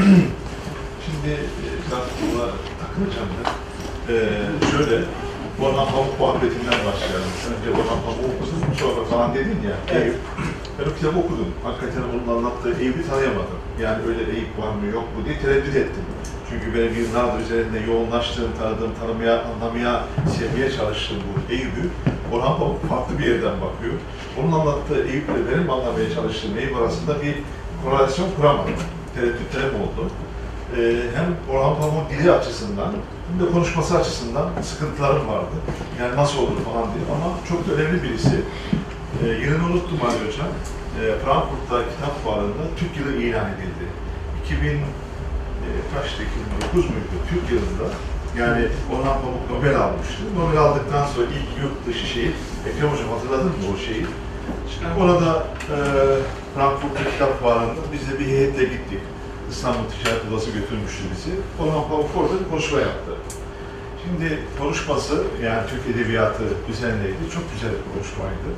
[1.04, 1.30] Şimdi
[1.66, 2.46] e, biraz buna
[2.80, 3.46] takılacağım ben.
[4.12, 4.16] E,
[4.70, 5.04] şöyle,
[5.62, 7.32] Orhan Pamuk muhabbetinden başlayalım.
[7.50, 9.76] Önce Orhan Pamuk okudum, sonra falan dedin ya.
[9.92, 10.02] Evet.
[10.02, 10.16] Eyüp.
[10.78, 11.50] Ben o kitabı okudum.
[11.64, 13.60] Hakikaten onun anlattığı Eyüp'ü tanıyamadım.
[13.80, 16.04] Yani öyle Eyüp var mı yok mu diye tereddüt ettim.
[16.50, 20.04] Çünkü benim yıllardır üzerinde yoğunlaştığım, tanıdığım, tanımaya, anlamaya,
[20.38, 21.90] sevmeye çalıştığım bu Eyüp'ü
[22.32, 23.94] Orhan Pamuk farklı bir yerden bakıyor.
[24.38, 27.34] Onun anlattığı Eyüp'le benim anlamaya çalıştığım Eyüp arasında bir
[27.84, 28.74] korelasyon kuramadım.
[29.14, 30.10] Tereddütlerim oldu.
[30.76, 32.92] Ee, hem Orhan Pamuk'un dili açısından
[33.28, 35.56] hem de konuşması açısından sıkıntılarım vardı.
[36.00, 38.40] Yani nasıl olur falan diye ama çok da önemli birisi.
[39.22, 40.48] Ee, yılını unuttum Ali Hocam.
[40.98, 43.84] Ee, Frankfurt'ta kitap fuarında Türk yılı ilan edildi.
[44.44, 44.80] 2000
[45.70, 46.20] e, kaçtı?
[46.72, 47.14] 2009 muydu?
[47.30, 47.86] Türk yılında.
[48.40, 48.62] Yani
[48.92, 50.22] Orhan Pamuk Nobel almıştı.
[50.38, 52.30] Nobel aldıktan sonra ilk yurt dışı şeyi,
[52.68, 54.06] Ekrem Hocam hatırladın mı o şeyi?
[54.72, 55.76] Şimdi orada e,
[56.54, 59.00] Frankfurt'ta kitap fuarında biz de bir heyetle gittik.
[59.50, 61.32] İstanbul Ticaret Odası götürmüştü bizi.
[61.60, 63.12] Orhan Pamuk orada bir konuşma yaptı.
[64.02, 67.22] Şimdi konuşması, yani Türk Edebiyatı üzerineydi.
[67.34, 68.48] Çok güzel bir konuşmaydı.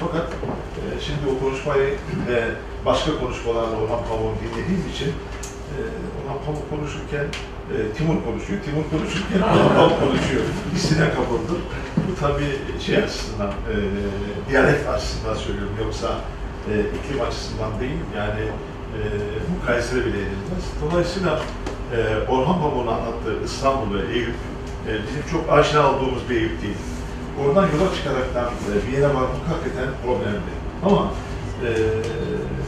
[0.00, 0.26] Fakat
[0.80, 1.88] e, şimdi o konuşmayı
[2.28, 2.40] ve
[2.86, 5.12] başka konuşmalarla Orhan Pamuk'u dinlediğim için
[5.78, 5.82] e,
[6.18, 7.26] Orhan Pamuk konuşurken
[7.72, 9.40] e, Timur konuşuyor, Timur konuşurken
[9.76, 10.44] Pamuk konuşuyor.
[10.74, 11.60] Hissine kapıldım.
[11.96, 13.74] Bu tabii şey açısından, e,
[14.50, 15.76] diyalekt açısından söylüyorum.
[15.84, 16.08] Yoksa
[16.70, 18.00] e, iklim açısından değil.
[18.16, 18.44] Yani
[18.96, 19.00] e,
[19.54, 20.64] mukayesede bile edilmez.
[20.82, 21.40] Dolayısıyla
[21.96, 21.98] e,
[22.28, 24.34] Orhan Pamuk'un anlattığı İstanbul ve Eyüp
[24.88, 26.76] e, bizim çok aşina olduğumuz bir Eyüp değil.
[27.40, 30.52] Oradan yola çıkaraktan e, bir yere varmak hakikaten problemli.
[30.84, 31.10] Ama
[31.64, 31.68] e,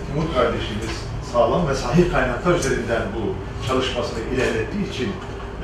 [0.07, 1.06] Timur kardeşimiz
[1.37, 3.23] sağlam ve sahih kaynaklar üzerinden bu
[3.69, 5.09] çalışmasını ilerlettiği için,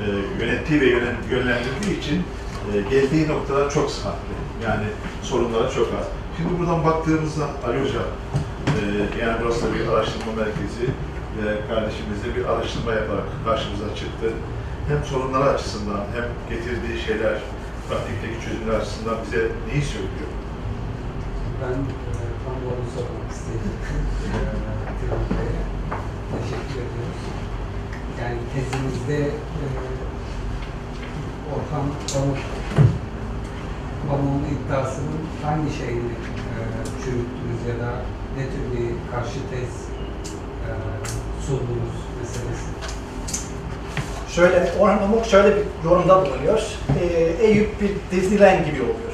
[0.01, 0.05] e,
[0.43, 2.23] yönettiği ve yönen, yönlendirdiği için
[2.69, 4.35] e, geldiği noktalar çok sıhhatli.
[4.63, 4.85] Yani
[5.23, 6.05] sorunlara çok az.
[6.37, 8.09] Şimdi buradan baktığımızda Ali Hocam,
[8.67, 10.85] e, yani burası da bir araştırma merkezi
[11.37, 14.27] ve kardeşimizle bir araştırma yaparak karşımıza çıktı.
[14.87, 17.35] Hem sorunları açısından hem getirdiği şeyler,
[17.89, 20.29] pratikteki çözümler açısından bize neyi söylüyor?
[21.61, 23.73] Ben e, tam bu sormak istedim.
[25.03, 25.45] E.
[26.37, 27.21] Teşekkür ediyoruz.
[28.21, 29.65] Yani tezimizde e,
[31.53, 32.37] Orhan Pamuk
[34.09, 36.13] Pamuk'un iddiasının hangi şeyini
[36.51, 36.59] e,
[37.03, 37.91] çürüttünüz ya da
[38.37, 39.69] ne tür bir karşı tez
[40.65, 40.69] e,
[41.45, 42.73] sundunuz meselesi.
[44.35, 46.61] Şöyle, Orhan Pamuk şöyle bir yorumda bulunuyor.
[46.99, 49.13] Ee, Eyüp bir Disneyland gibi oluyor.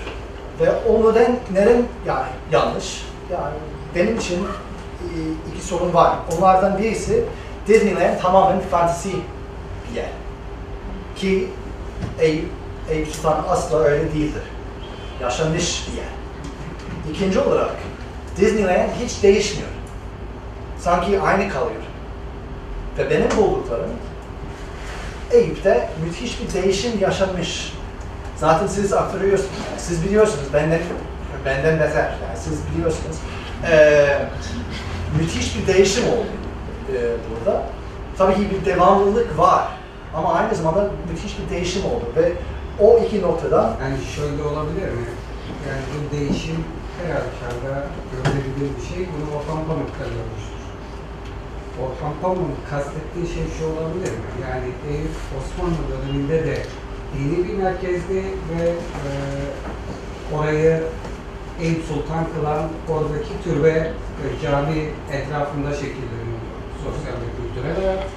[0.59, 3.05] Ve o neden, neden yani yanlış?
[3.31, 3.55] Yani
[3.95, 4.68] benim için e,
[5.53, 6.15] iki sorun var.
[6.37, 7.23] Onlardan birisi
[7.67, 9.09] Disneyland tamamen fantasi
[9.89, 10.09] bir yer.
[11.15, 11.49] Ki
[12.19, 12.45] Eyüp,
[12.89, 14.43] Eyüp Sultan asla öyle değildir.
[15.21, 16.09] Yaşanmış bir yer.
[17.13, 17.75] İkinci olarak
[18.37, 19.69] Disneyland hiç değişmiyor.
[20.79, 21.81] Sanki aynı kalıyor.
[22.97, 23.89] Ve benim bulduklarım
[25.31, 27.73] Eyüp'te müthiş bir değişim yaşanmış.
[28.37, 30.79] Zaten siz aktarıyorsunuz, yani siz biliyorsunuz, benden
[31.45, 33.17] benden beter, yani siz biliyorsunuz.
[33.71, 34.19] Ee,
[35.17, 36.33] müthiş bir değişim oldu
[36.93, 36.97] e,
[37.29, 37.63] burada.
[38.17, 39.67] Tabii ki bir devamlılık var
[40.15, 42.33] ama aynı zamanda müthiş bir değişim oldu ve
[42.79, 45.07] o iki noktadan Yani şöyle olabilir mi?
[45.67, 46.63] Yani bu değişim
[46.99, 49.07] her halükarda görülebilir bir şey.
[49.13, 50.59] Bunu Orhan Pamuk da görmüştür.
[51.81, 54.29] Orhan Pamuk'un kastettiği şey şu olabilir mi?
[54.45, 56.57] Yani Eyüp Osmanlı döneminde de
[57.13, 59.09] dini bir merkezdi ve e,
[60.35, 60.83] orayı
[61.61, 63.73] Eyüp Sultan kılan oradaki türbe
[64.19, 66.39] ve cami etrafında şekilleniyor
[66.83, 68.07] sosyal ve kültürel hayat.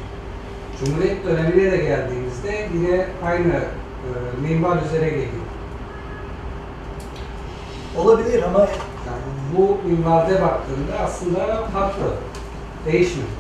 [0.78, 4.10] Cumhuriyet dönemine de geldiğimizde yine aynı e,
[4.43, 5.47] mimar üzere geliyor.
[7.97, 8.60] olabilir ama
[9.06, 9.23] Yani
[9.56, 12.14] bu minvalde baktığında aslında farklı.
[12.86, 13.32] Değişmemiş.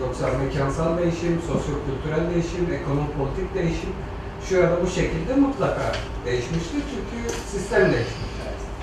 [0.00, 3.90] Yoksa mekansal değişim, sosyo-kültürel değişim, ekonomi-politik değişim
[4.48, 5.92] şu ya da bu şekilde mutlaka
[6.26, 6.82] değişmiştir.
[6.90, 8.29] Çünkü sistem değişmiş.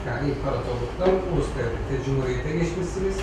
[0.07, 3.15] Yani imparatorluktan ulus devlete, cumhuriyete geçmişsiniz.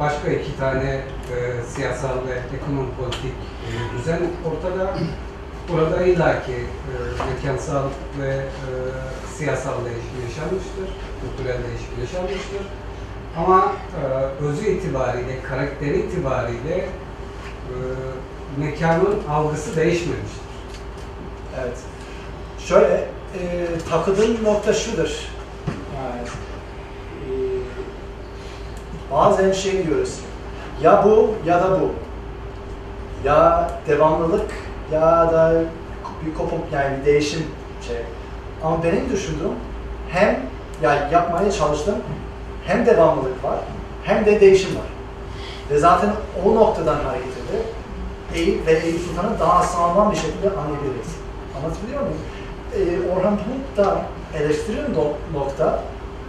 [0.00, 0.90] Başka iki tane
[1.34, 3.34] e, siyasal ve ekonomi-politik
[3.66, 4.94] e, düzen ortada.
[5.72, 6.94] Burada illaki e,
[7.34, 7.84] mekansal
[8.20, 8.38] ve e,
[9.36, 10.88] siyasal değişim yaşanmıştır,
[11.20, 12.62] kültürel değişim yaşanmıştır.
[13.36, 16.86] Ama e, özü itibariyle, karakteri itibariyle e,
[18.58, 20.44] mekanın algısı değişmemiştir.
[21.60, 21.78] Evet.
[22.58, 25.33] Şöyle, e, takıldığım nokta şudur.
[26.04, 26.28] Yani,
[27.24, 27.32] e,
[29.12, 30.20] bazen şey diyoruz.
[30.82, 31.90] Ya bu ya da bu.
[33.24, 34.50] Ya devamlılık
[34.92, 35.62] ya da
[36.26, 37.46] bir kopuk yani bir değişim
[37.86, 37.96] şey.
[38.64, 39.52] Ama benim düşündüğüm
[40.10, 40.40] hem
[40.82, 41.94] ya yapmaya çalıştım
[42.66, 43.58] hem devamlılık var
[44.04, 44.86] hem de değişim var.
[45.70, 46.10] Ve zaten
[46.44, 47.62] o noktadan hareketle
[48.34, 51.16] Eyüp ve Eyüp Sultan'ı daha sağlam bir şekilde anlayabiliriz.
[51.58, 52.18] Anlatabiliyor muyum?
[52.74, 54.00] Ee, Orhan Pamuk da
[54.40, 55.82] eleştirir no- nokta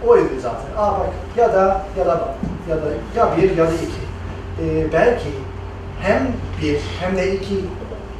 [0.06, 0.76] oydu zaten.
[0.76, 2.34] Aa bak ya da ya da bak
[2.68, 4.06] ya da ya bir ya da iki.
[4.62, 5.28] Ee, belki
[6.02, 7.54] hem bir hem de iki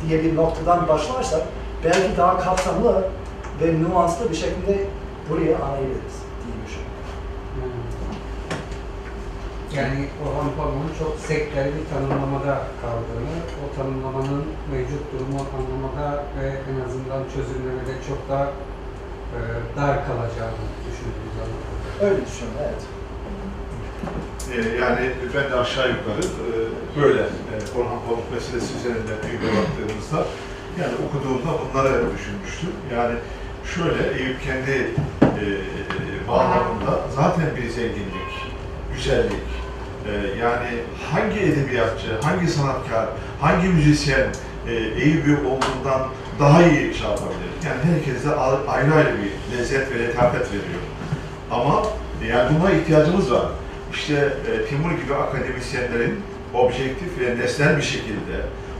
[0.09, 1.43] diye bir noktadan başlarsak
[1.85, 3.05] belki daha kapsamlı
[3.63, 4.79] ve nüanslı bir şekilde
[5.31, 6.97] burayı anlayabiliriz diye düşünüyorum.
[9.77, 16.77] Yani Orhan Pamuk'un çok sektörel bir tanımlamada kaldığını, o tanımlamanın mevcut durumu anlamada ve en
[16.87, 18.47] azından çözümlemede çok daha
[19.35, 19.39] e,
[19.77, 22.11] dar kalacağını düşündüğümüz zaman.
[22.11, 22.83] Öyle düşünüyorum, evet.
[24.53, 26.51] Ee, yani ben de aşağı yukarı e,
[27.03, 30.27] böyle e, Orhan Pamuk meselesi üzerinden Eyüp'e baktığımızda
[30.81, 32.71] yani okuduğumda bunları düşünmüştüm.
[32.95, 33.15] Yani
[33.75, 34.91] şöyle Eyüp kendi
[35.23, 35.45] e,
[36.29, 38.33] bağlamında zaten bir zenginlik,
[38.95, 39.49] güzellik,
[40.09, 40.69] e, yani
[41.11, 43.09] hangi edebiyatçı, hangi sanatkar,
[43.41, 44.27] hangi müzisyen
[44.69, 46.09] e, Eyüp'ü olduğundan
[46.41, 47.51] daha iyi şey yapabilir.
[47.67, 48.35] Yani herkese
[48.69, 50.83] ayrı ayrı bir lezzet ve letafet veriyor.
[51.51, 51.83] Ama
[52.29, 53.47] yani buna ihtiyacımız var.
[53.93, 56.21] İşte e, Timur gibi akademisyenlerin
[56.55, 58.37] objektif ve nesnel bir şekilde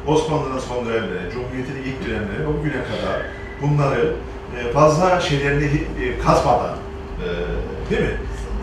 [0.07, 3.23] Osmanlı'nın son dönemleri, Cumhuriyet'in ilk dönemleri, o güne kadar
[3.63, 4.13] bunları
[4.59, 6.77] e, fazla şeylerini e, katmadan,
[7.23, 7.27] e,
[7.91, 8.17] değil mi?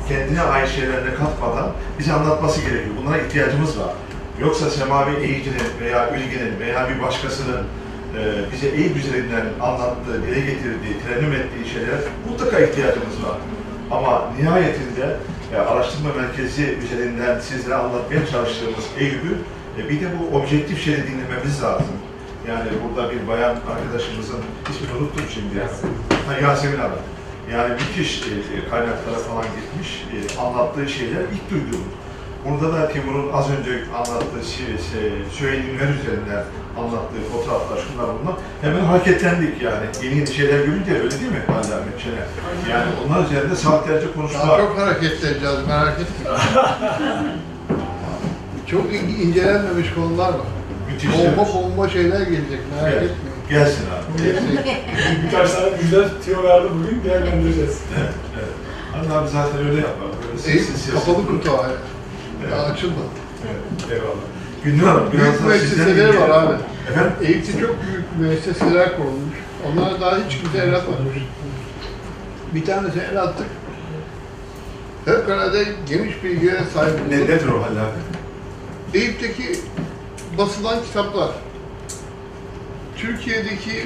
[0.10, 2.96] Kendine ait şeylerini katmadan bize anlatması gerekiyor.
[3.02, 3.94] Bunlara ihtiyacımız var.
[4.42, 7.62] Yoksa Semavi Eğici'nin veya Ülgen'in veya bir başkasının
[8.18, 11.98] e, bize Eyüp üzerinden anlattığı, dile getirdiği, terennüm ettiği şeylere
[12.30, 13.38] mutlaka ihtiyacımız var.
[13.92, 15.18] Ama nihayetinde
[15.54, 19.38] e, araştırma merkezi üzerinden sizlere anlatmaya çalıştığımız Eyüp'ü
[19.78, 21.96] e, bir de bu objektif şeyi dinlememiz lazım.
[22.48, 25.58] Yani burada bir bayan arkadaşımızın ismini unuttum şimdi.
[25.58, 25.68] ya.
[26.28, 27.00] Ha, Yasemin Hanım.
[27.52, 31.86] Yani müthiş e, e, kaynaklara falan gitmiş, e, anlattığı şeyler ilk duyduğum.
[32.46, 34.66] Burada da Timur'un az önce anlattığı şey,
[35.40, 36.44] şey, Ünver üzerinden
[36.80, 38.36] anlattığı fotoğraflar, şunlar bunlar.
[38.62, 39.86] Hemen hareketlendik yani.
[40.04, 42.28] Yeni yeni şeyler görünce öyle değil mi Halil Ahmet Şener?
[42.72, 44.58] Yani onlar üzerinde saatlerce Daha konuştular.
[44.58, 46.32] çok hareketleneceğiz merak etme.
[48.68, 50.48] çok in- incelenmemiş konular var.
[50.92, 51.10] Müthiş.
[51.14, 53.34] Bomba bomba şeyler gelecek merak Gel- etmeyin.
[53.50, 54.24] Gelsin abi.
[54.24, 54.84] Gelecek.
[55.26, 57.80] Birkaç tane güzel tüyo verdi bugün değerlendireceğiz.
[58.00, 58.50] Evet, evet.
[58.94, 60.08] Halil abi zaten öyle yapar.
[60.22, 60.94] Böyle Eyüp sessiz sessiz.
[60.94, 61.72] kapalı kutu abi.
[62.44, 62.52] Evet.
[62.52, 63.08] Daha açılmadı.
[63.46, 64.28] Evet, eyvallah.
[64.66, 66.54] Biraz Büyük müesseseleri var abi.
[66.90, 67.12] Efendim?
[67.22, 69.36] Eyüp'te çok büyük müesseseler kurulmuş.
[69.68, 71.18] Onlara daha hiç kimse el atmamış.
[72.56, 73.48] Bir tanesi el attık.
[75.06, 77.30] Fevkalade geniş bilgiye sahip Ne, olduk.
[77.30, 78.98] nedir o Halil abi?
[78.98, 79.60] Eyüp'teki
[80.38, 81.30] basılan kitaplar.
[82.98, 83.84] Türkiye'deki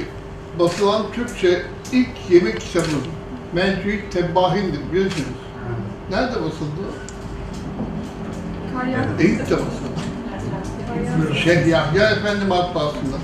[0.60, 2.86] basılan Türkçe ilk yemek kitabı
[3.54, 5.28] Mencüit Tebbahin'dir biliyorsunuz.
[6.12, 6.82] Nerede basıldı?
[9.20, 9.87] Eyüp'te basıldı.
[11.44, 13.16] Şeyh Yahya Efendi matbaasında.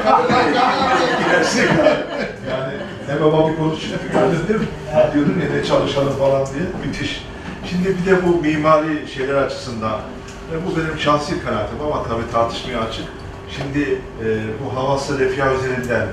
[1.19, 1.69] Gidersek
[2.49, 2.73] yani
[3.09, 3.99] ne baba bir konuşuyor,
[4.47, 4.65] değil mi?
[5.13, 6.63] Diyordun ya ne çalışalım falan diye.
[6.85, 7.25] Müthiş.
[7.69, 9.99] Şimdi bir de bu mimari şeyler açısından,
[10.51, 13.05] e, bu benim şahsi kanaatim ama tabii tartışmaya açık.
[13.57, 14.25] Şimdi e,
[14.63, 16.07] bu havası refya üzerinden,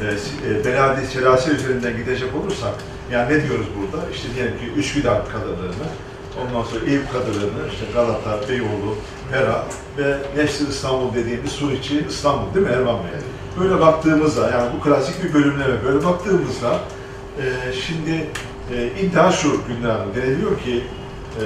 [0.00, 0.04] e,
[0.50, 2.74] e, beladi selase üzerinden gidecek olursak,
[3.12, 4.10] yani ne diyoruz burada?
[4.10, 5.88] İşte diyelim ki Üsküdar kadınlarını,
[6.40, 8.96] ondan sonra Eyüp kadınlarını, işte Galata, Beyoğlu,
[9.32, 9.64] Pera
[9.98, 13.20] ve Nefsi İstanbul dediğimiz Suriçi İstanbul değil mi Erman Bey?
[13.60, 16.78] Böyle baktığımızda, yani bu klasik bir bölümleme, böyle baktığımızda
[17.38, 18.26] e, şimdi
[18.74, 20.84] e, iddia şu Gülnar Hanım, deniliyor ki
[21.40, 21.44] e,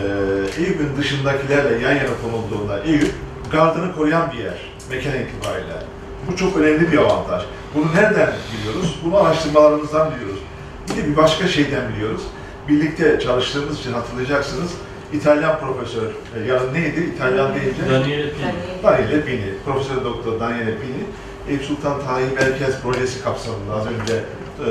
[0.63, 3.11] Eyüp'ün dışındakilerle yan yana konulduğunda Eyüp
[3.53, 4.59] gardını koruyan bir yer,
[4.91, 5.83] mekan itibariyle.
[6.31, 7.43] Bu çok önemli bir avantaj.
[7.75, 9.01] Bunu nereden biliyoruz?
[9.05, 10.41] Bunu araştırmalarımızdan biliyoruz.
[10.89, 12.23] Bir de bir başka şeyden biliyoruz.
[12.69, 14.71] Birlikte çalıştığımız için hatırlayacaksınız.
[15.13, 17.11] İtalyan profesör, e, yarın neydi?
[17.15, 17.83] İtalyan deyince?
[17.91, 18.83] Daniele Pini.
[18.83, 21.03] Daniele Pini, Profesör Doktor Daniele Pini,
[21.49, 24.67] Eyüp Sultan Tarihi Merkez Projesi kapsamında az önce e,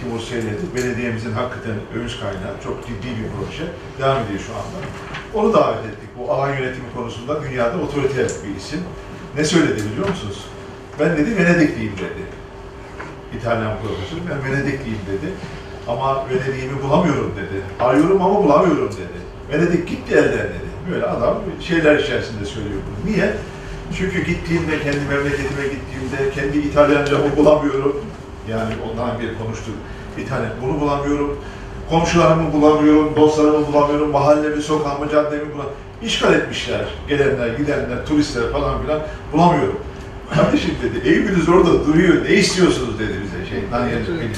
[0.00, 0.60] Timur söyledi.
[0.74, 3.64] Belediyemizin hakikaten övüş kaynağı, çok ciddi bir proje.
[3.98, 4.78] Devam ediyor şu anda.
[5.34, 6.08] Onu davet ettik.
[6.18, 8.80] Bu alan yönetimi konusunda dünyada otoriter bir isim.
[9.36, 10.44] Ne söyledi biliyor musunuz?
[11.00, 12.22] Ben dedi Venedikliyim dedi.
[13.38, 15.32] İtalyan profesör, ben Venedikliyim dedi.
[15.88, 17.62] Ama Venedik'imi bulamıyorum dedi.
[17.80, 19.20] Arıyorum ama bulamıyorum dedi.
[19.52, 20.70] Venedik gitti elden dedi.
[20.90, 23.12] Böyle adam şeyler içerisinde söylüyor bunu.
[23.12, 23.32] Niye?
[23.98, 27.96] Çünkü gittiğimde, kendi memleketime gittiğimde, kendi İtalyancamı bulamıyorum.
[28.50, 29.74] Yani ondan bir konuştuk.
[30.18, 31.38] İtalyan, bunu bulamıyorum.
[31.90, 35.76] Komşularımı bulamıyorum, dostlarımı bulamıyorum, mahallemi, sokağımı, caddemi bulamıyorum.
[36.02, 36.84] İşgal etmişler.
[37.08, 39.00] Gelenler, gidenler, turistler falan filan
[39.32, 39.78] bulamıyorum.
[40.34, 44.30] Kardeşim dedi, Eyüp'ünüz orada duruyor, ne istiyorsunuz dedi bize şey, Daniel Pini.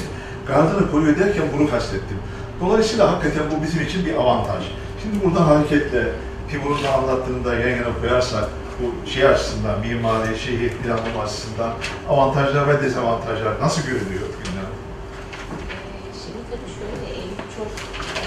[0.47, 2.17] Gardını koruyor derken bunu kastettim.
[2.61, 4.63] Dolayısıyla hakikaten bu bizim için bir avantaj.
[5.01, 6.03] Şimdi buradan hareketle
[6.51, 8.49] Timur'un da anlattığını da yan yana koyarsak
[8.79, 11.71] bu şey açısından, mimari, şehir planlama açısından
[12.09, 14.69] avantajlar ve dezavantajlar nasıl görünüyor Gülnaz?
[14.69, 17.67] Ee, Şimdi tabii şöyle Eyüp çok
[18.23, 18.25] e,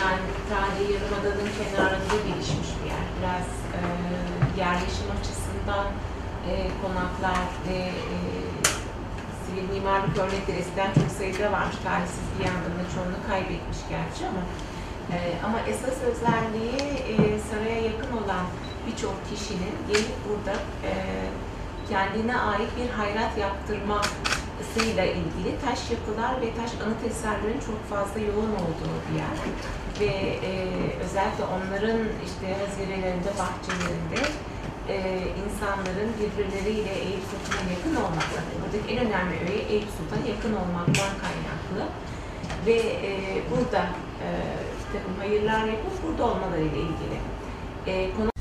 [0.00, 3.04] yani tarihi yarımadanın kenarında gelişmiş bir yer.
[3.18, 3.80] Biraz e,
[4.62, 5.86] yerleşim açısından
[6.54, 7.78] e, konaklar ve
[8.14, 8.16] e,
[9.44, 11.76] sivil mimarlık örnekleri eskiden çok sayıda varmış.
[11.84, 14.42] Tarihsiz bir yandan da çoğunu kaybetmiş gerçi ama
[15.14, 16.82] e, ama esas özelliği
[17.12, 17.16] e,
[17.50, 18.44] saraya yakın olan
[18.86, 20.54] birçok kişinin gelip burada
[20.88, 20.92] e,
[21.90, 28.52] kendine ait bir hayrat yaptırmasıyla ilgili taş yapılar ve taş anıt eserlerin çok fazla yoğun
[28.62, 29.36] olduğu bir yer.
[30.00, 30.14] Ve
[30.50, 30.52] e,
[31.04, 34.20] özellikle onların işte hazirelerinde, bahçelerinde
[34.88, 34.96] e,
[35.44, 41.92] insanların birbirleriyle Eyüp Sultan'a yakın olmakları, buradaki en önemli öğe Eyüp Sultan'a yakın olmaktan kaynaklı.
[42.66, 42.76] Ve
[43.08, 43.82] e, burada
[44.24, 44.28] e,
[44.78, 47.18] bir takım hayırlar yapıp burada olmalarıyla ilgili.
[47.86, 48.33] E, konu